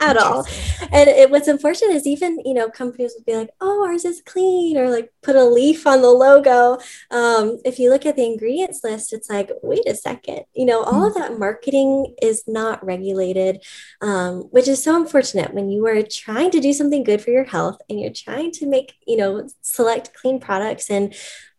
at 0.00 0.16
all. 0.16 0.46
And 0.92 1.08
it, 1.08 1.30
what's 1.30 1.48
unfortunate 1.48 1.94
is 1.94 2.06
even, 2.06 2.38
you 2.44 2.54
know, 2.54 2.68
companies 2.68 3.14
would 3.16 3.24
be 3.24 3.36
like, 3.36 3.50
oh, 3.60 3.84
ours 3.86 4.04
is 4.04 4.22
clean, 4.24 4.76
or 4.76 4.90
like 4.90 5.10
put 5.22 5.36
a 5.36 5.44
leaf 5.44 5.86
on 5.86 6.02
the 6.02 6.10
logo. 6.10 6.78
Um, 7.10 7.58
if 7.64 7.78
you 7.78 7.90
look 7.90 8.06
at 8.06 8.16
the 8.16 8.24
ingredients 8.24 8.82
list, 8.84 9.12
it's 9.12 9.30
like, 9.30 9.50
wait 9.62 9.88
a 9.88 9.94
second, 9.94 10.44
you 10.54 10.66
know, 10.66 10.82
all 10.82 11.06
of 11.06 11.14
that 11.14 11.38
marketing 11.38 12.14
is 12.20 12.44
not 12.46 12.84
regulated, 12.84 13.64
um, 14.00 14.42
which 14.50 14.68
is 14.68 14.82
so 14.82 14.96
unfortunate 14.96 15.54
when 15.54 15.68
you 15.70 15.86
are 15.86 16.02
trying 16.02 16.50
to 16.52 16.60
do 16.60 16.72
something 16.72 17.04
good 17.04 17.22
for 17.22 17.30
your 17.30 17.44
health 17.44 17.80
and 17.88 18.00
you're 18.00 18.12
trying 18.12 18.52
to 18.52 18.66
make, 18.66 18.94
you 19.06 19.16
know, 19.16 19.48
select 19.62 20.14
clean 20.14 20.40
products 20.40 20.90
and 20.90 21.14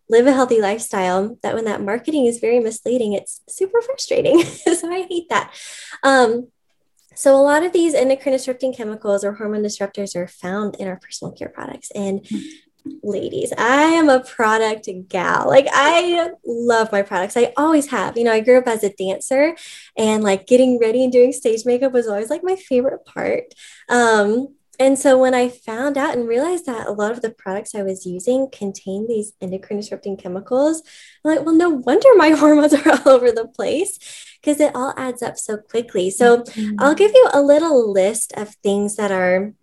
live 0.09 0.27
a 0.27 0.33
healthy 0.33 0.61
lifestyle 0.61 1.37
that 1.41 1.55
when 1.55 1.65
that 1.65 1.81
marketing 1.81 2.25
is 2.25 2.39
very 2.39 2.59
misleading 2.59 3.13
it's 3.13 3.41
super 3.47 3.81
frustrating 3.81 4.43
so 4.43 4.91
i 4.91 5.05
hate 5.09 5.27
that 5.29 5.53
um, 6.03 6.47
so, 7.15 7.35
a 7.35 7.41
lot 7.41 7.63
of 7.63 7.71
these 7.71 7.93
endocrine 7.93 8.33
disrupting 8.33 8.73
chemicals 8.73 9.23
or 9.23 9.33
hormone 9.33 9.63
disruptors 9.63 10.15
are 10.15 10.27
found 10.27 10.75
in 10.75 10.87
our 10.87 10.97
personal 10.97 11.33
care 11.33 11.47
products. 11.47 11.89
And 11.91 12.27
ladies, 13.03 13.53
I 13.57 13.83
am 13.83 14.09
a 14.09 14.19
product 14.19 14.89
gal. 15.07 15.47
Like, 15.47 15.67
I 15.71 16.31
love 16.45 16.91
my 16.91 17.01
products. 17.01 17.37
I 17.37 17.53
always 17.55 17.87
have. 17.87 18.17
You 18.17 18.25
know, 18.25 18.33
I 18.33 18.41
grew 18.41 18.57
up 18.57 18.67
as 18.67 18.83
a 18.83 18.93
dancer, 18.93 19.55
and 19.97 20.23
like 20.23 20.45
getting 20.45 20.77
ready 20.77 21.03
and 21.03 21.11
doing 21.11 21.31
stage 21.31 21.65
makeup 21.65 21.93
was 21.93 22.07
always 22.07 22.29
like 22.29 22.43
my 22.43 22.57
favorite 22.57 23.05
part. 23.05 23.45
Um, 23.87 24.55
and 24.79 24.97
so 24.97 25.17
when 25.17 25.33
I 25.33 25.49
found 25.49 25.97
out 25.97 26.15
and 26.15 26.27
realized 26.27 26.65
that 26.65 26.87
a 26.87 26.91
lot 26.91 27.11
of 27.11 27.21
the 27.21 27.29
products 27.29 27.75
I 27.75 27.83
was 27.83 28.05
using 28.05 28.49
contain 28.51 29.07
these 29.07 29.33
endocrine 29.41 29.79
disrupting 29.79 30.17
chemicals, 30.17 30.81
I'm 31.23 31.35
like, 31.35 31.45
well, 31.45 31.55
no 31.55 31.69
wonder 31.69 32.09
my 32.15 32.29
hormones 32.37 32.73
are 32.73 32.91
all 32.91 33.09
over 33.09 33.31
the 33.31 33.47
place 33.47 33.99
because 34.41 34.59
it 34.59 34.75
all 34.75 34.93
adds 34.97 35.21
up 35.21 35.37
so 35.37 35.57
quickly. 35.57 36.09
So 36.09 36.43
mm-hmm. 36.43 36.75
I'll 36.79 36.95
give 36.95 37.11
you 37.11 37.29
a 37.33 37.41
little 37.41 37.91
list 37.91 38.33
of 38.37 38.49
things 38.55 38.95
that 38.95 39.11
are 39.11 39.53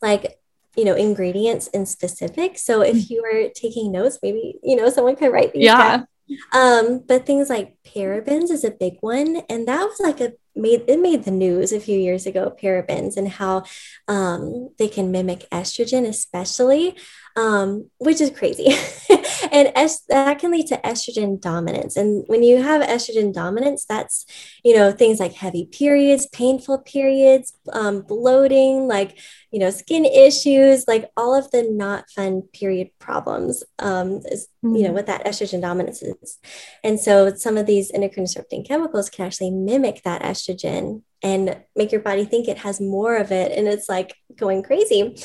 like, 0.00 0.38
you 0.76 0.84
know, 0.84 0.94
ingredients 0.94 1.66
in 1.68 1.86
specific. 1.86 2.56
So 2.56 2.82
if 2.82 2.96
mm. 2.96 3.10
you 3.10 3.24
are 3.24 3.50
taking 3.52 3.90
notes, 3.90 4.20
maybe, 4.22 4.58
you 4.62 4.76
know, 4.76 4.88
someone 4.90 5.16
could 5.16 5.32
write 5.32 5.52
these 5.52 5.64
yeah. 5.64 5.96
down. 5.96 6.06
Um, 6.52 7.02
but 7.06 7.26
things 7.26 7.48
like 7.48 7.76
parabens 7.84 8.50
is 8.50 8.62
a 8.62 8.70
big 8.70 8.98
one. 9.00 9.42
And 9.48 9.66
that 9.66 9.84
was 9.84 9.98
like 9.98 10.20
a 10.20 10.34
made 10.58 10.84
it 10.88 11.00
made 11.00 11.24
the 11.24 11.30
news 11.30 11.72
a 11.72 11.80
few 11.80 11.98
years 11.98 12.26
ago, 12.26 12.54
parabens 12.60 13.16
and 13.16 13.28
how 13.28 13.64
um, 14.08 14.70
they 14.78 14.88
can 14.88 15.10
mimic 15.10 15.48
estrogen, 15.50 16.06
especially, 16.06 16.96
um, 17.38 17.88
which 17.98 18.20
is 18.20 18.30
crazy. 18.30 18.66
and 19.52 19.70
es- 19.76 20.02
that 20.08 20.40
can 20.40 20.50
lead 20.50 20.66
to 20.66 20.76
estrogen 20.78 21.40
dominance. 21.40 21.96
And 21.96 22.24
when 22.26 22.42
you 22.42 22.60
have 22.60 22.82
estrogen 22.82 23.32
dominance, 23.32 23.84
that's, 23.84 24.26
you 24.64 24.74
know, 24.74 24.90
things 24.90 25.20
like 25.20 25.34
heavy 25.34 25.66
periods, 25.66 26.26
painful 26.26 26.78
periods, 26.78 27.56
um, 27.72 28.02
bloating, 28.02 28.88
like 28.88 29.18
you 29.50 29.58
know, 29.58 29.70
skin 29.70 30.04
issues, 30.04 30.86
like 30.86 31.10
all 31.16 31.34
of 31.34 31.50
the 31.52 31.62
not 31.62 32.10
fun 32.10 32.42
period 32.52 32.90
problems, 32.98 33.64
um, 33.78 34.20
is, 34.26 34.48
mm-hmm. 34.64 34.76
you 34.76 34.82
know, 34.82 34.88
mm-hmm. 34.88 34.96
what 34.96 35.06
that 35.06 35.24
estrogen 35.24 35.62
dominance 35.62 36.02
is. 36.02 36.38
And 36.84 37.00
so 37.00 37.34
some 37.34 37.56
of 37.56 37.66
these 37.66 37.90
endocrine 37.92 38.26
disrupting 38.26 38.64
chemicals 38.64 39.08
can 39.08 39.24
actually 39.24 39.50
mimic 39.50 40.02
that 40.02 40.22
estrogen 40.22 41.02
and 41.22 41.62
make 41.74 41.92
your 41.92 42.00
body 42.00 42.24
think 42.24 42.48
it 42.48 42.58
has 42.58 42.80
more 42.80 43.16
of 43.16 43.32
it. 43.32 43.52
And 43.52 43.66
it's 43.66 43.88
like 43.88 44.14
going 44.36 44.62
crazy. 44.62 45.16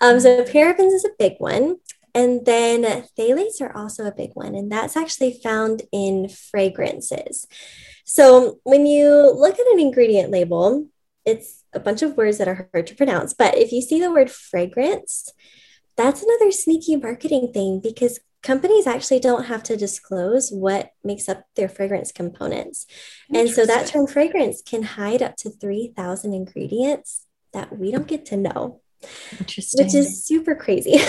Um, 0.00 0.20
so 0.20 0.44
parabens 0.44 0.94
is 0.94 1.04
a 1.04 1.16
big 1.18 1.34
one. 1.38 1.76
And 2.14 2.44
then 2.44 2.82
phthalates 3.18 3.60
are 3.60 3.74
also 3.76 4.04
a 4.04 4.14
big 4.14 4.30
one. 4.34 4.54
And 4.54 4.70
that's 4.70 4.96
actually 4.96 5.40
found 5.42 5.82
in 5.92 6.28
fragrances. 6.28 7.46
So 8.04 8.60
when 8.64 8.86
you 8.86 9.32
look 9.34 9.54
at 9.54 9.72
an 9.72 9.80
ingredient 9.80 10.30
label, 10.30 10.88
it's 11.24 11.64
a 11.72 11.80
bunch 11.80 12.02
of 12.02 12.16
words 12.16 12.38
that 12.38 12.48
are 12.48 12.68
hard 12.72 12.86
to 12.88 12.94
pronounce. 12.94 13.32
But 13.32 13.56
if 13.56 13.72
you 13.72 13.80
see 13.80 14.00
the 14.00 14.10
word 14.10 14.30
fragrance, 14.30 15.30
that's 15.96 16.22
another 16.22 16.50
sneaky 16.50 16.96
marketing 16.96 17.52
thing 17.52 17.80
because 17.80 18.18
companies 18.42 18.86
actually 18.86 19.20
don't 19.20 19.44
have 19.44 19.62
to 19.64 19.76
disclose 19.76 20.50
what 20.50 20.90
makes 21.04 21.28
up 21.28 21.44
their 21.56 21.68
fragrance 21.68 22.12
components. 22.12 22.86
And 23.32 23.48
so 23.48 23.64
that 23.64 23.86
term 23.86 24.06
fragrance 24.06 24.62
can 24.62 24.82
hide 24.82 25.22
up 25.22 25.36
to 25.36 25.50
3,000 25.50 26.34
ingredients 26.34 27.26
that 27.52 27.78
we 27.78 27.90
don't 27.90 28.06
get 28.06 28.26
to 28.26 28.36
know. 28.36 28.80
Interesting. 29.38 29.84
Which 29.84 29.94
is 29.94 30.24
super 30.24 30.54
crazy. 30.54 31.00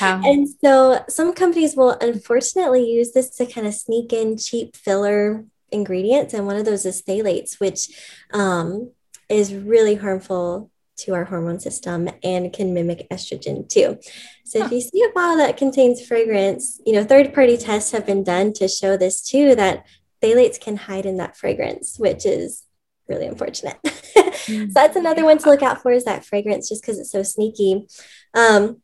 Wow. 0.00 0.20
and 0.24 0.48
so 0.62 1.04
some 1.08 1.32
companies 1.32 1.74
will 1.76 1.96
unfortunately 2.00 2.90
use 2.90 3.12
this 3.12 3.30
to 3.36 3.46
kind 3.46 3.66
of 3.66 3.74
sneak 3.74 4.12
in 4.12 4.36
cheap 4.36 4.76
filler 4.76 5.44
ingredients. 5.70 6.34
And 6.34 6.46
one 6.46 6.56
of 6.56 6.64
those 6.64 6.86
is 6.86 7.02
phthalates, 7.02 7.60
which 7.60 7.88
um, 8.32 8.92
is 9.28 9.54
really 9.54 9.94
harmful 9.94 10.70
to 10.96 11.14
our 11.14 11.24
hormone 11.24 11.60
system 11.60 12.08
and 12.22 12.52
can 12.52 12.72
mimic 12.72 13.08
estrogen 13.10 13.68
too. 13.68 13.98
So 14.44 14.60
huh. 14.60 14.66
if 14.66 14.72
you 14.72 14.80
see 14.80 15.02
a 15.02 15.12
bottle 15.12 15.38
that 15.38 15.56
contains 15.56 16.04
fragrance, 16.06 16.80
you 16.86 16.92
know, 16.92 17.04
third 17.04 17.34
party 17.34 17.56
tests 17.56 17.92
have 17.92 18.06
been 18.06 18.22
done 18.22 18.52
to 18.54 18.68
show 18.68 18.96
this 18.96 19.22
too 19.22 19.54
that 19.54 19.86
phthalates 20.22 20.60
can 20.60 20.76
hide 20.76 21.06
in 21.06 21.16
that 21.16 21.36
fragrance, 21.36 21.98
which 21.98 22.26
is 22.26 22.64
really 23.08 23.26
unfortunate. 23.26 23.78
so 24.34 24.66
that's 24.68 24.96
another 24.96 25.24
one 25.24 25.38
to 25.38 25.48
look 25.48 25.62
out 25.62 25.82
for 25.82 25.92
is 25.92 26.04
that 26.04 26.24
fragrance 26.24 26.68
just 26.68 26.82
because 26.82 26.98
it's 26.98 27.10
so 27.10 27.22
sneaky. 27.22 27.86
Um, 28.34 28.82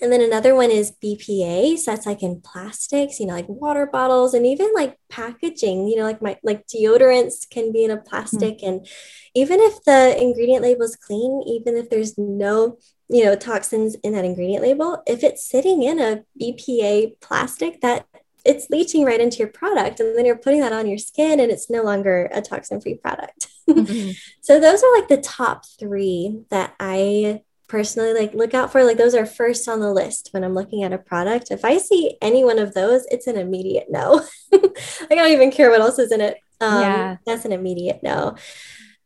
and 0.00 0.12
then 0.12 0.20
another 0.20 0.54
one 0.54 0.70
is 0.70 0.92
BPA. 1.02 1.78
So 1.78 1.92
that's 1.92 2.06
like 2.06 2.22
in 2.22 2.40
plastics, 2.40 3.20
you 3.20 3.26
know, 3.26 3.34
like 3.34 3.48
water 3.48 3.86
bottles 3.86 4.34
and 4.34 4.44
even 4.44 4.72
like 4.74 4.98
packaging, 5.08 5.86
you 5.86 5.96
know, 5.96 6.02
like 6.02 6.20
my 6.20 6.36
like 6.42 6.66
deodorants 6.66 7.48
can 7.48 7.72
be 7.72 7.84
in 7.84 7.90
a 7.90 7.96
plastic. 7.96 8.58
Mm-hmm. 8.58 8.66
And 8.66 8.88
even 9.34 9.60
if 9.60 9.82
the 9.84 10.20
ingredient 10.20 10.62
label 10.62 10.82
is 10.82 10.96
clean, 10.96 11.42
even 11.46 11.76
if 11.76 11.90
there's 11.90 12.18
no, 12.18 12.78
you 13.08 13.24
know, 13.24 13.36
toxins 13.36 13.96
in 13.96 14.12
that 14.14 14.24
ingredient 14.24 14.62
label, 14.62 15.02
if 15.06 15.22
it's 15.22 15.44
sitting 15.44 15.82
in 15.82 16.00
a 16.00 16.24
BPA 16.40 17.20
plastic, 17.20 17.80
that 17.80 18.06
it's 18.44 18.68
leaching 18.70 19.04
right 19.04 19.20
into 19.20 19.38
your 19.38 19.48
product 19.48 20.00
and 20.00 20.16
then 20.16 20.26
you're 20.26 20.36
putting 20.36 20.60
that 20.60 20.72
on 20.72 20.86
your 20.86 20.98
skin 20.98 21.40
and 21.40 21.50
it's 21.50 21.70
no 21.70 21.82
longer 21.82 22.30
a 22.32 22.42
toxin 22.42 22.80
free 22.80 22.94
product. 22.94 23.48
Mm-hmm. 23.68 24.10
so 24.42 24.60
those 24.60 24.82
are 24.82 24.94
like 24.98 25.08
the 25.08 25.20
top 25.20 25.64
three 25.78 26.42
that 26.50 26.74
I 26.78 27.42
personally 27.68 28.12
like 28.12 28.34
look 28.34 28.52
out 28.52 28.70
for. 28.70 28.84
Like 28.84 28.98
those 28.98 29.14
are 29.14 29.24
first 29.24 29.68
on 29.68 29.80
the 29.80 29.92
list 29.92 30.28
when 30.32 30.44
i'm 30.44 30.54
looking 30.54 30.82
at 30.82 30.92
a 30.92 30.98
product. 30.98 31.50
If 31.50 31.64
i 31.64 31.78
see 31.78 32.16
any 32.20 32.44
one 32.44 32.58
of 32.58 32.74
those 32.74 33.06
it's 33.10 33.26
an 33.26 33.36
immediate 33.36 33.86
no. 33.88 34.22
I 34.52 35.14
don't 35.14 35.32
even 35.32 35.50
care 35.50 35.70
what 35.70 35.80
else 35.80 35.98
is 35.98 36.12
in 36.12 36.20
it. 36.20 36.36
Um, 36.60 36.82
yeah. 36.82 37.16
that's 37.24 37.46
an 37.46 37.52
immediate 37.52 38.02
no. 38.02 38.36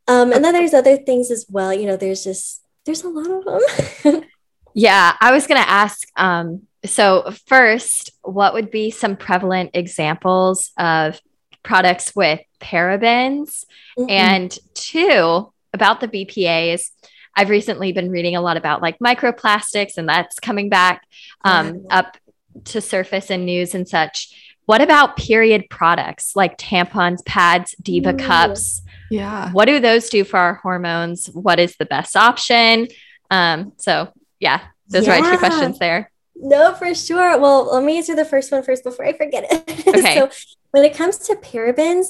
Um, 0.08 0.32
and 0.32 0.44
then 0.44 0.54
there's 0.54 0.74
other 0.74 0.96
things 0.96 1.30
as 1.30 1.46
well. 1.48 1.72
You 1.72 1.86
know 1.86 1.96
there's 1.96 2.24
just 2.24 2.62
there's 2.88 3.04
a 3.04 3.08
lot 3.08 3.30
of 3.30 4.02
them 4.02 4.22
yeah 4.74 5.14
i 5.20 5.30
was 5.30 5.46
going 5.46 5.60
to 5.60 5.68
ask 5.68 6.08
um, 6.16 6.62
so 6.84 7.30
first 7.46 8.10
what 8.22 8.54
would 8.54 8.70
be 8.70 8.90
some 8.90 9.14
prevalent 9.14 9.70
examples 9.74 10.72
of 10.78 11.20
products 11.62 12.16
with 12.16 12.40
parabens 12.60 13.64
mm-hmm. 13.98 14.08
and 14.08 14.58
two 14.74 15.52
about 15.74 16.00
the 16.00 16.08
bpas 16.08 16.90
I've 17.38 17.50
recently 17.50 17.92
been 17.92 18.10
reading 18.10 18.34
a 18.34 18.40
lot 18.40 18.56
about 18.56 18.82
like 18.82 18.98
microplastics, 18.98 19.96
and 19.96 20.08
that's 20.08 20.40
coming 20.40 20.68
back 20.68 21.06
um, 21.44 21.86
up 21.88 22.16
to 22.64 22.80
surface 22.80 23.30
in 23.30 23.44
news 23.44 23.76
and 23.76 23.88
such. 23.88 24.56
What 24.66 24.80
about 24.80 25.16
period 25.16 25.66
products 25.70 26.34
like 26.34 26.58
tampons, 26.58 27.24
pads, 27.24 27.76
Diva 27.80 28.12
Ooh. 28.12 28.16
cups? 28.16 28.82
Yeah. 29.10 29.50
What 29.52 29.66
do 29.66 29.80
those 29.80 30.08
do 30.10 30.24
for 30.24 30.38
our 30.38 30.54
hormones? 30.54 31.26
What 31.26 31.58
is 31.58 31.76
the 31.76 31.86
best 31.86 32.16
option? 32.16 32.88
Um, 33.30 33.72
so, 33.78 34.12
yeah, 34.40 34.60
those 34.88 35.06
yeah. 35.06 35.18
are 35.18 35.20
my 35.20 35.30
two 35.30 35.38
questions 35.38 35.78
there. 35.78 36.10
No, 36.36 36.74
for 36.74 36.94
sure. 36.94 37.38
Well, 37.38 37.72
let 37.74 37.84
me 37.84 37.98
answer 37.98 38.14
the 38.14 38.24
first 38.24 38.52
one 38.52 38.62
first 38.62 38.84
before 38.84 39.04
I 39.04 39.12
forget 39.12 39.46
it. 39.50 39.86
Okay. 39.88 40.14
so, 40.14 40.30
when 40.70 40.84
it 40.84 40.94
comes 40.94 41.18
to 41.18 41.34
parabens, 41.34 42.08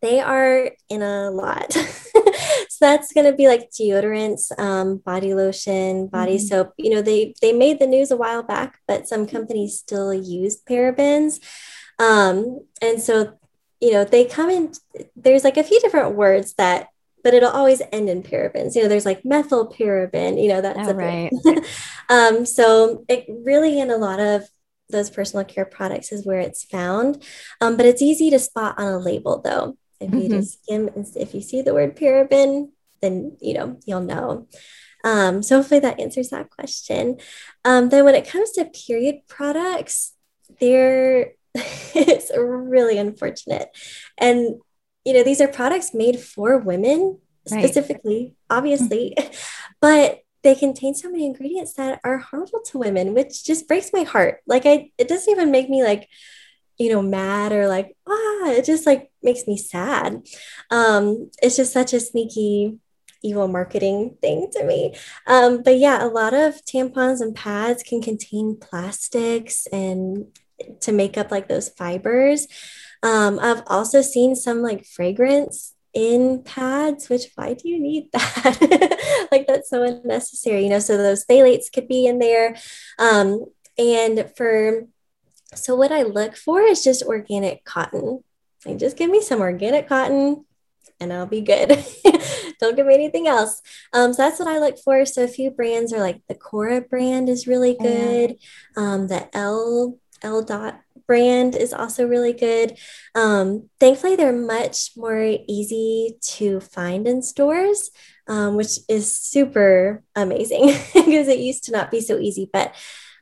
they 0.00 0.20
are 0.20 0.70
in 0.88 1.02
a 1.02 1.30
lot. 1.30 1.72
so 1.72 2.76
that's 2.80 3.12
going 3.12 3.30
to 3.30 3.36
be 3.36 3.46
like 3.46 3.70
deodorants, 3.70 4.58
um, 4.58 4.96
body 4.98 5.32
lotion, 5.34 6.08
body 6.08 6.36
mm-hmm. 6.36 6.46
soap. 6.46 6.72
You 6.76 6.90
know, 6.90 7.02
they 7.02 7.34
they 7.40 7.52
made 7.52 7.78
the 7.78 7.86
news 7.86 8.10
a 8.10 8.16
while 8.16 8.42
back, 8.42 8.80
but 8.88 9.06
some 9.06 9.26
companies 9.26 9.78
still 9.78 10.12
use 10.12 10.60
parabens. 10.60 11.40
Um, 11.98 12.66
and 12.80 13.00
so, 13.00 13.38
you 13.82 13.90
know, 13.90 14.04
they 14.04 14.24
come 14.24 14.48
in. 14.48 14.72
There's 15.16 15.42
like 15.42 15.56
a 15.56 15.64
few 15.64 15.80
different 15.80 16.14
words 16.14 16.54
that, 16.54 16.86
but 17.24 17.34
it'll 17.34 17.50
always 17.50 17.82
end 17.90 18.08
in 18.08 18.22
parabens. 18.22 18.76
You 18.76 18.82
know, 18.82 18.88
there's 18.88 19.04
like 19.04 19.24
methyl 19.24 19.68
paraben. 19.68 20.40
You 20.40 20.50
know, 20.50 20.60
that's 20.60 20.88
oh, 20.88 20.94
right. 20.94 21.32
um, 22.08 22.46
so 22.46 23.04
it 23.08 23.26
really 23.28 23.80
in 23.80 23.90
a 23.90 23.96
lot 23.96 24.20
of 24.20 24.48
those 24.88 25.10
personal 25.10 25.44
care 25.44 25.64
products 25.64 26.12
is 26.12 26.24
where 26.24 26.38
it's 26.38 26.62
found. 26.62 27.24
Um, 27.60 27.76
but 27.76 27.86
it's 27.86 28.00
easy 28.00 28.30
to 28.30 28.38
spot 28.38 28.76
on 28.78 28.86
a 28.86 28.98
label 28.98 29.40
though. 29.40 29.76
If 30.00 30.10
mm-hmm. 30.10 30.18
you 30.18 30.28
just 30.28 30.62
skim 30.62 30.88
and 30.94 31.04
if 31.16 31.34
you 31.34 31.40
see 31.40 31.60
the 31.60 31.74
word 31.74 31.96
paraben, 31.96 32.70
then 33.00 33.36
you 33.40 33.54
know 33.54 33.80
you'll 33.84 34.00
know. 34.00 34.46
Um, 35.04 35.42
so 35.42 35.56
hopefully 35.56 35.80
that 35.80 35.98
answers 35.98 36.28
that 36.28 36.50
question. 36.50 37.18
Um, 37.64 37.88
then 37.88 38.04
when 38.04 38.14
it 38.14 38.28
comes 38.28 38.52
to 38.52 38.64
period 38.66 39.22
products, 39.26 40.12
they're 40.60 41.32
it's 41.94 42.30
really 42.36 42.98
unfortunate. 42.98 43.68
And 44.18 44.60
you 45.04 45.12
know, 45.12 45.22
these 45.24 45.40
are 45.40 45.48
products 45.48 45.94
made 45.94 46.20
for 46.20 46.58
women, 46.58 47.18
specifically, 47.46 48.34
right. 48.50 48.56
obviously, 48.58 49.16
but 49.80 50.20
they 50.42 50.54
contain 50.54 50.94
so 50.94 51.10
many 51.10 51.26
ingredients 51.26 51.74
that 51.74 52.00
are 52.04 52.18
harmful 52.18 52.60
to 52.66 52.78
women, 52.78 53.14
which 53.14 53.44
just 53.44 53.68
breaks 53.68 53.90
my 53.92 54.02
heart. 54.02 54.40
Like 54.46 54.66
I 54.66 54.90
it 54.98 55.08
doesn't 55.08 55.30
even 55.30 55.50
make 55.50 55.68
me 55.68 55.84
like, 55.84 56.08
you 56.78 56.90
know, 56.90 57.02
mad 57.02 57.52
or 57.52 57.68
like, 57.68 57.96
ah, 58.08 58.50
it 58.50 58.64
just 58.64 58.86
like 58.86 59.10
makes 59.22 59.46
me 59.46 59.56
sad. 59.56 60.26
Um, 60.70 61.30
it's 61.42 61.56
just 61.56 61.72
such 61.72 61.92
a 61.92 62.00
sneaky 62.00 62.78
evil 63.22 63.46
marketing 63.46 64.16
thing 64.20 64.48
to 64.52 64.64
me. 64.64 64.96
Um, 65.26 65.62
but 65.62 65.78
yeah, 65.78 66.04
a 66.04 66.08
lot 66.08 66.34
of 66.34 66.64
tampons 66.64 67.20
and 67.20 67.34
pads 67.34 67.82
can 67.82 68.02
contain 68.02 68.56
plastics 68.60 69.66
and 69.72 70.26
to 70.80 70.92
make 70.92 71.16
up 71.16 71.30
like 71.30 71.48
those 71.48 71.68
fibers. 71.68 72.46
Um, 73.02 73.38
I've 73.40 73.62
also 73.66 74.02
seen 74.02 74.36
some 74.36 74.62
like 74.62 74.84
fragrance 74.84 75.74
in 75.92 76.42
pads, 76.42 77.08
which 77.08 77.26
why 77.34 77.54
do 77.54 77.68
you 77.68 77.80
need 77.80 78.08
that? 78.12 79.28
like 79.30 79.46
that's 79.46 79.70
so 79.70 79.82
unnecessary, 79.82 80.64
you 80.64 80.70
know. 80.70 80.78
So 80.78 80.96
those 80.96 81.24
phthalates 81.24 81.72
could 81.72 81.88
be 81.88 82.06
in 82.06 82.18
there. 82.18 82.56
Um, 82.98 83.46
and 83.78 84.30
for 84.36 84.86
so 85.54 85.74
what 85.74 85.92
I 85.92 86.02
look 86.02 86.36
for 86.36 86.62
is 86.62 86.82
just 86.82 87.02
organic 87.02 87.64
cotton. 87.64 88.22
Like 88.64 88.78
just 88.78 88.96
give 88.96 89.10
me 89.10 89.20
some 89.20 89.40
organic 89.40 89.88
cotton 89.88 90.44
and 91.00 91.12
I'll 91.12 91.26
be 91.26 91.40
good. 91.40 91.68
Don't 92.60 92.76
give 92.76 92.86
me 92.86 92.94
anything 92.94 93.26
else. 93.26 93.60
Um, 93.92 94.12
so 94.12 94.22
that's 94.22 94.38
what 94.38 94.48
I 94.48 94.58
look 94.58 94.78
for. 94.78 95.04
So 95.04 95.24
a 95.24 95.28
few 95.28 95.50
brands 95.50 95.92
are 95.92 95.98
like 95.98 96.22
the 96.28 96.34
Cora 96.34 96.80
brand 96.80 97.28
is 97.28 97.48
really 97.48 97.74
good. 97.74 98.36
Um, 98.76 99.08
the 99.08 99.28
L 99.36 99.98
L 100.22 100.42
dot 100.42 100.80
brand 101.06 101.54
is 101.56 101.72
also 101.72 102.06
really 102.06 102.32
good. 102.32 102.78
Um, 103.14 103.68
thankfully, 103.80 104.16
they're 104.16 104.32
much 104.32 104.90
more 104.96 105.36
easy 105.48 106.16
to 106.36 106.60
find 106.60 107.06
in 107.06 107.22
stores, 107.22 107.90
um, 108.28 108.56
which 108.56 108.78
is 108.88 109.14
super 109.14 110.02
amazing 110.14 110.66
because 110.94 111.28
it 111.28 111.38
used 111.38 111.64
to 111.64 111.72
not 111.72 111.90
be 111.90 112.00
so 112.00 112.18
easy. 112.18 112.48
But 112.52 112.74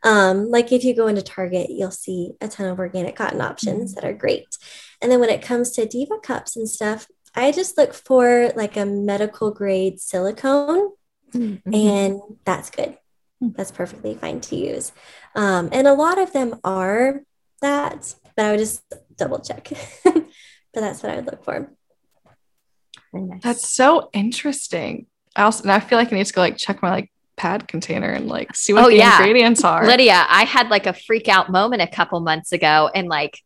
um, 0.02 0.50
like 0.50 0.72
if 0.72 0.84
you 0.84 0.94
go 0.94 1.06
into 1.06 1.22
Target, 1.22 1.70
you'll 1.70 1.90
see 1.90 2.32
a 2.40 2.48
ton 2.48 2.66
of 2.66 2.78
organic 2.78 3.16
cotton 3.16 3.40
options 3.40 3.92
mm-hmm. 3.92 4.00
that 4.00 4.08
are 4.08 4.16
great. 4.16 4.56
And 5.02 5.10
then 5.10 5.20
when 5.20 5.30
it 5.30 5.42
comes 5.42 5.72
to 5.72 5.86
Diva 5.86 6.18
cups 6.22 6.56
and 6.56 6.68
stuff, 6.68 7.06
I 7.34 7.52
just 7.52 7.78
look 7.78 7.94
for 7.94 8.52
like 8.56 8.76
a 8.76 8.84
medical 8.84 9.50
grade 9.50 10.00
silicone, 10.00 10.90
mm-hmm. 11.32 11.74
and 11.74 12.20
that's 12.44 12.70
good. 12.70 12.98
Mm. 13.42 13.56
That's 13.56 13.70
perfectly 13.70 14.14
fine 14.14 14.40
to 14.42 14.56
use. 14.56 14.92
Um, 15.34 15.68
and 15.72 15.86
a 15.86 15.94
lot 15.94 16.18
of 16.18 16.32
them 16.32 16.58
are 16.64 17.22
that, 17.60 18.14
but 18.36 18.44
I 18.44 18.50
would 18.50 18.58
just 18.58 18.82
double 19.16 19.40
check. 19.40 19.70
but 20.04 20.24
that's 20.74 21.02
what 21.02 21.12
I 21.12 21.16
would 21.16 21.26
look 21.26 21.44
for. 21.44 21.70
Nice. 23.12 23.42
That's 23.42 23.68
so 23.68 24.08
interesting. 24.12 25.06
I 25.36 25.42
also, 25.42 25.64
and 25.64 25.72
I 25.72 25.80
feel 25.80 25.98
like 25.98 26.12
I 26.12 26.16
need 26.16 26.26
to 26.26 26.32
go 26.32 26.40
like 26.40 26.56
check 26.56 26.82
my 26.82 26.90
like 26.90 27.12
pad 27.36 27.66
container 27.68 28.10
and 28.10 28.28
like 28.28 28.54
see 28.54 28.72
what 28.72 28.84
oh, 28.84 28.88
the 28.88 28.96
yeah. 28.96 29.18
ingredients 29.18 29.64
are. 29.64 29.86
Lydia, 29.86 30.26
I 30.28 30.44
had 30.44 30.68
like 30.68 30.86
a 30.86 30.92
freak 30.92 31.28
out 31.28 31.50
moment 31.50 31.82
a 31.82 31.86
couple 31.86 32.20
months 32.20 32.52
ago 32.52 32.90
and 32.94 33.08
like 33.08 33.40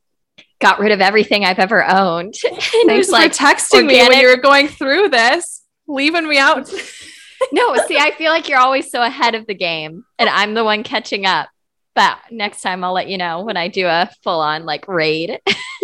got 0.61 0.81
rid 0.81 0.93
of 0.93 1.01
everything 1.01 1.45
I've 1.45 1.59
ever 1.59 1.85
owned. 1.85 2.35
and 2.45 2.61
Thanks 2.87 3.11
like 3.11 3.33
texting 3.33 3.85
organic. 3.85 3.93
me 3.93 4.09
when 4.09 4.21
you 4.21 4.29
were 4.29 4.41
going 4.41 4.69
through 4.69 5.11
this, 5.11 5.63
leaving 5.87 6.29
me 6.29 6.39
out. 6.39 6.69
no, 7.53 7.77
see, 7.87 7.97
I 7.97 8.13
feel 8.17 8.31
like 8.31 8.49
you're 8.49 8.59
always 8.59 8.91
so 8.91 9.03
ahead 9.03 9.35
of 9.35 9.47
the 9.47 9.55
game 9.55 10.05
and 10.19 10.29
I'm 10.29 10.55
the 10.55 10.65
one 10.65 10.83
catching 10.83 11.27
up. 11.27 11.49
But 11.95 12.19
next 12.31 12.63
time 12.63 12.83
I'll 12.83 12.93
let 12.93 13.09
you 13.09 13.19
know 13.19 13.43
when 13.43 13.57
I 13.57 13.69
do 13.69 13.87
a 13.87 14.11
full 14.23 14.41
on 14.41 14.65
like 14.65 14.89
raid. 14.89 15.41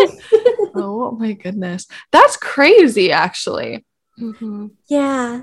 oh 0.75 1.17
my 1.19 1.33
goodness. 1.33 1.87
That's 2.13 2.37
crazy 2.37 3.13
actually. 3.13 3.85
Mm-hmm. 4.19 4.69
Yeah. 4.89 5.43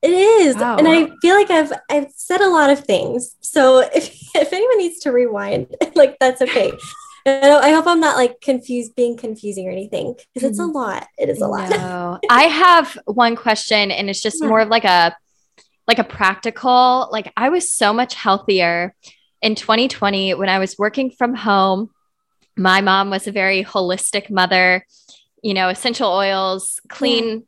It 0.00 0.10
is. 0.10 0.56
Wow. 0.56 0.76
And 0.76 0.86
I 0.86 1.10
feel 1.20 1.34
like 1.34 1.50
I've 1.50 1.72
I've 1.90 2.10
said 2.14 2.40
a 2.40 2.48
lot 2.48 2.70
of 2.70 2.84
things. 2.84 3.34
So 3.40 3.80
if 3.94 4.14
if 4.34 4.52
anyone 4.52 4.78
needs 4.78 5.00
to 5.00 5.12
rewind, 5.12 5.74
like 5.94 6.16
that's 6.20 6.42
okay. 6.42 6.72
I 7.26 7.72
hope 7.72 7.86
I'm 7.86 8.00
not 8.00 8.16
like 8.16 8.40
confused, 8.40 8.94
being 8.94 9.16
confusing 9.16 9.68
or 9.68 9.70
anything 9.70 10.14
because 10.32 10.48
it's 10.48 10.58
a 10.58 10.62
mm-hmm. 10.62 10.76
lot. 10.76 11.06
It 11.18 11.28
is 11.28 11.42
a 11.42 11.46
lot. 11.46 11.68
No. 11.68 12.18
I 12.30 12.44
have 12.44 12.96
one 13.04 13.36
question, 13.36 13.90
and 13.90 14.08
it's 14.08 14.22
just 14.22 14.40
yeah. 14.40 14.48
more 14.48 14.60
of 14.60 14.68
like 14.68 14.84
a 14.84 15.14
like 15.86 15.98
a 15.98 16.04
practical. 16.04 17.08
Like 17.10 17.30
I 17.36 17.50
was 17.50 17.70
so 17.70 17.92
much 17.92 18.14
healthier 18.14 18.94
in 19.42 19.54
2020 19.54 20.34
when 20.34 20.48
I 20.48 20.58
was 20.58 20.78
working 20.78 21.10
from 21.10 21.34
home. 21.34 21.90
My 22.56 22.80
mom 22.80 23.10
was 23.10 23.26
a 23.26 23.32
very 23.32 23.64
holistic 23.64 24.30
mother. 24.30 24.84
You 25.42 25.54
know, 25.54 25.68
essential 25.68 26.10
oils, 26.10 26.80
clean 26.88 27.46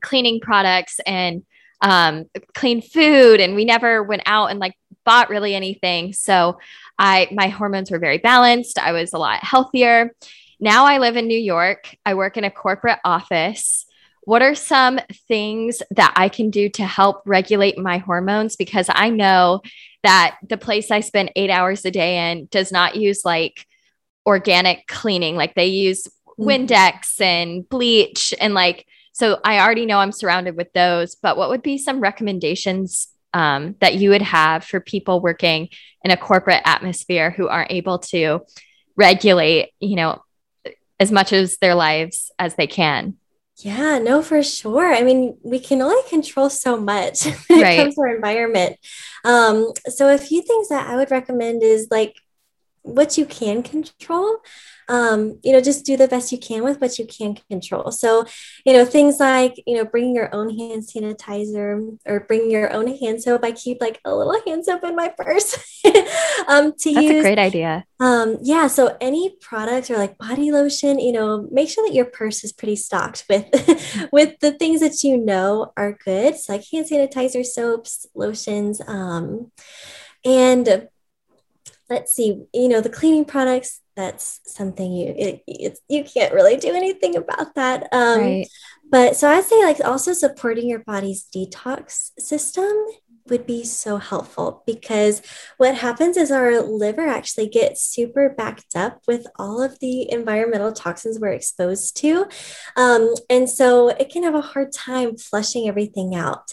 cleaning 0.00 0.40
products, 0.40 0.98
and 1.06 1.44
um, 1.80 2.24
clean 2.54 2.80
food, 2.80 3.40
and 3.40 3.54
we 3.54 3.64
never 3.64 4.02
went 4.02 4.22
out 4.26 4.50
and 4.50 4.58
like 4.58 4.74
bought 5.04 5.28
really 5.28 5.54
anything. 5.54 6.12
So 6.12 6.58
I 6.98 7.28
my 7.32 7.48
hormones 7.48 7.90
were 7.90 7.98
very 7.98 8.18
balanced. 8.18 8.78
I 8.78 8.92
was 8.92 9.12
a 9.12 9.18
lot 9.18 9.44
healthier. 9.44 10.14
Now 10.60 10.86
I 10.86 10.98
live 10.98 11.16
in 11.16 11.26
New 11.26 11.38
York. 11.38 11.94
I 12.06 12.14
work 12.14 12.36
in 12.36 12.44
a 12.44 12.50
corporate 12.50 13.00
office. 13.04 13.84
What 14.24 14.42
are 14.42 14.54
some 14.54 15.00
things 15.28 15.82
that 15.90 16.12
I 16.16 16.28
can 16.28 16.50
do 16.50 16.68
to 16.70 16.84
help 16.84 17.22
regulate 17.26 17.76
my 17.76 17.98
hormones? 17.98 18.56
Because 18.56 18.86
I 18.88 19.10
know 19.10 19.62
that 20.04 20.36
the 20.48 20.56
place 20.56 20.90
I 20.90 21.00
spend 21.00 21.32
eight 21.34 21.50
hours 21.50 21.84
a 21.84 21.90
day 21.90 22.30
in 22.30 22.46
does 22.50 22.70
not 22.70 22.96
use 22.96 23.24
like 23.24 23.66
organic 24.24 24.86
cleaning. 24.86 25.36
Like 25.36 25.54
they 25.54 25.66
use 25.66 26.06
mm-hmm. 26.06 26.48
Windex 26.48 27.20
and 27.20 27.68
bleach 27.68 28.32
and 28.40 28.54
like, 28.54 28.86
so 29.12 29.40
I 29.44 29.60
already 29.60 29.86
know 29.86 29.98
I'm 29.98 30.12
surrounded 30.12 30.56
with 30.56 30.72
those. 30.72 31.16
But 31.16 31.36
what 31.36 31.50
would 31.50 31.62
be 31.62 31.76
some 31.78 32.00
recommendations 32.00 33.08
um, 33.34 33.76
that 33.80 33.96
you 33.96 34.10
would 34.10 34.22
have 34.22 34.64
for 34.64 34.80
people 34.80 35.20
working 35.20 35.68
in 36.04 36.10
a 36.10 36.16
corporate 36.16 36.62
atmosphere 36.64 37.30
who 37.30 37.48
aren't 37.48 37.72
able 37.72 37.98
to 37.98 38.40
regulate, 38.96 39.70
you 39.80 39.96
know, 39.96 40.22
as 41.00 41.10
much 41.10 41.32
as 41.32 41.58
their 41.58 41.74
lives 41.74 42.30
as 42.38 42.54
they 42.54 42.66
can? 42.66 43.16
Yeah, 43.62 43.98
no, 43.98 44.22
for 44.22 44.42
sure. 44.42 44.92
I 44.92 45.02
mean, 45.02 45.36
we 45.42 45.60
can 45.60 45.82
only 45.82 46.02
control 46.08 46.50
so 46.50 46.76
much 46.76 47.24
when 47.48 47.62
right. 47.62 47.72
it 47.72 47.76
comes 47.76 47.94
to 47.94 48.00
our 48.00 48.14
environment. 48.16 48.76
Um, 49.24 49.72
so 49.88 50.12
a 50.12 50.18
few 50.18 50.42
things 50.42 50.68
that 50.68 50.88
I 50.88 50.96
would 50.96 51.10
recommend 51.10 51.62
is 51.62 51.86
like 51.90 52.20
what 52.82 53.16
you 53.16 53.24
can 53.24 53.62
control 53.62 54.38
um, 54.88 55.38
you 55.42 55.52
know, 55.52 55.60
just 55.60 55.84
do 55.84 55.96
the 55.96 56.08
best 56.08 56.32
you 56.32 56.38
can 56.38 56.62
with 56.62 56.80
what 56.80 56.98
you 56.98 57.06
can 57.06 57.38
control. 57.48 57.90
So, 57.90 58.26
you 58.64 58.72
know, 58.72 58.84
things 58.84 59.18
like, 59.20 59.54
you 59.66 59.76
know, 59.76 59.84
bringing 59.84 60.14
your 60.14 60.34
own 60.34 60.56
hand 60.56 60.82
sanitizer 60.82 61.98
or 62.04 62.20
bringing 62.20 62.50
your 62.50 62.72
own 62.72 62.86
hand 62.98 63.22
soap. 63.22 63.44
I 63.44 63.52
keep 63.52 63.80
like 63.80 64.00
a 64.04 64.14
little 64.14 64.36
hand 64.46 64.64
soap 64.64 64.84
in 64.84 64.96
my 64.96 65.08
purse 65.08 65.80
um, 66.48 66.74
to 66.80 66.90
use. 66.90 66.94
That's 66.94 67.06
use. 67.06 67.18
a 67.18 67.22
great 67.22 67.38
idea. 67.38 67.84
Um, 68.00 68.38
yeah. 68.42 68.66
So 68.66 68.96
any 69.00 69.36
product 69.40 69.90
or 69.90 69.96
like 69.96 70.18
body 70.18 70.50
lotion, 70.50 70.98
you 70.98 71.12
know, 71.12 71.48
make 71.50 71.70
sure 71.70 71.86
that 71.86 71.94
your 71.94 72.06
purse 72.06 72.44
is 72.44 72.52
pretty 72.52 72.76
stocked 72.76 73.24
with, 73.30 73.48
with 74.12 74.38
the 74.40 74.52
things 74.52 74.80
that 74.80 75.02
you 75.02 75.16
know 75.16 75.72
are 75.76 75.96
good. 76.04 76.36
So 76.36 76.52
like 76.52 76.64
hand 76.70 76.86
sanitizer, 76.90 77.46
soaps, 77.46 78.06
lotions, 78.14 78.80
um, 78.86 79.52
and 80.24 80.88
let's 81.88 82.14
see, 82.14 82.44
you 82.52 82.68
know, 82.68 82.80
the 82.80 82.88
cleaning 82.88 83.24
products, 83.24 83.80
that's 83.94 84.40
something 84.46 84.90
you 84.90 85.14
it, 85.16 85.78
you 85.88 86.02
can't 86.02 86.32
really 86.32 86.56
do 86.56 86.74
anything 86.74 87.16
about 87.16 87.54
that. 87.54 87.88
Um, 87.92 88.20
right. 88.20 88.48
But 88.90 89.16
so 89.16 89.28
I'd 89.28 89.44
say 89.44 89.62
like 89.64 89.80
also 89.84 90.12
supporting 90.12 90.68
your 90.68 90.80
body's 90.80 91.26
detox 91.34 92.10
system 92.18 92.72
would 93.28 93.46
be 93.46 93.64
so 93.64 93.98
helpful 93.98 94.62
because 94.66 95.22
what 95.56 95.76
happens 95.76 96.16
is 96.16 96.30
our 96.30 96.60
liver 96.60 97.06
actually 97.06 97.48
gets 97.48 97.84
super 97.84 98.30
backed 98.30 98.74
up 98.74 99.00
with 99.06 99.26
all 99.36 99.62
of 99.62 99.78
the 99.78 100.10
environmental 100.10 100.72
toxins 100.72 101.18
we're 101.20 101.28
exposed 101.28 101.96
to. 101.98 102.26
Um, 102.76 103.14
and 103.30 103.48
so 103.48 103.88
it 103.88 104.10
can 104.10 104.24
have 104.24 104.34
a 104.34 104.40
hard 104.40 104.72
time 104.72 105.16
flushing 105.16 105.68
everything 105.68 106.14
out. 106.14 106.52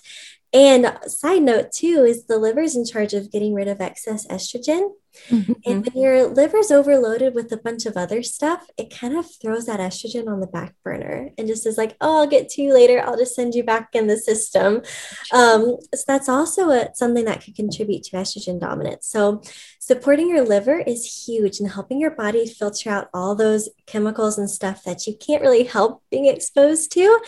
And 0.52 0.98
side 1.06 1.44
note 1.44 1.72
too 1.72 2.06
is 2.08 2.26
the 2.26 2.38
liver 2.38 2.62
is 2.62 2.76
in 2.76 2.86
charge 2.86 3.14
of 3.14 3.32
getting 3.32 3.54
rid 3.54 3.68
of 3.68 3.82
excess 3.82 4.26
estrogen. 4.28 4.90
Mm-hmm. 5.30 5.54
And 5.66 5.86
when 5.86 6.04
your 6.04 6.28
liver's 6.28 6.72
overloaded 6.72 7.36
with 7.36 7.52
a 7.52 7.58
bunch 7.58 7.86
of 7.86 7.98
other 7.98 8.24
stuff, 8.24 8.68
it 8.78 8.96
kind 8.96 9.18
of 9.18 9.26
throws 9.42 9.66
that 9.66 9.80
estrogen 9.80 10.28
on 10.28 10.40
the 10.40 10.48
back 10.48 10.74
burner 10.84 11.32
and 11.38 11.48
just 11.48 11.66
is 11.66 11.78
like, 11.78 11.96
oh, 12.02 12.20
I'll 12.20 12.28
get 12.28 12.50
to 12.50 12.62
you 12.62 12.74
later. 12.74 13.02
I'll 13.04 13.18
just 13.18 13.36
send 13.36 13.54
you 13.56 13.64
back 13.64 13.90
in 13.94 14.08
the 14.08 14.18
system. 14.18 14.82
Um, 15.34 15.78
so 15.94 16.04
that's 16.08 16.30
also 16.30 16.70
a, 16.70 16.90
something 16.96 17.26
that 17.26 17.44
could 17.44 17.56
contribute 17.56 18.04
to 18.04 18.18
estrogen 18.18 18.60
dominance. 18.60 19.08
So 19.08 19.42
supporting 19.80 20.30
your 20.30 20.46
liver 20.46 20.80
is 20.80 21.26
huge 21.28 21.60
and 21.60 21.72
helping 21.72 22.00
your 22.00 22.12
body 22.12 22.46
filter 22.48 22.90
out 22.90 23.10
all 23.14 23.36
those 23.36 23.70
chemicals 23.88 24.38
and 24.38 24.50
stuff 24.50 24.84
that 24.84 25.08
you 25.08 25.16
can't 25.16 25.42
really 25.42 25.64
help 25.64 26.04
being 26.12 26.28
exposed 26.28 26.92
to. 26.94 27.20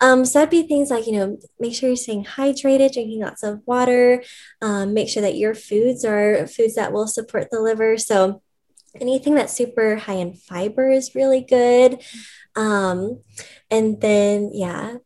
Um, 0.00 0.24
so 0.24 0.38
that'd 0.38 0.50
be 0.50 0.62
things 0.62 0.90
like, 0.90 1.06
you 1.06 1.12
know, 1.12 1.38
make 1.58 1.74
sure 1.74 1.88
you're 1.88 1.96
staying 1.96 2.24
hydrated, 2.24 2.92
drinking 2.92 3.20
lots 3.20 3.42
of 3.42 3.60
water, 3.66 4.22
um, 4.62 4.94
make 4.94 5.08
sure 5.08 5.22
that 5.22 5.36
your 5.36 5.54
foods 5.54 6.04
are 6.04 6.46
foods 6.46 6.74
that 6.76 6.92
will 6.92 7.06
support 7.06 7.23
the 7.24 7.60
liver. 7.60 7.98
So 7.98 8.42
anything 9.00 9.34
that's 9.34 9.52
super 9.52 9.96
high 9.96 10.14
in 10.14 10.34
fiber 10.34 10.90
is 10.90 11.14
really 11.14 11.40
good. 11.40 12.02
Um, 12.56 13.22
and 13.70 14.00
then, 14.00 14.50
yeah, 14.52 14.96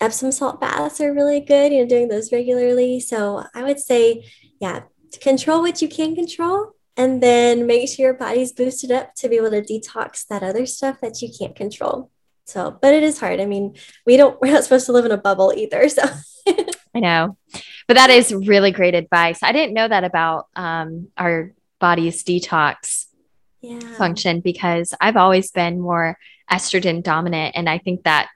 Epsom 0.00 0.32
salt 0.32 0.60
baths 0.60 1.00
are 1.00 1.14
really 1.14 1.40
good, 1.40 1.72
you 1.72 1.80
know, 1.80 1.88
doing 1.88 2.08
those 2.08 2.32
regularly. 2.32 3.00
So 3.00 3.44
I 3.54 3.62
would 3.62 3.80
say, 3.80 4.26
yeah, 4.60 4.82
control 5.20 5.62
what 5.62 5.82
you 5.82 5.88
can 5.88 6.14
control 6.14 6.72
and 6.96 7.22
then 7.22 7.66
make 7.66 7.88
sure 7.88 8.06
your 8.06 8.14
body's 8.14 8.52
boosted 8.52 8.90
up 8.90 9.14
to 9.16 9.28
be 9.28 9.36
able 9.36 9.50
to 9.50 9.62
detox 9.62 10.26
that 10.28 10.42
other 10.42 10.66
stuff 10.66 11.00
that 11.00 11.20
you 11.20 11.28
can't 11.36 11.56
control. 11.56 12.10
So, 12.46 12.76
but 12.80 12.92
it 12.92 13.02
is 13.02 13.18
hard. 13.18 13.40
I 13.40 13.46
mean, 13.46 13.76
we 14.06 14.16
don't, 14.16 14.38
we're 14.42 14.52
not 14.52 14.64
supposed 14.64 14.86
to 14.86 14.92
live 14.92 15.04
in 15.04 15.12
a 15.12 15.16
bubble 15.16 15.52
either. 15.56 15.88
So 15.88 16.02
I 16.94 17.00
know, 17.00 17.36
but 17.88 17.94
that 17.94 18.10
is 18.10 18.32
really 18.32 18.70
great 18.70 18.94
advice. 18.94 19.42
I 19.42 19.52
didn't 19.52 19.74
know 19.74 19.88
that 19.88 20.04
about 20.04 20.46
um, 20.54 21.08
our 21.16 21.52
body's 21.80 22.24
detox 22.24 23.06
yeah. 23.60 23.80
function 23.96 24.40
because 24.40 24.94
I've 25.00 25.16
always 25.16 25.50
been 25.50 25.80
more 25.80 26.18
estrogen 26.50 27.02
dominant. 27.02 27.54
And 27.56 27.68
I 27.68 27.78
think 27.78 28.04
that, 28.04 28.28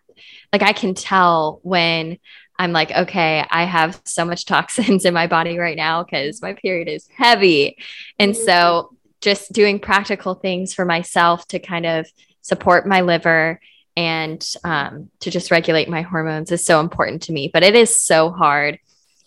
like, 0.53 0.63
I 0.63 0.73
can 0.73 0.95
tell 0.95 1.61
when 1.63 2.19
I'm 2.59 2.73
like, 2.73 2.91
okay, 2.91 3.45
I 3.51 3.65
have 3.65 4.01
so 4.05 4.25
much 4.25 4.45
toxins 4.47 5.05
in 5.05 5.15
my 5.15 5.27
body 5.27 5.59
right 5.59 5.77
now 5.77 6.03
because 6.03 6.43
my 6.43 6.55
period 6.55 6.89
is 6.89 7.09
heavy. 7.17 7.79
And 8.19 8.35
mm-hmm. 8.35 8.45
so 8.45 8.97
just 9.21 9.53
doing 9.53 9.81
practical 9.81 10.35
things 10.35 10.75
for 10.75 10.85
myself 10.85 11.47
to 11.49 11.59
kind 11.59 11.87
of 11.87 12.07
support 12.43 12.87
my 12.87 13.01
liver 13.03 13.61
and 13.97 14.47
um, 14.63 15.11
to 15.21 15.31
just 15.31 15.51
regulate 15.51 15.89
my 15.89 16.03
hormones 16.03 16.53
is 16.53 16.65
so 16.65 16.79
important 16.79 17.23
to 17.23 17.33
me. 17.33 17.51
But 17.53 17.65
it 17.65 17.75
is 17.75 18.01
so 18.01 18.31
hard. 18.31 18.79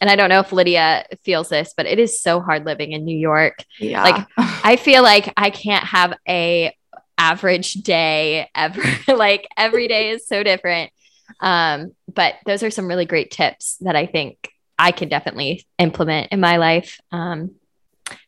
And 0.02 0.10
I 0.10 0.16
don't 0.16 0.30
know 0.30 0.40
if 0.40 0.52
Lydia 0.52 1.06
feels 1.24 1.50
this, 1.50 1.74
but 1.78 1.86
it 1.86 2.00
is 2.00 2.22
so 2.22 2.42
hard 2.42 2.66
living 2.66 2.92
in 2.92 3.06
New 3.06 3.18
York. 3.18 3.64
Yeah. 3.80 4.04
Like 4.04 4.28
I 4.38 4.76
feel 4.76 5.04
like 5.04 5.32
I 5.38 5.52
can't 5.52 5.86
have 5.86 6.18
a 6.28 6.76
average 7.18 7.74
day 7.74 8.50
ever. 8.56 8.84
like 9.08 9.48
every 9.56 9.88
day 9.88 10.10
is 10.10 10.28
so 10.28 10.44
different. 10.44 10.92
Um, 11.40 11.92
but 12.14 12.36
those 12.46 12.64
are 12.64 12.72
some 12.72 12.88
really 12.88 13.06
great 13.06 13.32
tips 13.32 13.78
that 13.82 13.96
I 13.96 14.08
think 14.08 14.52
I 14.78 14.92
can 14.92 15.08
definitely 15.08 15.66
implement 15.78 16.32
in 16.32 16.40
my 16.40 16.58
life. 16.58 17.00
Um, 17.12 17.52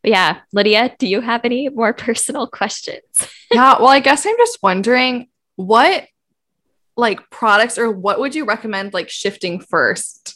but 0.02 0.12
yeah, 0.12 0.42
Lydia, 0.54 0.96
do 1.00 1.08
you 1.08 1.22
have 1.22 1.44
any 1.44 1.70
more 1.70 1.94
personal 1.94 2.48
questions? 2.48 3.02
yeah, 3.52 3.78
well, 3.80 3.88
I 3.88 4.00
guess 4.00 4.26
I'm 4.26 4.38
just 4.38 4.60
wondering 4.62 5.28
what 5.56 6.08
like 6.96 7.32
products 7.32 7.80
or 7.80 7.90
what 7.90 8.20
would 8.20 8.36
you 8.36 8.46
recommend 8.46 8.94
like 8.94 9.10
shifting 9.10 9.60
first? 9.60 10.36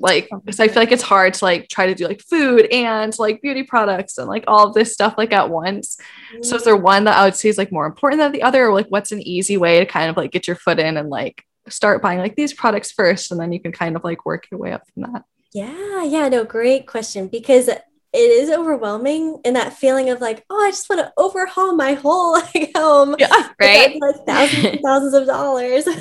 Like, 0.00 0.28
because 0.44 0.58
I 0.58 0.68
feel 0.68 0.82
like 0.82 0.92
it's 0.92 1.02
hard 1.02 1.34
to 1.34 1.44
like 1.44 1.68
try 1.68 1.86
to 1.86 1.94
do 1.94 2.08
like 2.08 2.22
food 2.22 2.66
and 2.72 3.16
like 3.18 3.42
beauty 3.42 3.62
products 3.62 4.18
and 4.18 4.26
like 4.28 4.44
all 4.48 4.66
of 4.66 4.74
this 4.74 4.92
stuff 4.92 5.14
like 5.18 5.32
at 5.32 5.50
once. 5.50 5.98
Mm-hmm. 6.32 6.42
So, 6.42 6.56
is 6.56 6.64
there 6.64 6.76
one 6.76 7.04
that 7.04 7.16
I 7.16 7.24
would 7.24 7.36
say 7.36 7.48
is 7.48 7.58
like 7.58 7.70
more 7.70 7.86
important 7.86 8.20
than 8.20 8.32
the 8.32 8.42
other, 8.42 8.66
or 8.66 8.74
like 8.74 8.88
what's 8.88 9.12
an 9.12 9.20
easy 9.20 9.56
way 9.56 9.78
to 9.78 9.86
kind 9.86 10.10
of 10.10 10.16
like 10.16 10.32
get 10.32 10.46
your 10.46 10.56
foot 10.56 10.78
in 10.78 10.96
and 10.96 11.10
like 11.10 11.44
start 11.68 12.02
buying 12.02 12.18
like 12.18 12.36
these 12.36 12.52
products 12.52 12.90
first 12.90 13.30
and 13.30 13.40
then 13.40 13.52
you 13.52 13.60
can 13.60 13.72
kind 13.72 13.96
of 13.96 14.04
like 14.04 14.24
work 14.24 14.46
your 14.50 14.58
way 14.58 14.72
up 14.72 14.82
from 14.92 15.12
that 15.12 15.24
yeah 15.52 16.02
yeah 16.02 16.28
no 16.28 16.44
great 16.44 16.86
question 16.86 17.28
because 17.28 17.68
it 18.12 18.18
is 18.18 18.50
overwhelming 18.50 19.40
and 19.44 19.54
that 19.54 19.72
feeling 19.72 20.10
of 20.10 20.20
like 20.20 20.44
oh 20.50 20.66
i 20.66 20.70
just 20.70 20.88
want 20.90 21.00
to 21.00 21.12
overhaul 21.16 21.74
my 21.74 21.92
whole 21.94 22.32
like 22.54 22.70
home 22.74 23.14
yeah 23.18 23.50
right? 23.60 23.96
like 24.00 24.26
thousands 24.26 24.64
and 24.64 24.80
thousands 24.84 25.14
of 25.14 25.26
dollars. 25.26 25.86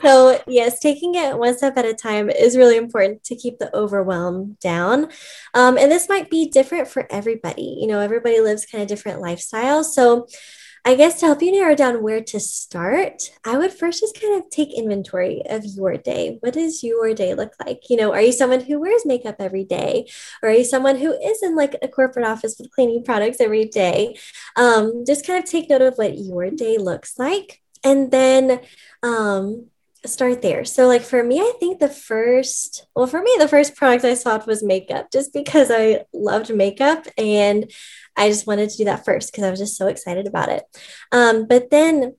So 0.00 0.40
yes 0.46 0.78
taking 0.78 1.16
it 1.16 1.36
one 1.36 1.56
step 1.56 1.76
at 1.76 1.84
a 1.84 1.92
time 1.92 2.30
is 2.30 2.56
really 2.56 2.76
important 2.76 3.24
to 3.24 3.34
keep 3.34 3.58
the 3.58 3.74
overwhelm 3.76 4.56
down. 4.60 5.08
Um, 5.54 5.76
and 5.76 5.90
this 5.90 6.08
might 6.08 6.30
be 6.30 6.48
different 6.48 6.86
for 6.86 7.06
everybody. 7.10 7.76
You 7.80 7.88
know 7.88 7.98
everybody 7.98 8.40
lives 8.40 8.64
kind 8.64 8.80
of 8.80 8.88
different 8.88 9.20
lifestyles. 9.20 9.86
So 9.86 10.28
I 10.88 10.94
guess 10.94 11.20
to 11.20 11.26
help 11.26 11.42
you 11.42 11.52
narrow 11.52 11.74
down 11.74 12.02
where 12.02 12.22
to 12.22 12.40
start, 12.40 13.30
I 13.44 13.58
would 13.58 13.74
first 13.74 14.00
just 14.00 14.18
kind 14.18 14.42
of 14.42 14.48
take 14.48 14.72
inventory 14.72 15.42
of 15.46 15.62
your 15.66 15.98
day. 15.98 16.38
What 16.40 16.54
does 16.54 16.82
your 16.82 17.12
day 17.12 17.34
look 17.34 17.52
like? 17.62 17.90
You 17.90 17.98
know, 17.98 18.14
are 18.14 18.22
you 18.22 18.32
someone 18.32 18.60
who 18.60 18.80
wears 18.80 19.04
makeup 19.04 19.36
every 19.38 19.64
day? 19.64 20.08
Or 20.42 20.48
are 20.48 20.54
you 20.54 20.64
someone 20.64 20.96
who 20.96 21.12
is 21.12 21.42
in 21.42 21.54
like 21.54 21.76
a 21.82 21.88
corporate 21.88 22.24
office 22.24 22.56
with 22.58 22.70
cleaning 22.74 23.04
products 23.04 23.38
every 23.38 23.66
day? 23.66 24.16
Um, 24.56 25.04
just 25.06 25.26
kind 25.26 25.44
of 25.44 25.44
take 25.44 25.68
note 25.68 25.82
of 25.82 25.96
what 25.96 26.16
your 26.16 26.48
day 26.48 26.78
looks 26.78 27.18
like. 27.18 27.60
And 27.84 28.10
then 28.10 28.58
um, 29.02 29.66
start 30.06 30.42
there. 30.42 30.64
So, 30.64 30.86
like 30.86 31.02
for 31.02 31.22
me, 31.22 31.40
I 31.40 31.52
think 31.58 31.80
the 31.80 31.88
first, 31.88 32.86
well, 32.94 33.06
for 33.06 33.20
me, 33.20 33.34
the 33.38 33.48
first 33.48 33.74
product 33.74 34.04
I 34.04 34.14
swapped 34.14 34.46
was 34.46 34.62
makeup 34.62 35.10
just 35.12 35.32
because 35.32 35.70
I 35.70 36.04
loved 36.12 36.54
makeup 36.54 37.06
and 37.16 37.70
I 38.16 38.28
just 38.28 38.46
wanted 38.46 38.70
to 38.70 38.76
do 38.76 38.84
that 38.84 39.04
first 39.04 39.32
because 39.32 39.44
I 39.44 39.50
was 39.50 39.60
just 39.60 39.76
so 39.76 39.88
excited 39.88 40.26
about 40.26 40.48
it. 40.48 40.64
Um, 41.12 41.46
but 41.46 41.70
then, 41.70 42.14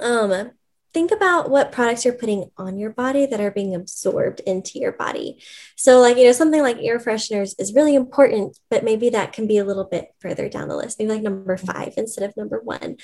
um, 0.00 0.50
think 0.96 1.10
about 1.10 1.50
what 1.50 1.72
products 1.72 2.06
you're 2.06 2.14
putting 2.14 2.50
on 2.56 2.78
your 2.78 2.88
body 2.88 3.26
that 3.26 3.38
are 3.38 3.50
being 3.50 3.74
absorbed 3.74 4.40
into 4.46 4.78
your 4.78 4.92
body. 4.92 5.38
So, 5.76 6.00
like, 6.00 6.16
you 6.16 6.24
know, 6.24 6.32
something 6.32 6.62
like 6.62 6.78
air 6.80 6.98
fresheners 6.98 7.54
is 7.58 7.74
really 7.74 7.94
important, 7.94 8.58
but 8.70 8.82
maybe 8.82 9.10
that 9.10 9.34
can 9.34 9.46
be 9.46 9.58
a 9.58 9.64
little 9.66 9.84
bit 9.84 10.14
further 10.20 10.48
down 10.48 10.68
the 10.68 10.74
list, 10.76 10.98
maybe 10.98 11.10
like 11.10 11.20
number 11.20 11.58
five 11.58 11.92
instead 11.98 12.26
of 12.26 12.34
number 12.34 12.60
one. 12.60 12.96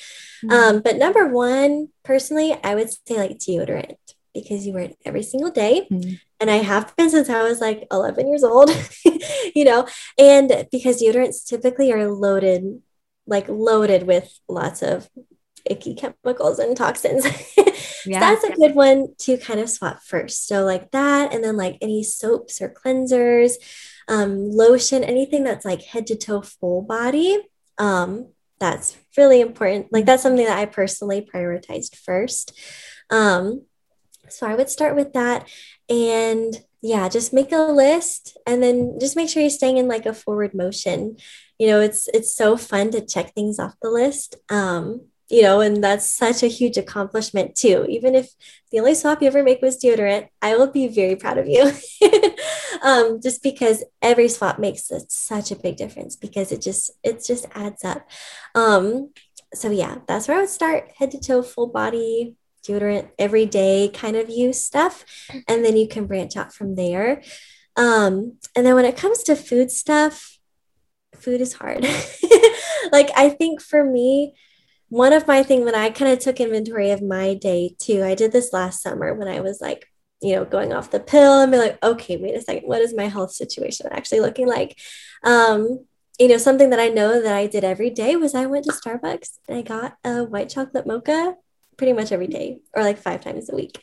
Mm-hmm. 0.42 0.50
Um, 0.50 0.80
but 0.80 0.96
number 0.96 1.28
one, 1.28 1.88
personally, 2.02 2.58
I 2.64 2.74
would 2.74 2.88
say 2.88 3.18
like 3.18 3.36
deodorant 3.36 3.96
because 4.32 4.66
you 4.66 4.72
wear 4.72 4.84
it 4.84 4.96
every 5.04 5.22
single 5.22 5.50
day. 5.50 5.86
Mm-hmm. 5.90 6.14
And 6.40 6.50
I 6.50 6.62
have 6.62 6.96
been 6.96 7.10
since 7.10 7.28
I 7.28 7.42
was 7.42 7.60
like 7.60 7.86
11 7.92 8.26
years 8.26 8.42
old, 8.42 8.70
you 9.54 9.66
know, 9.66 9.86
and 10.18 10.66
because 10.72 11.02
deodorants 11.02 11.44
typically 11.44 11.92
are 11.92 12.10
loaded, 12.10 12.80
like 13.26 13.50
loaded 13.50 14.04
with 14.06 14.32
lots 14.48 14.80
of 14.80 15.10
icky 15.64 15.94
chemicals 15.94 16.58
and 16.58 16.76
toxins. 16.76 17.26
yeah. 18.06 18.20
So 18.20 18.20
that's 18.20 18.44
a 18.44 18.56
good 18.56 18.74
one 18.74 19.14
to 19.20 19.36
kind 19.38 19.60
of 19.60 19.70
swap 19.70 20.02
first. 20.02 20.46
So 20.46 20.64
like 20.64 20.90
that, 20.92 21.32
and 21.32 21.42
then 21.42 21.56
like 21.56 21.78
any 21.80 22.02
soaps 22.02 22.60
or 22.60 22.68
cleansers, 22.68 23.54
um, 24.08 24.50
lotion, 24.50 25.04
anything 25.04 25.44
that's 25.44 25.64
like 25.64 25.82
head 25.82 26.06
to 26.08 26.16
toe 26.16 26.42
full 26.42 26.82
body. 26.82 27.38
Um, 27.78 28.28
that's 28.58 28.96
really 29.16 29.40
important. 29.40 29.92
Like 29.92 30.06
that's 30.06 30.22
something 30.22 30.46
that 30.46 30.58
I 30.58 30.66
personally 30.66 31.28
prioritized 31.32 31.96
first. 31.96 32.58
Um, 33.10 33.62
so 34.28 34.46
I 34.46 34.54
would 34.54 34.70
start 34.70 34.94
with 34.94 35.12
that 35.12 35.48
and 35.88 36.54
yeah, 36.80 37.08
just 37.08 37.32
make 37.32 37.52
a 37.52 37.58
list 37.58 38.36
and 38.46 38.62
then 38.62 38.98
just 39.00 39.14
make 39.14 39.28
sure 39.28 39.40
you're 39.40 39.50
staying 39.50 39.76
in 39.76 39.88
like 39.88 40.06
a 40.06 40.14
forward 40.14 40.52
motion. 40.54 41.16
You 41.58 41.68
know, 41.68 41.80
it's 41.80 42.08
it's 42.08 42.34
so 42.34 42.56
fun 42.56 42.90
to 42.90 43.06
check 43.06 43.34
things 43.34 43.58
off 43.58 43.74
the 43.80 43.90
list. 43.90 44.36
Um, 44.48 45.06
you 45.32 45.40
know, 45.40 45.62
and 45.62 45.82
that's 45.82 46.12
such 46.12 46.42
a 46.42 46.46
huge 46.46 46.76
accomplishment 46.76 47.56
too. 47.56 47.86
Even 47.88 48.14
if 48.14 48.30
the 48.70 48.78
only 48.78 48.94
swap 48.94 49.22
you 49.22 49.28
ever 49.28 49.42
make 49.42 49.62
was 49.62 49.82
deodorant, 49.82 50.28
I 50.42 50.56
will 50.56 50.70
be 50.70 50.88
very 50.88 51.16
proud 51.16 51.38
of 51.38 51.48
you. 51.48 51.72
um, 52.82 53.18
just 53.22 53.42
because 53.42 53.82
every 54.02 54.28
swap 54.28 54.58
makes 54.58 54.90
such 55.08 55.50
a 55.50 55.56
big 55.56 55.76
difference 55.76 56.16
because 56.16 56.52
it 56.52 56.60
just 56.60 56.90
it 57.02 57.24
just 57.24 57.46
adds 57.54 57.82
up. 57.82 58.06
Um, 58.54 59.14
so 59.54 59.70
yeah, 59.70 60.00
that's 60.06 60.28
where 60.28 60.36
I 60.36 60.40
would 60.40 60.50
start. 60.50 60.92
Head 60.98 61.12
to 61.12 61.18
toe, 61.18 61.42
full 61.42 61.68
body 61.68 62.36
deodorant 62.62 63.08
every 63.18 63.46
day 63.46 63.90
kind 63.92 64.16
of 64.16 64.28
use 64.28 64.62
stuff, 64.62 65.02
and 65.48 65.64
then 65.64 65.78
you 65.78 65.88
can 65.88 66.06
branch 66.06 66.36
out 66.36 66.52
from 66.52 66.74
there. 66.74 67.22
Um, 67.74 68.36
and 68.54 68.66
then 68.66 68.74
when 68.74 68.84
it 68.84 68.98
comes 68.98 69.22
to 69.22 69.34
food 69.34 69.70
stuff, 69.70 70.38
food 71.16 71.40
is 71.40 71.54
hard. 71.54 71.84
like 72.92 73.10
I 73.16 73.30
think 73.30 73.62
for 73.62 73.82
me 73.82 74.34
one 74.92 75.14
of 75.14 75.26
my 75.26 75.42
thing 75.42 75.64
when 75.64 75.74
I 75.74 75.88
kind 75.88 76.12
of 76.12 76.18
took 76.18 76.38
inventory 76.38 76.90
of 76.90 77.00
my 77.00 77.32
day 77.32 77.74
too, 77.78 78.04
I 78.04 78.14
did 78.14 78.30
this 78.30 78.52
last 78.52 78.82
summer 78.82 79.14
when 79.14 79.26
I 79.26 79.40
was 79.40 79.58
like, 79.58 79.86
you 80.20 80.34
know, 80.34 80.44
going 80.44 80.74
off 80.74 80.90
the 80.90 81.00
pill 81.00 81.40
and 81.40 81.50
be 81.50 81.56
like, 81.56 81.82
okay, 81.82 82.18
wait 82.18 82.34
a 82.34 82.42
second, 82.42 82.68
what 82.68 82.82
is 82.82 82.94
my 82.94 83.06
health 83.08 83.32
situation 83.32 83.86
actually 83.90 84.20
looking 84.20 84.46
like? 84.46 84.78
Um, 85.24 85.86
you 86.18 86.28
know, 86.28 86.36
something 86.36 86.68
that 86.68 86.78
I 86.78 86.88
know 86.88 87.22
that 87.22 87.34
I 87.34 87.46
did 87.46 87.64
every 87.64 87.88
day 87.88 88.16
was 88.16 88.34
I 88.34 88.44
went 88.44 88.66
to 88.66 88.72
Starbucks 88.72 89.38
and 89.48 89.56
I 89.56 89.62
got 89.62 89.96
a 90.04 90.24
white 90.24 90.50
chocolate 90.50 90.86
mocha 90.86 91.36
pretty 91.78 91.94
much 91.94 92.12
every 92.12 92.26
day 92.26 92.58
or 92.74 92.82
like 92.82 92.98
five 92.98 93.22
times 93.22 93.48
a 93.48 93.56
week. 93.56 93.80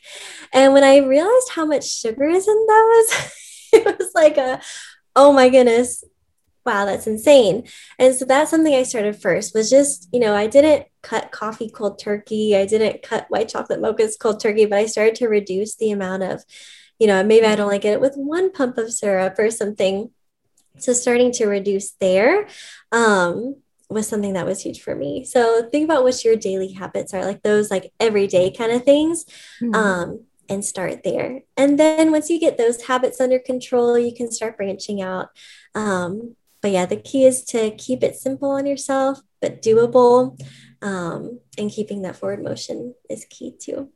And 0.54 0.72
when 0.72 0.84
I 0.84 0.98
realized 0.98 1.50
how 1.50 1.66
much 1.66 1.90
sugar 1.90 2.26
is 2.26 2.46
in 2.46 2.66
those, 2.68 3.32
it 3.72 3.98
was 3.98 4.12
like 4.14 4.36
a, 4.36 4.60
oh 5.16 5.32
my 5.32 5.48
goodness, 5.48 6.04
wow, 6.64 6.84
that's 6.84 7.06
insane. 7.06 7.66
And 7.98 8.14
so 8.14 8.24
that's 8.24 8.50
something 8.50 8.74
I 8.74 8.82
started 8.82 9.20
first 9.20 9.54
was 9.54 9.70
just, 9.70 10.08
you 10.12 10.20
know, 10.20 10.34
I 10.34 10.46
didn't 10.46 10.86
cut 11.02 11.32
coffee 11.32 11.70
cold 11.70 11.98
turkey. 11.98 12.56
I 12.56 12.66
didn't 12.66 13.02
cut 13.02 13.26
white 13.28 13.48
chocolate 13.48 13.80
mochas 13.80 14.18
cold 14.18 14.40
turkey, 14.40 14.66
but 14.66 14.78
I 14.78 14.86
started 14.86 15.14
to 15.16 15.28
reduce 15.28 15.76
the 15.76 15.90
amount 15.90 16.22
of, 16.22 16.42
you 16.98 17.06
know, 17.06 17.22
maybe 17.22 17.46
I'd 17.46 17.60
only 17.60 17.78
get 17.78 17.94
it 17.94 18.00
with 18.00 18.14
one 18.16 18.52
pump 18.52 18.78
of 18.78 18.92
syrup 18.92 19.38
or 19.38 19.50
something. 19.50 20.10
So 20.78 20.92
starting 20.92 21.32
to 21.32 21.46
reduce 21.46 21.92
there 21.92 22.46
um, 22.92 23.56
was 23.88 24.06
something 24.06 24.34
that 24.34 24.46
was 24.46 24.62
huge 24.62 24.82
for 24.82 24.94
me. 24.94 25.24
So 25.24 25.68
think 25.70 25.84
about 25.84 26.04
what 26.04 26.24
your 26.24 26.36
daily 26.36 26.72
habits 26.72 27.14
are, 27.14 27.24
like 27.24 27.42
those 27.42 27.70
like 27.70 27.92
everyday 27.98 28.50
kind 28.50 28.72
of 28.72 28.84
things. 28.84 29.24
Mm-hmm. 29.60 29.74
Um, 29.74 30.20
and 30.50 30.64
start 30.64 31.04
there. 31.04 31.42
And 31.56 31.78
then 31.78 32.10
once 32.10 32.28
you 32.28 32.40
get 32.40 32.58
those 32.58 32.82
habits 32.82 33.20
under 33.20 33.38
control, 33.38 33.96
you 33.96 34.12
can 34.12 34.32
start 34.32 34.56
branching 34.56 35.00
out. 35.00 35.28
Um, 35.76 36.34
but 36.62 36.70
yeah, 36.70 36.86
the 36.86 36.96
key 36.96 37.24
is 37.24 37.44
to 37.46 37.70
keep 37.72 38.02
it 38.02 38.16
simple 38.16 38.50
on 38.50 38.66
yourself, 38.66 39.20
but 39.40 39.62
doable. 39.62 40.40
Um, 40.82 41.40
and 41.58 41.70
keeping 41.70 42.02
that 42.02 42.16
forward 42.16 42.42
motion 42.42 42.94
is 43.10 43.26
key 43.28 43.54
too. 43.58 43.90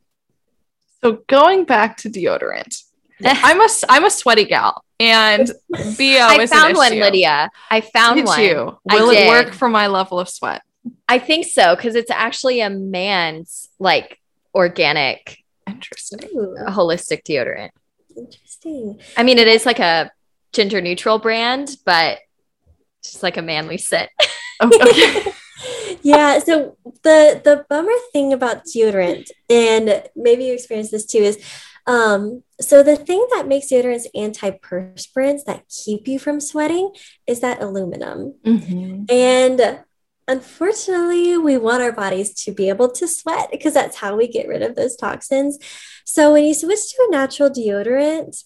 So 1.02 1.22
going 1.28 1.64
back 1.64 1.96
to 1.98 2.10
deodorant, 2.10 2.82
I'm 3.24 3.60
a 3.60 3.68
I'm 3.88 4.04
a 4.04 4.10
sweaty 4.10 4.44
gal, 4.44 4.84
and 5.00 5.46
bo 5.70 5.78
I 5.78 6.38
is 6.42 6.50
found 6.50 6.70
an 6.72 6.76
one, 6.76 6.92
issue. 6.92 7.00
Lydia. 7.02 7.50
I 7.70 7.80
found 7.80 8.16
Did 8.16 8.26
one. 8.26 8.40
you? 8.42 8.78
I 8.88 8.96
Will 8.96 9.10
it 9.10 9.14
did. 9.14 9.28
work 9.28 9.54
for 9.54 9.68
my 9.68 9.86
level 9.86 10.18
of 10.18 10.28
sweat? 10.28 10.62
I 11.08 11.18
think 11.18 11.46
so 11.46 11.74
because 11.74 11.94
it's 11.94 12.10
actually 12.10 12.60
a 12.60 12.68
man's 12.70 13.68
like 13.78 14.18
organic 14.54 15.38
Interesting. 15.66 16.20
Ooh, 16.34 16.54
holistic 16.68 17.22
deodorant. 17.24 17.70
interesting. 18.16 19.00
I 19.16 19.22
mean, 19.22 19.38
it 19.38 19.48
is 19.48 19.64
like 19.66 19.78
a 19.78 20.10
gender 20.52 20.80
neutral 20.80 21.18
brand, 21.18 21.76
but 21.84 22.18
it's 22.18 22.23
just 23.05 23.22
like 23.22 23.36
a 23.36 23.42
manly 23.42 23.78
scent. 23.78 24.11
Oh, 24.61 24.70
okay. 24.72 25.32
yeah 26.02 26.38
so 26.40 26.76
the 27.02 27.40
the 27.44 27.64
bummer 27.68 27.92
thing 28.12 28.32
about 28.32 28.64
deodorant 28.64 29.30
and 29.48 30.02
maybe 30.16 30.44
you 30.44 30.52
experience 30.52 30.90
this 30.90 31.07
too 31.07 31.18
is 31.18 31.38
um 31.86 32.42
so 32.61 32.82
the 32.82 32.96
thing 32.96 33.24
that 33.32 33.46
makes 33.48 33.68
deodorants 33.70 34.07
antiperspirants 34.16 35.44
that 35.44 35.62
keep 35.68 36.07
you 36.09 36.18
from 36.18 36.40
sweating 36.40 36.90
is 37.26 37.40
that 37.40 37.62
aluminum 37.62 38.34
Mhm. 38.44 39.11
and 39.11 39.80
unfortunately 40.28 41.36
we 41.38 41.57
want 41.57 41.82
our 41.82 41.92
bodies 41.92 42.34
to 42.44 42.52
be 42.52 42.68
able 42.68 42.90
to 42.90 43.07
sweat 43.09 43.48
because 43.50 43.74
that's 43.74 43.96
how 43.96 44.16
we 44.16 44.26
get 44.28 44.48
rid 44.48 44.62
of 44.62 44.74
those 44.74 44.96
toxins 44.96 45.59
so 46.05 46.32
when 46.32 46.44
you 46.44 46.55
switch 46.55 46.90
to 46.90 47.07
a 47.09 47.11
natural 47.12 47.48
deodorant 47.50 48.44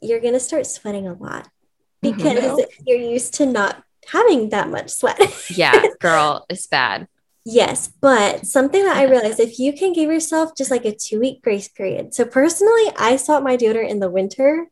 you're 0.00 0.20
going 0.20 0.34
to 0.34 0.40
start 0.40 0.66
sweating 0.66 1.06
a 1.06 1.14
lot 1.14 1.48
Mhm. 2.04 2.16
because 2.16 2.60
you're 2.86 2.98
used 2.98 3.34
to 3.34 3.46
not 3.46 3.82
having 4.08 4.50
that 4.50 4.68
much 4.68 4.90
sweat 4.90 5.20
yeah, 5.50 5.82
girl, 6.00 6.46
it's 6.48 6.66
bad. 6.66 7.08
Yes, 7.48 7.86
but 8.00 8.44
something 8.44 8.82
that 8.84 8.96
I 8.96 9.04
realized 9.04 9.38
if 9.38 9.60
you 9.60 9.72
can 9.72 9.92
give 9.92 10.10
yourself 10.10 10.56
just 10.56 10.70
like 10.70 10.84
a 10.84 10.92
two 10.92 11.20
week 11.20 11.42
grace 11.42 11.68
period. 11.68 12.12
So 12.12 12.24
personally, 12.24 12.90
I 12.96 13.14
sought 13.16 13.44
my 13.44 13.56
deodorant 13.56 13.88
in 13.88 14.00
the 14.00 14.10
winter 14.10 14.66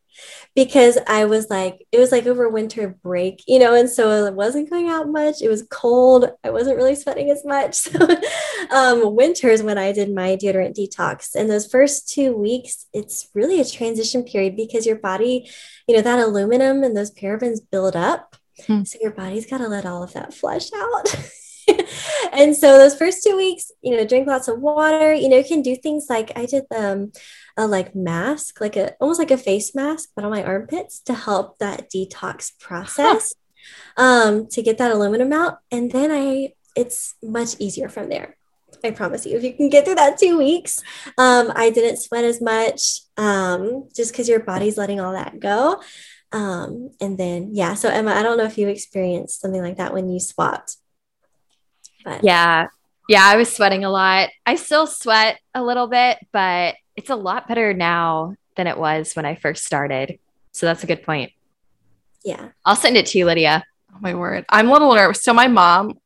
because 0.54 0.98
I 1.06 1.24
was 1.24 1.50
like, 1.50 1.86
it 1.92 1.98
was 1.98 2.10
like 2.10 2.26
over 2.26 2.48
winter 2.48 2.88
break, 2.88 3.44
you 3.46 3.60
know, 3.60 3.74
and 3.74 3.88
so 3.88 4.24
it 4.26 4.34
wasn't 4.34 4.70
going 4.70 4.88
out 4.88 5.08
much. 5.08 5.40
It 5.40 5.48
was 5.48 5.66
cold. 5.70 6.30
I 6.42 6.50
wasn't 6.50 6.76
really 6.76 6.94
sweating 6.94 7.30
as 7.30 7.44
much. 7.44 7.88
So 7.94 8.08
um, 8.70 9.14
winter 9.14 9.50
is 9.50 9.62
when 9.62 9.78
I 9.78 9.92
did 9.92 10.12
my 10.12 10.36
deodorant 10.36 10.74
detox. 10.74 11.34
And 11.34 11.50
those 11.50 11.66
first 11.66 12.08
two 12.08 12.36
weeks, 12.36 12.86
it's 12.92 13.28
really 13.34 13.60
a 13.60 13.64
transition 13.64 14.24
period 14.24 14.56
because 14.56 14.86
your 14.86 14.96
body, 14.96 15.48
you 15.86 15.94
know, 15.94 16.02
that 16.02 16.18
aluminum 16.18 16.82
and 16.82 16.96
those 16.96 17.12
parabens 17.12 17.60
build 17.70 17.94
up. 17.94 18.36
Hmm. 18.66 18.84
So 18.84 18.98
your 19.00 19.12
body's 19.12 19.46
got 19.46 19.58
to 19.58 19.68
let 19.68 19.86
all 19.86 20.02
of 20.02 20.12
that 20.12 20.34
flush 20.34 20.70
out. 20.74 21.16
and 22.32 22.56
so 22.56 22.78
those 22.78 22.96
first 22.96 23.22
two 23.22 23.36
weeks, 23.36 23.70
you 23.82 23.96
know, 23.96 24.06
drink 24.06 24.26
lots 24.26 24.48
of 24.48 24.60
water. 24.60 25.12
You 25.12 25.28
know, 25.28 25.38
you 25.38 25.44
can 25.44 25.62
do 25.62 25.76
things 25.76 26.06
like 26.08 26.32
I 26.36 26.46
did 26.46 26.64
um 26.74 27.12
a 27.56 27.66
like 27.66 27.94
mask, 27.94 28.60
like 28.60 28.76
a 28.76 28.94
almost 29.00 29.18
like 29.18 29.30
a 29.30 29.36
face 29.36 29.74
mask, 29.74 30.10
but 30.14 30.24
on 30.24 30.30
my 30.30 30.42
armpits 30.42 31.00
to 31.00 31.14
help 31.14 31.58
that 31.58 31.90
detox 31.90 32.52
process, 32.58 33.34
um, 33.96 34.46
to 34.48 34.62
get 34.62 34.78
that 34.78 34.92
aluminum 34.92 35.32
out. 35.32 35.58
And 35.70 35.90
then 35.90 36.10
I 36.10 36.52
it's 36.76 37.14
much 37.22 37.56
easier 37.58 37.88
from 37.88 38.08
there. 38.08 38.36
I 38.82 38.90
promise 38.90 39.24
you, 39.24 39.36
if 39.36 39.44
you 39.44 39.54
can 39.54 39.68
get 39.68 39.84
through 39.84 39.94
that 39.94 40.18
two 40.18 40.36
weeks, 40.36 40.82
um, 41.16 41.52
I 41.54 41.70
didn't 41.70 41.98
sweat 41.98 42.24
as 42.24 42.40
much, 42.42 43.00
um, 43.16 43.88
just 43.94 44.12
because 44.12 44.28
your 44.28 44.40
body's 44.40 44.76
letting 44.76 45.00
all 45.00 45.12
that 45.12 45.40
go. 45.40 45.80
Um, 46.34 46.90
and 47.00 47.16
then 47.16 47.50
yeah, 47.52 47.74
so 47.74 47.88
Emma, 47.88 48.10
I 48.10 48.24
don't 48.24 48.36
know 48.36 48.44
if 48.44 48.58
you 48.58 48.66
experienced 48.66 49.40
something 49.40 49.62
like 49.62 49.76
that 49.76 49.94
when 49.94 50.08
you 50.10 50.18
swapped. 50.18 50.78
But 52.04 52.24
Yeah. 52.24 52.66
Yeah, 53.08 53.22
I 53.22 53.36
was 53.36 53.54
sweating 53.54 53.84
a 53.84 53.90
lot. 53.90 54.30
I 54.44 54.56
still 54.56 54.88
sweat 54.88 55.38
a 55.54 55.62
little 55.62 55.86
bit, 55.86 56.18
but 56.32 56.74
it's 56.96 57.10
a 57.10 57.14
lot 57.14 57.46
better 57.46 57.72
now 57.72 58.34
than 58.56 58.66
it 58.66 58.76
was 58.78 59.14
when 59.14 59.24
I 59.24 59.36
first 59.36 59.64
started. 59.64 60.18
So 60.50 60.66
that's 60.66 60.82
a 60.82 60.88
good 60.88 61.04
point. 61.04 61.30
yeah. 62.24 62.48
I'll 62.64 62.74
send 62.76 62.96
it 62.96 63.06
to 63.06 63.18
you, 63.18 63.26
Lydia. 63.26 63.62
Oh 63.94 63.98
my 64.00 64.14
word. 64.14 64.44
I'm 64.48 64.68
a 64.68 64.72
little 64.72 64.92
nervous. 64.92 65.22
So 65.22 65.32
my 65.32 65.46
mom, 65.46 65.98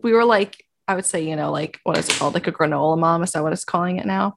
we 0.00 0.12
were 0.12 0.24
like, 0.24 0.64
I 0.86 0.94
would 0.94 1.06
say, 1.06 1.26
you 1.28 1.34
know, 1.34 1.50
like 1.50 1.80
what 1.82 1.98
is 1.98 2.08
it 2.08 2.16
called? 2.16 2.34
Like 2.34 2.46
a 2.46 2.52
granola 2.52 2.98
mom. 2.98 3.24
Is 3.24 3.32
that 3.32 3.42
what 3.42 3.52
it's 3.52 3.64
calling 3.64 3.98
it 3.98 4.06
now? 4.06 4.36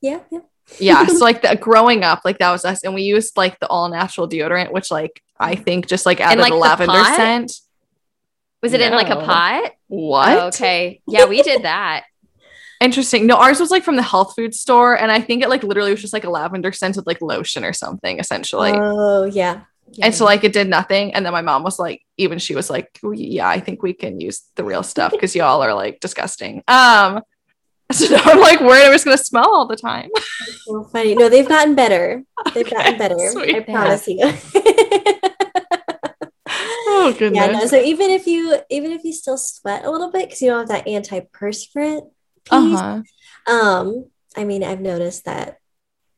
Yeah, 0.00 0.20
yeah. 0.30 0.40
Yeah. 0.78 1.06
so 1.06 1.18
like 1.18 1.42
the 1.42 1.56
growing 1.56 2.04
up, 2.04 2.22
like 2.24 2.38
that 2.38 2.50
was 2.50 2.64
us. 2.64 2.84
And 2.84 2.94
we 2.94 3.02
used 3.02 3.36
like 3.36 3.58
the 3.60 3.68
all 3.68 3.88
natural 3.88 4.28
deodorant, 4.28 4.72
which 4.72 4.90
like 4.90 5.22
I 5.38 5.54
think 5.54 5.86
just 5.86 6.06
like 6.06 6.20
added 6.20 6.40
like, 6.40 6.52
a 6.52 6.56
lavender 6.56 7.04
scent. 7.16 7.52
Was 8.62 8.72
it 8.72 8.80
in 8.80 8.92
like 8.92 9.10
a 9.10 9.16
pot? 9.16 9.72
What? 9.88 10.28
Oh, 10.28 10.46
okay. 10.48 11.00
Yeah, 11.08 11.26
we 11.26 11.42
did 11.42 11.64
that. 11.64 12.04
Interesting. 12.80 13.26
No, 13.26 13.36
ours 13.36 13.60
was 13.60 13.70
like 13.70 13.84
from 13.84 13.96
the 13.96 14.02
health 14.02 14.34
food 14.34 14.54
store. 14.54 14.98
And 14.98 15.10
I 15.10 15.20
think 15.20 15.42
it 15.42 15.48
like 15.48 15.62
literally 15.62 15.90
was 15.90 16.00
just 16.00 16.12
like 16.12 16.24
a 16.24 16.30
lavender 16.30 16.72
scent 16.72 16.96
with 16.96 17.06
like 17.06 17.20
lotion 17.20 17.64
or 17.64 17.72
something, 17.72 18.18
essentially. 18.18 18.72
oh, 18.74 19.24
yeah. 19.24 19.62
yeah. 19.92 20.06
And 20.06 20.14
so 20.14 20.24
like 20.24 20.44
it 20.44 20.52
did 20.52 20.68
nothing. 20.68 21.14
And 21.14 21.24
then 21.24 21.32
my 21.32 21.42
mom 21.42 21.62
was 21.62 21.78
like, 21.78 22.02
even 22.16 22.38
she 22.38 22.54
was 22.54 22.70
like, 22.70 22.98
yeah, 23.02 23.48
I 23.48 23.60
think 23.60 23.82
we 23.82 23.92
can 23.92 24.20
use 24.20 24.42
the 24.56 24.64
real 24.64 24.82
stuff 24.82 25.10
because 25.12 25.34
y'all 25.34 25.62
are 25.62 25.74
like 25.74 26.00
disgusting. 26.00 26.62
Um, 26.68 27.22
so 27.98 28.16
I'm 28.16 28.40
like 28.40 28.60
worried 28.60 28.84
I'm 28.84 28.92
just 28.92 29.04
gonna 29.04 29.18
smell 29.18 29.54
all 29.54 29.66
the 29.66 29.76
time. 29.76 30.10
so 30.64 30.84
funny. 30.84 31.14
No, 31.14 31.28
they've 31.28 31.48
gotten 31.48 31.74
better. 31.74 32.22
They've 32.54 32.66
Okay, 32.66 32.76
gotten 32.76 32.98
better. 32.98 33.18
sweet. 33.30 33.54
I 33.56 33.60
promise 33.60 34.08
you. 34.08 34.18
Oh 36.94 37.12
goodness. 37.18 37.46
yeah, 37.46 37.52
no. 37.52 37.66
So 37.66 37.76
even 37.80 38.10
if 38.10 38.26
you 38.26 38.58
even 38.70 38.92
if 38.92 39.02
you 39.02 39.12
still 39.12 39.36
sweat 39.38 39.84
a 39.84 39.90
little 39.90 40.10
bit 40.10 40.26
because 40.28 40.40
you 40.42 40.50
don't 40.50 40.68
have 40.70 40.84
that 40.84 40.86
antiperspirant 40.86 42.02
piece, 42.44 42.78
uh-huh. 42.78 43.02
um, 43.52 44.06
I 44.36 44.44
mean, 44.44 44.62
I've 44.62 44.80
noticed 44.80 45.24
that 45.24 45.56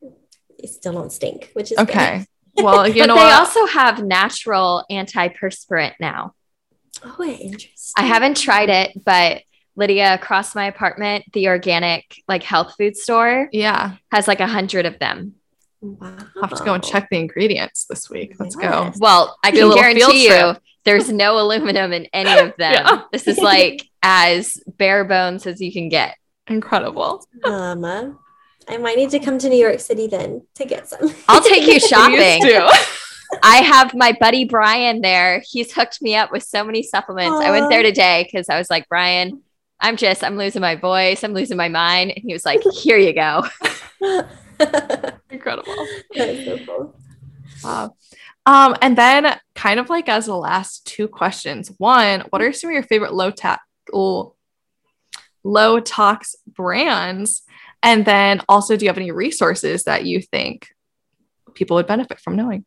you 0.01 0.67
still 0.67 0.93
don't 0.93 1.11
stink, 1.11 1.49
which 1.53 1.71
is 1.71 1.77
Okay. 1.79 2.25
Well, 2.57 2.87
you 2.87 3.01
but 3.01 3.07
know 3.07 3.15
they 3.15 3.21
what? 3.21 3.33
also 3.39 3.65
have 3.65 4.03
natural 4.03 4.83
antiperspirant 4.91 5.93
now. 5.99 6.33
Oh, 7.03 7.23
interesting. 7.23 7.93
I 7.97 8.03
haven't 8.05 8.37
tried 8.37 8.69
it, 8.69 9.03
but 9.05 9.41
Lydia 9.75 10.13
across 10.13 10.55
my 10.55 10.65
apartment, 10.67 11.25
the 11.33 11.47
organic 11.47 12.21
like 12.27 12.43
health 12.43 12.75
food 12.77 12.95
store 12.95 13.49
yeah, 13.51 13.95
has 14.11 14.27
like 14.27 14.39
a 14.39 14.47
hundred 14.47 14.85
of 14.85 14.99
them. 14.99 15.35
Wow. 15.81 16.17
I'll 16.37 16.47
have 16.47 16.57
to 16.57 16.63
go 16.63 16.73
and 16.73 16.83
check 16.83 17.09
the 17.09 17.17
ingredients 17.17 17.85
this 17.89 18.09
week. 18.09 18.35
Let's 18.39 18.55
go. 18.55 18.91
Well, 18.97 19.37
I 19.43 19.51
can 19.51 19.73
guarantee 19.73 20.27
you 20.27 20.55
there's 20.85 21.11
no 21.11 21.39
aluminum 21.39 21.93
in 21.93 22.07
any 22.13 22.39
of 22.39 22.55
them. 22.57 22.73
Yeah. 22.73 23.01
This 23.11 23.27
is 23.27 23.37
like 23.37 23.87
as 24.01 24.57
bare 24.77 25.03
bones 25.03 25.45
as 25.45 25.61
you 25.61 25.71
can 25.71 25.89
get. 25.89 26.15
Incredible. 26.47 27.27
Um, 27.43 27.83
uh, 27.83 28.11
I 28.67 28.77
might 28.77 28.97
need 28.97 29.09
to 29.11 29.19
come 29.19 29.37
to 29.39 29.49
New 29.49 29.57
York 29.57 29.79
City 29.79 30.07
then 30.07 30.45
to 30.55 30.65
get 30.65 30.87
some. 30.87 31.13
I'll 31.27 31.41
take 31.43 31.67
you 31.67 31.73
You 31.73 31.79
shopping. 31.79 32.41
used 32.41 32.47
to. 32.47 32.71
I 33.43 33.57
have 33.57 33.93
my 33.93 34.15
buddy 34.19 34.45
Brian 34.45 35.01
there. 35.01 35.41
He's 35.49 35.73
hooked 35.73 36.01
me 36.01 36.15
up 36.15 36.31
with 36.31 36.43
so 36.43 36.63
many 36.63 36.83
supplements. 36.83 37.43
I 37.43 37.51
went 37.51 37.69
there 37.69 37.83
today 37.83 38.23
because 38.23 38.49
I 38.49 38.57
was 38.57 38.69
like, 38.69 38.87
Brian, 38.87 39.41
I'm 39.79 39.97
just, 39.97 40.23
I'm 40.23 40.37
losing 40.37 40.61
my 40.61 40.75
voice. 40.75 41.23
I'm 41.23 41.33
losing 41.33 41.57
my 41.57 41.69
mind. 41.69 42.11
And 42.11 42.23
he 42.25 42.33
was 42.33 42.45
like, 42.45 42.61
here 42.73 42.97
you 42.97 43.13
go. 43.13 43.43
Incredible. 45.29 45.73
so 46.15 46.57
cool. 46.65 46.99
Wow. 47.63 47.95
Um, 48.45 48.75
and 48.81 48.97
then 48.97 49.37
kind 49.55 49.79
of 49.79 49.89
like 49.89 50.07
as 50.07 50.27
the 50.27 50.35
last 50.35 50.85
two 50.85 51.07
questions. 51.07 51.71
One, 51.77 52.21
what 52.29 52.41
are 52.41 52.53
some 52.53 52.69
of 52.69 52.73
your 52.73 52.83
favorite 52.83 53.13
low 53.13 53.31
tax 53.31 53.63
low 53.91 55.79
tox 55.79 56.35
brands? 56.47 57.43
And 57.81 58.05
then 58.05 58.41
also, 58.47 58.75
do 58.75 58.85
you 58.85 58.89
have 58.89 58.97
any 58.97 59.11
resources 59.11 59.83
that 59.83 60.05
you 60.05 60.21
think 60.21 60.69
people 61.53 61.75
would 61.75 61.87
benefit 61.87 62.19
from 62.19 62.35
knowing? 62.35 62.65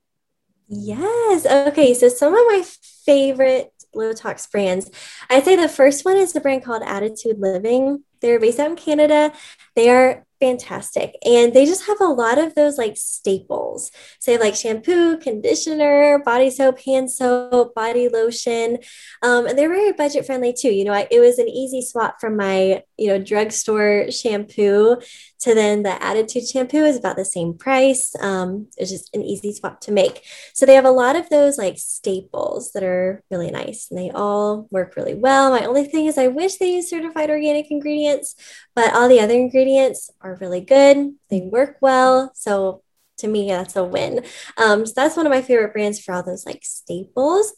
Yes. 0.68 1.46
Okay. 1.46 1.94
So 1.94 2.08
some 2.08 2.34
of 2.34 2.46
my 2.46 2.62
favorite 3.04 3.72
low 3.94 4.12
tox 4.12 4.46
brands, 4.46 4.90
I'd 5.30 5.44
say 5.44 5.56
the 5.56 5.68
first 5.68 6.04
one 6.04 6.16
is 6.16 6.34
a 6.36 6.40
brand 6.40 6.64
called 6.64 6.82
Attitude 6.84 7.38
Living. 7.38 8.04
They're 8.20 8.40
based 8.40 8.58
out 8.58 8.70
in 8.70 8.76
Canada. 8.76 9.32
They 9.76 9.90
are 9.90 10.24
fantastic. 10.40 11.16
And 11.24 11.52
they 11.52 11.66
just 11.66 11.86
have 11.86 12.00
a 12.00 12.04
lot 12.04 12.38
of 12.38 12.54
those 12.54 12.78
like 12.78 12.96
staples. 12.96 13.90
Say 14.20 14.38
like 14.38 14.54
shampoo, 14.54 15.18
conditioner, 15.18 16.20
body 16.24 16.50
soap, 16.50 16.80
hand 16.80 17.10
soap, 17.10 17.74
body 17.74 18.08
lotion. 18.08 18.78
Um, 19.22 19.46
and 19.46 19.58
they're 19.58 19.68
very 19.68 19.92
budget 19.92 20.26
friendly 20.26 20.52
too. 20.52 20.70
You 20.70 20.84
know, 20.84 20.92
I, 20.92 21.08
it 21.10 21.20
was 21.20 21.38
an 21.38 21.48
easy 21.48 21.82
swap 21.82 22.20
from 22.20 22.36
my, 22.36 22.82
you 22.96 23.08
know, 23.08 23.18
drugstore 23.18 24.10
shampoo 24.10 24.96
to 25.40 25.54
then 25.54 25.82
the 25.82 26.02
Attitude 26.02 26.46
shampoo 26.46 26.84
is 26.84 26.96
about 26.96 27.16
the 27.16 27.24
same 27.24 27.54
price. 27.54 28.14
Um, 28.20 28.68
it's 28.76 28.90
just 28.90 29.14
an 29.14 29.22
easy 29.22 29.52
swap 29.52 29.80
to 29.82 29.92
make. 29.92 30.24
So 30.52 30.66
they 30.66 30.74
have 30.74 30.84
a 30.84 30.90
lot 30.90 31.16
of 31.16 31.28
those 31.28 31.58
like 31.58 31.78
staples 31.78 32.72
that 32.72 32.82
are 32.82 33.22
really 33.30 33.50
nice 33.50 33.88
and 33.90 33.98
they 33.98 34.10
all 34.10 34.68
work 34.70 34.96
really 34.96 35.14
well. 35.14 35.50
My 35.50 35.64
only 35.64 35.84
thing 35.84 36.06
is 36.06 36.18
I 36.18 36.28
wish 36.28 36.56
they 36.56 36.74
used 36.74 36.88
certified 36.88 37.30
organic 37.30 37.70
ingredients, 37.70 38.34
but 38.74 38.94
all 38.94 39.08
the 39.08 39.20
other 39.20 39.34
ingredients 39.34 40.10
are 40.20 40.38
really 40.40 40.60
good. 40.60 41.14
They 41.30 41.40
work 41.40 41.76
well. 41.80 42.32
So 42.34 42.82
to 43.18 43.28
me, 43.28 43.48
that's 43.48 43.76
a 43.76 43.84
win. 43.84 44.24
Um, 44.56 44.86
so 44.86 44.92
that's 44.94 45.16
one 45.16 45.26
of 45.26 45.30
my 45.30 45.42
favorite 45.42 45.72
brands 45.72 46.00
for 46.00 46.14
all 46.14 46.22
those 46.22 46.46
like 46.46 46.64
staples. 46.64 47.52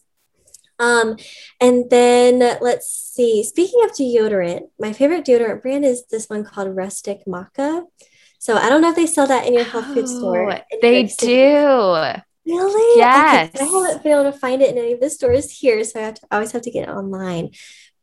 Um, 0.81 1.17
and 1.61 1.91
then 1.91 2.39
let's 2.61 2.89
see. 2.89 3.45
Speaking 3.45 3.85
of 3.85 3.91
deodorant, 3.93 4.63
my 4.79 4.93
favorite 4.93 5.27
deodorant 5.27 5.63
brand 5.63 5.85
is 5.85 6.07
this 6.07 6.29
one 6.29 6.43
called 6.43 6.75
Rustic 6.75 7.21
Maca. 7.29 7.85
So 8.39 8.57
I 8.57 8.71
don't 8.71 8.81
know 8.81 8.89
if 8.89 8.97
they 8.97 9.07
sell 9.07 9.27
that 9.27 9.47
in 9.47 9.53
your 9.53 9.65
health 9.65 9.87
food 9.93 10.09
store. 10.09 10.51
Oh, 10.51 10.59
they 10.81 11.05
do. 11.05 12.23
Really? 12.47 12.99
Yes. 12.99 13.51
Okay, 13.55 13.65
I 13.65 13.69
haven't 13.69 14.03
been 14.03 14.13
able 14.13 14.33
to 14.33 14.39
find 14.39 14.63
it 14.63 14.71
in 14.71 14.79
any 14.79 14.95
of 14.95 15.01
the 15.01 15.11
stores 15.11 15.51
here, 15.51 15.85
so 15.85 16.01
I, 16.01 16.05
have 16.05 16.15
to, 16.15 16.27
I 16.31 16.37
always 16.37 16.53
have 16.53 16.63
to 16.63 16.71
get 16.71 16.89
it 16.89 16.93
online. 16.93 17.51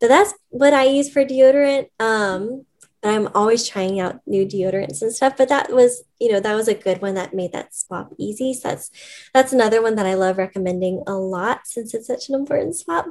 But 0.00 0.08
that's 0.08 0.32
what 0.50 0.72
I 0.72 0.84
use 0.84 1.10
for 1.10 1.24
deodorant. 1.24 1.88
Um, 1.98 2.64
I'm 3.08 3.28
always 3.34 3.66
trying 3.66 4.00
out 4.00 4.20
new 4.26 4.46
deodorants 4.46 5.02
and 5.02 5.12
stuff. 5.12 5.36
But 5.36 5.48
that 5.48 5.72
was, 5.72 6.04
you 6.18 6.32
know, 6.32 6.40
that 6.40 6.54
was 6.54 6.68
a 6.68 6.74
good 6.74 7.00
one 7.00 7.14
that 7.14 7.34
made 7.34 7.52
that 7.52 7.74
swap 7.74 8.12
easy. 8.18 8.54
So 8.54 8.68
that's 8.68 8.90
that's 9.34 9.52
another 9.52 9.82
one 9.82 9.94
that 9.96 10.06
I 10.06 10.14
love 10.14 10.38
recommending 10.38 11.02
a 11.06 11.14
lot 11.14 11.66
since 11.66 11.94
it's 11.94 12.06
such 12.06 12.28
an 12.28 12.34
important 12.34 12.76
swap. 12.76 13.06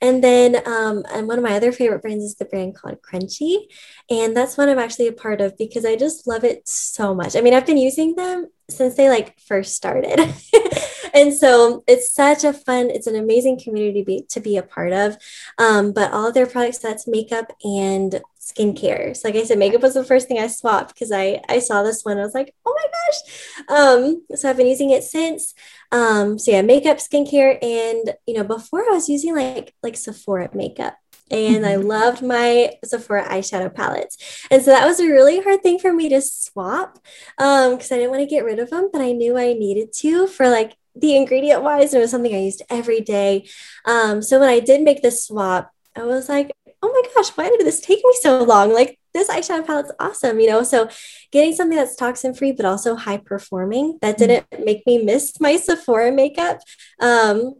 And 0.00 0.22
then 0.22 0.56
um, 0.66 1.04
and 1.12 1.28
one 1.28 1.38
of 1.38 1.44
my 1.44 1.54
other 1.54 1.72
favorite 1.72 2.02
brands 2.02 2.24
is 2.24 2.36
the 2.36 2.44
brand 2.44 2.74
called 2.74 3.02
Crunchi. 3.02 3.66
And 4.10 4.36
that's 4.36 4.56
one 4.56 4.68
I'm 4.68 4.78
actually 4.78 5.08
a 5.08 5.12
part 5.12 5.40
of 5.40 5.56
because 5.56 5.84
I 5.84 5.96
just 5.96 6.26
love 6.26 6.44
it 6.44 6.68
so 6.68 7.14
much. 7.14 7.36
I 7.36 7.40
mean, 7.40 7.54
I've 7.54 7.66
been 7.66 7.78
using 7.78 8.16
them 8.16 8.48
since 8.70 8.94
they 8.94 9.08
like 9.08 9.38
first 9.40 9.74
started. 9.74 10.18
and 11.14 11.34
so 11.34 11.84
it's 11.86 12.12
such 12.12 12.44
a 12.44 12.52
fun, 12.52 12.90
it's 12.90 13.06
an 13.06 13.16
amazing 13.16 13.60
community 13.60 14.00
to 14.00 14.06
be, 14.06 14.26
to 14.30 14.40
be 14.40 14.56
a 14.56 14.62
part 14.62 14.92
of. 14.92 15.16
Um, 15.58 15.92
but 15.92 16.12
all 16.12 16.28
of 16.28 16.34
their 16.34 16.46
products, 16.46 16.78
that's 16.78 17.08
makeup 17.08 17.52
and 17.64 18.20
skincare. 18.52 19.16
So 19.16 19.28
like 19.28 19.36
I 19.36 19.44
said, 19.44 19.58
makeup 19.58 19.82
was 19.82 19.94
the 19.94 20.04
first 20.04 20.28
thing 20.28 20.38
I 20.38 20.46
swapped 20.46 20.94
because 20.94 21.12
I, 21.12 21.40
I 21.48 21.58
saw 21.58 21.82
this 21.82 22.02
one. 22.02 22.18
I 22.18 22.22
was 22.22 22.34
like, 22.34 22.54
oh 22.66 22.74
my 22.76 22.86
gosh. 22.90 23.78
Um, 23.78 24.22
so 24.36 24.48
I've 24.48 24.56
been 24.56 24.66
using 24.66 24.90
it 24.90 25.04
since. 25.04 25.54
Um, 25.92 26.38
so 26.38 26.50
yeah, 26.50 26.62
makeup, 26.62 26.98
skincare, 26.98 27.62
and 27.62 28.14
you 28.26 28.34
know, 28.34 28.44
before 28.44 28.80
I 28.80 28.94
was 28.94 29.08
using 29.08 29.34
like 29.34 29.74
like 29.82 29.96
Sephora 29.96 30.50
makeup 30.54 30.96
and 31.30 31.64
I 31.64 31.76
mm-hmm. 31.76 31.86
loved 31.86 32.22
my 32.22 32.72
Sephora 32.84 33.24
eyeshadow 33.28 33.72
palettes. 33.72 34.46
And 34.50 34.62
so 34.62 34.70
that 34.72 34.86
was 34.86 35.00
a 35.00 35.06
really 35.06 35.40
hard 35.40 35.62
thing 35.62 35.78
for 35.78 35.92
me 35.92 36.08
to 36.08 36.20
swap 36.20 36.98
because 37.36 37.92
um, 37.92 37.96
I 37.96 37.98
didn't 37.98 38.10
want 38.10 38.20
to 38.20 38.26
get 38.26 38.44
rid 38.44 38.58
of 38.58 38.70
them, 38.70 38.90
but 38.92 39.00
I 39.00 39.12
knew 39.12 39.38
I 39.38 39.52
needed 39.52 39.92
to 39.98 40.26
for 40.26 40.48
like 40.48 40.76
the 40.96 41.16
ingredient 41.16 41.62
wise. 41.62 41.94
It 41.94 42.00
was 42.00 42.10
something 42.10 42.34
I 42.34 42.40
used 42.40 42.62
every 42.68 43.00
day. 43.00 43.48
Um, 43.84 44.22
so 44.22 44.40
when 44.40 44.48
I 44.48 44.60
did 44.60 44.82
make 44.82 45.02
the 45.02 45.10
swap, 45.10 45.70
I 45.96 46.02
was 46.02 46.28
like, 46.28 46.52
oh 46.82 46.88
my 46.92 47.02
gosh, 47.14 47.30
why 47.36 47.48
did 47.48 47.60
this 47.60 47.80
take 47.80 47.98
me 48.04 48.14
so 48.20 48.42
long? 48.42 48.72
Like 48.72 48.98
this 49.12 49.28
eyeshadow 49.28 49.66
palette's 49.66 49.92
awesome, 49.98 50.40
you 50.40 50.48
know? 50.48 50.62
So 50.62 50.88
getting 51.30 51.54
something 51.54 51.76
that's 51.76 51.96
toxin 51.96 52.34
free, 52.34 52.52
but 52.52 52.64
also 52.64 52.96
high 52.96 53.18
performing 53.18 53.98
that 54.02 54.16
mm-hmm. 54.16 54.26
didn't 54.26 54.64
make 54.64 54.86
me 54.86 54.98
miss 55.02 55.40
my 55.40 55.56
Sephora 55.56 56.12
makeup. 56.12 56.60
Um, 57.00 57.56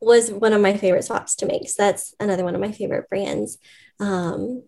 was 0.00 0.32
one 0.32 0.52
of 0.52 0.60
my 0.60 0.76
favorite 0.76 1.04
swaps 1.04 1.36
to 1.36 1.46
make. 1.46 1.68
So 1.68 1.84
that's 1.84 2.14
another 2.18 2.44
one 2.44 2.56
of 2.56 2.60
my 2.60 2.72
favorite 2.72 3.08
brands. 3.08 3.58
Um, 4.00 4.64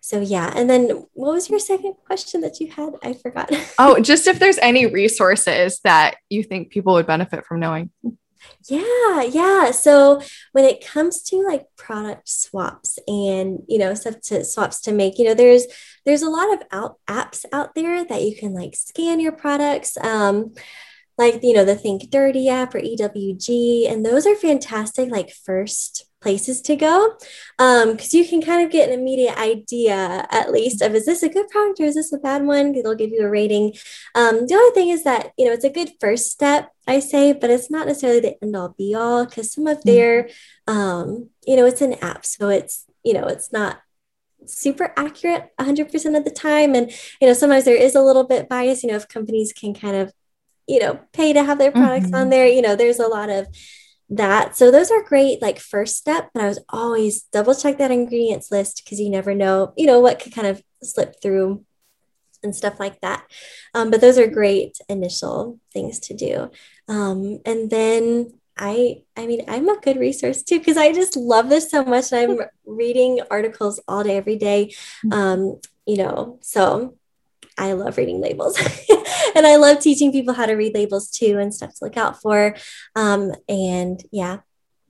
so 0.00 0.20
yeah. 0.20 0.52
And 0.54 0.68
then 0.68 1.06
what 1.14 1.34
was 1.34 1.48
your 1.48 1.60
second 1.60 1.94
question 2.04 2.40
that 2.40 2.60
you 2.60 2.70
had? 2.70 2.94
I 3.02 3.14
forgot. 3.14 3.50
oh, 3.78 4.00
just 4.00 4.26
if 4.26 4.38
there's 4.38 4.58
any 4.58 4.86
resources 4.86 5.80
that 5.84 6.16
you 6.28 6.42
think 6.42 6.70
people 6.70 6.94
would 6.94 7.06
benefit 7.06 7.44
from 7.46 7.60
knowing. 7.60 7.90
Yeah, 8.68 9.22
yeah. 9.22 9.70
So 9.70 10.20
when 10.52 10.64
it 10.64 10.84
comes 10.84 11.22
to 11.24 11.42
like 11.42 11.66
product 11.76 12.28
swaps 12.28 12.98
and 13.06 13.60
you 13.68 13.78
know 13.78 13.94
stuff 13.94 14.20
to 14.22 14.44
swaps 14.44 14.80
to 14.82 14.92
make, 14.92 15.18
you 15.18 15.24
know, 15.24 15.34
there's 15.34 15.66
there's 16.04 16.22
a 16.22 16.30
lot 16.30 16.52
of 16.52 16.62
out 16.70 16.98
apps 17.08 17.44
out 17.52 17.74
there 17.74 18.04
that 18.04 18.22
you 18.22 18.36
can 18.36 18.54
like 18.54 18.74
scan 18.74 19.20
your 19.20 19.32
products. 19.32 19.96
Um, 19.98 20.54
like 21.18 21.42
you 21.42 21.54
know 21.54 21.64
the 21.64 21.74
think 21.74 22.10
dirty 22.10 22.48
app 22.48 22.74
or 22.74 22.80
ewg 22.80 23.90
and 23.90 24.04
those 24.04 24.26
are 24.26 24.34
fantastic 24.34 25.10
like 25.10 25.30
first 25.32 26.04
places 26.26 26.60
to 26.60 26.74
go 26.74 27.14
because 27.56 28.14
um, 28.14 28.18
you 28.18 28.26
can 28.26 28.42
kind 28.42 28.64
of 28.64 28.72
get 28.72 28.88
an 28.88 28.98
immediate 28.98 29.38
idea 29.38 30.26
at 30.32 30.50
least 30.50 30.82
of 30.82 30.92
is 30.92 31.06
this 31.06 31.22
a 31.22 31.28
good 31.28 31.48
product 31.50 31.78
or 31.78 31.84
is 31.84 31.94
this 31.94 32.12
a 32.12 32.18
bad 32.18 32.44
one 32.44 32.74
it'll 32.74 32.96
give 32.96 33.12
you 33.12 33.24
a 33.24 33.30
rating 33.30 33.72
um, 34.16 34.44
the 34.48 34.54
other 34.54 34.74
thing 34.74 34.88
is 34.88 35.04
that 35.04 35.30
you 35.38 35.44
know 35.44 35.52
it's 35.52 35.62
a 35.62 35.70
good 35.70 35.92
first 36.00 36.32
step 36.32 36.72
i 36.88 36.98
say 36.98 37.32
but 37.32 37.48
it's 37.48 37.70
not 37.70 37.86
necessarily 37.86 38.18
the 38.18 38.42
end 38.42 38.56
all 38.56 38.74
be 38.76 38.92
all 38.92 39.24
because 39.24 39.52
some 39.52 39.68
of 39.68 39.80
their 39.84 40.24
mm-hmm. 40.24 40.76
um, 40.76 41.30
you 41.46 41.54
know 41.54 41.64
it's 41.64 41.80
an 41.80 41.92
app 42.02 42.26
so 42.26 42.48
it's 42.48 42.86
you 43.04 43.12
know 43.12 43.28
it's 43.28 43.52
not 43.52 43.78
super 44.46 44.92
accurate 44.96 45.50
100% 45.60 46.16
of 46.16 46.24
the 46.24 46.30
time 46.30 46.74
and 46.74 46.90
you 47.20 47.28
know 47.28 47.34
sometimes 47.34 47.64
there 47.64 47.80
is 47.80 47.94
a 47.94 48.02
little 48.02 48.24
bit 48.24 48.48
bias 48.48 48.82
you 48.82 48.90
know 48.90 48.96
if 48.96 49.06
companies 49.06 49.52
can 49.52 49.72
kind 49.74 49.94
of 49.94 50.12
you 50.66 50.80
know, 50.80 50.98
pay 51.12 51.32
to 51.32 51.44
have 51.44 51.58
their 51.58 51.70
products 51.70 52.06
mm-hmm. 52.06 52.16
on 52.16 52.30
there. 52.30 52.48
You 52.48 52.62
know, 52.62 52.74
there's 52.74 52.98
a 52.98 53.06
lot 53.06 53.30
of 53.30 53.46
that. 54.08 54.56
So 54.56 54.70
those 54.70 54.90
are 54.90 55.02
great, 55.02 55.42
like 55.42 55.58
first 55.58 55.96
step, 55.96 56.30
but 56.32 56.42
I 56.42 56.48
was 56.48 56.60
always 56.68 57.22
double 57.22 57.54
check 57.54 57.78
that 57.78 57.90
ingredients 57.90 58.50
list 58.50 58.82
because 58.84 59.00
you 59.00 59.10
never 59.10 59.34
know, 59.34 59.72
you 59.76 59.86
know, 59.86 60.00
what 60.00 60.20
could 60.20 60.34
kind 60.34 60.46
of 60.46 60.62
slip 60.82 61.20
through 61.20 61.64
and 62.42 62.54
stuff 62.54 62.78
like 62.78 63.00
that. 63.00 63.24
Um, 63.74 63.90
but 63.90 64.00
those 64.00 64.18
are 64.18 64.26
great 64.26 64.78
initial 64.88 65.58
things 65.72 65.98
to 66.00 66.14
do. 66.14 66.50
Um, 66.88 67.40
and 67.44 67.68
then 67.70 68.34
I, 68.56 69.02
I 69.16 69.26
mean, 69.26 69.44
I'm 69.48 69.68
a 69.68 69.80
good 69.80 69.98
resource 69.98 70.42
too 70.42 70.58
because 70.58 70.76
I 70.76 70.92
just 70.92 71.16
love 71.16 71.48
this 71.48 71.70
so 71.70 71.84
much. 71.84 72.12
I'm 72.12 72.38
reading 72.66 73.20
articles 73.30 73.80
all 73.86 74.04
day, 74.04 74.16
every 74.16 74.36
day. 74.36 74.74
Mm-hmm. 75.04 75.12
Um, 75.12 75.60
you 75.86 75.98
know, 75.98 76.38
so 76.40 76.96
I 77.58 77.72
love 77.72 77.96
reading 77.96 78.20
labels. 78.20 78.58
and 79.34 79.46
I 79.46 79.56
love 79.56 79.80
teaching 79.80 80.12
people 80.12 80.34
how 80.34 80.46
to 80.46 80.54
read 80.54 80.74
labels 80.74 81.10
too 81.10 81.38
and 81.38 81.54
stuff 81.54 81.74
to 81.74 81.84
look 81.84 81.96
out 81.96 82.20
for. 82.20 82.56
Um, 82.94 83.32
and 83.48 84.02
yeah, 84.12 84.40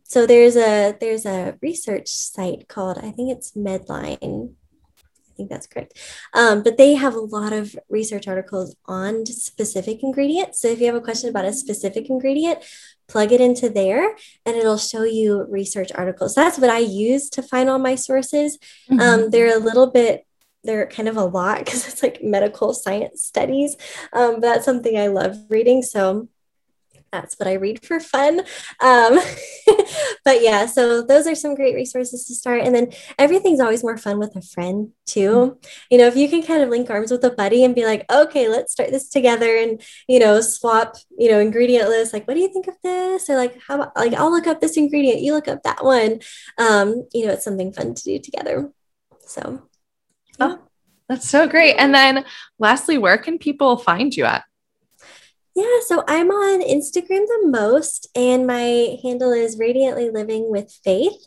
so 0.04 0.26
there's 0.26 0.56
a 0.56 0.96
there's 1.00 1.26
a 1.26 1.56
research 1.60 2.08
site 2.08 2.68
called 2.68 2.98
I 2.98 3.10
think 3.10 3.30
it's 3.30 3.52
Medline. 3.52 4.54
I 5.02 5.36
think 5.36 5.50
that's 5.50 5.66
correct. 5.66 5.98
Um, 6.32 6.62
but 6.62 6.78
they 6.78 6.94
have 6.94 7.14
a 7.14 7.20
lot 7.20 7.52
of 7.52 7.76
research 7.90 8.26
articles 8.26 8.74
on 8.86 9.26
specific 9.26 10.02
ingredients. 10.02 10.62
So 10.62 10.68
if 10.68 10.80
you 10.80 10.86
have 10.86 10.94
a 10.94 11.00
question 11.00 11.28
about 11.28 11.44
a 11.44 11.52
specific 11.52 12.08
ingredient, 12.08 12.64
plug 13.06 13.32
it 13.32 13.40
into 13.40 13.68
there 13.68 14.16
and 14.46 14.56
it'll 14.56 14.78
show 14.78 15.04
you 15.04 15.44
research 15.48 15.92
articles. 15.94 16.34
That's 16.34 16.58
what 16.58 16.70
I 16.70 16.78
use 16.78 17.28
to 17.30 17.42
find 17.42 17.68
all 17.68 17.78
my 17.78 17.96
sources. 17.96 18.58
Mm-hmm. 18.90 19.00
Um, 19.00 19.30
they're 19.30 19.54
a 19.54 19.60
little 19.60 19.88
bit 19.88 20.25
they're 20.66 20.86
kind 20.86 21.08
of 21.08 21.16
a 21.16 21.24
lot 21.24 21.58
because 21.64 21.88
it's 21.88 22.02
like 22.02 22.22
medical 22.22 22.74
science 22.74 23.24
studies. 23.24 23.76
Um, 24.12 24.34
but 24.34 24.42
that's 24.42 24.64
something 24.64 24.98
I 24.98 25.08
love 25.08 25.36
reading. 25.48 25.82
So 25.82 26.28
that's 27.12 27.38
what 27.38 27.48
I 27.48 27.54
read 27.54 27.84
for 27.84 28.00
fun. 28.00 28.40
Um, 28.80 29.18
but 30.24 30.42
yeah, 30.42 30.66
so 30.66 31.02
those 31.02 31.26
are 31.26 31.34
some 31.34 31.54
great 31.54 31.74
resources 31.74 32.26
to 32.26 32.34
start. 32.34 32.62
And 32.62 32.74
then 32.74 32.92
everything's 33.18 33.60
always 33.60 33.82
more 33.82 33.96
fun 33.96 34.18
with 34.18 34.34
a 34.36 34.42
friend 34.42 34.90
too. 35.06 35.58
You 35.90 35.98
know, 35.98 36.06
if 36.06 36.16
you 36.16 36.28
can 36.28 36.42
kind 36.42 36.62
of 36.62 36.68
link 36.68 36.90
arms 36.90 37.10
with 37.10 37.24
a 37.24 37.30
buddy 37.30 37.64
and 37.64 37.74
be 37.74 37.84
like, 37.84 38.04
okay, 38.10 38.48
let's 38.48 38.72
start 38.72 38.90
this 38.90 39.08
together 39.08 39.56
and, 39.56 39.80
you 40.08 40.18
know, 40.18 40.40
swap, 40.40 40.96
you 41.16 41.30
know, 41.30 41.40
ingredient 41.40 41.88
list. 41.88 42.12
Like, 42.12 42.26
what 42.26 42.34
do 42.34 42.40
you 42.40 42.52
think 42.52 42.66
of 42.66 42.74
this? 42.82 43.30
Or 43.30 43.36
like, 43.36 43.58
how 43.66 43.76
about, 43.76 43.96
like, 43.96 44.12
I'll 44.14 44.30
look 44.30 44.46
up 44.46 44.60
this 44.60 44.76
ingredient, 44.76 45.22
you 45.22 45.32
look 45.32 45.48
up 45.48 45.62
that 45.62 45.84
one. 45.84 46.20
Um, 46.58 47.06
you 47.12 47.26
know, 47.26 47.32
it's 47.32 47.44
something 47.44 47.72
fun 47.72 47.94
to 47.94 48.02
do 48.02 48.18
together. 48.18 48.70
So 49.26 49.68
Oh, 50.40 50.58
that's 51.08 51.28
so 51.28 51.46
great. 51.46 51.74
And 51.74 51.94
then 51.94 52.24
lastly, 52.58 52.98
where 52.98 53.18
can 53.18 53.38
people 53.38 53.76
find 53.76 54.14
you 54.14 54.24
at? 54.24 54.44
Yeah, 55.54 55.80
so 55.86 56.04
I'm 56.06 56.30
on 56.30 56.60
Instagram 56.60 57.26
the 57.26 57.46
most, 57.46 58.08
and 58.14 58.46
my 58.46 58.98
handle 59.02 59.32
is 59.32 59.58
Radiantly 59.58 60.10
Living 60.10 60.50
with 60.50 60.70
Faith. 60.84 61.26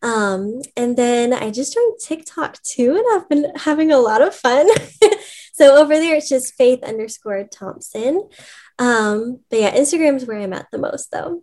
Um, 0.00 0.60
and 0.76 0.96
then 0.96 1.32
I 1.32 1.50
just 1.50 1.74
joined 1.74 1.94
TikTok 1.98 2.62
too, 2.62 2.94
and 2.94 3.04
I've 3.12 3.28
been 3.28 3.52
having 3.56 3.90
a 3.90 3.98
lot 3.98 4.22
of 4.22 4.34
fun. 4.34 4.68
so 5.54 5.76
over 5.76 5.94
there, 5.94 6.14
it's 6.14 6.28
just 6.28 6.54
Faith 6.54 6.84
underscore 6.84 7.48
Thompson. 7.50 8.28
Um, 8.78 9.40
but 9.50 9.58
yeah, 9.58 9.74
Instagram 9.74 10.16
is 10.16 10.26
where 10.26 10.38
I'm 10.38 10.52
at 10.52 10.66
the 10.70 10.78
most, 10.78 11.10
though. 11.10 11.42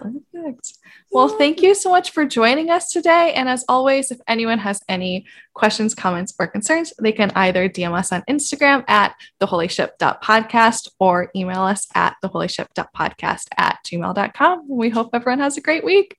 Perfect. 0.00 0.74
Well, 1.10 1.28
thank 1.28 1.62
you 1.62 1.74
so 1.74 1.90
much 1.90 2.10
for 2.10 2.24
joining 2.24 2.70
us 2.70 2.90
today. 2.90 3.32
And 3.34 3.48
as 3.48 3.64
always, 3.68 4.10
if 4.10 4.20
anyone 4.26 4.58
has 4.58 4.82
any 4.88 5.26
questions, 5.54 5.94
comments, 5.94 6.34
or 6.38 6.46
concerns, 6.46 6.92
they 7.00 7.12
can 7.12 7.30
either 7.34 7.68
DM 7.68 7.96
us 7.96 8.12
on 8.12 8.22
Instagram 8.28 8.84
at 8.88 9.14
theholyship.podcast 9.40 10.88
or 10.98 11.30
email 11.36 11.62
us 11.62 11.86
at 11.94 12.16
theholyship.podcast 12.22 13.46
at 13.56 13.78
gmail.com. 13.84 14.68
We 14.68 14.90
hope 14.90 15.10
everyone 15.12 15.40
has 15.40 15.56
a 15.56 15.60
great 15.60 15.84
week. 15.84 16.16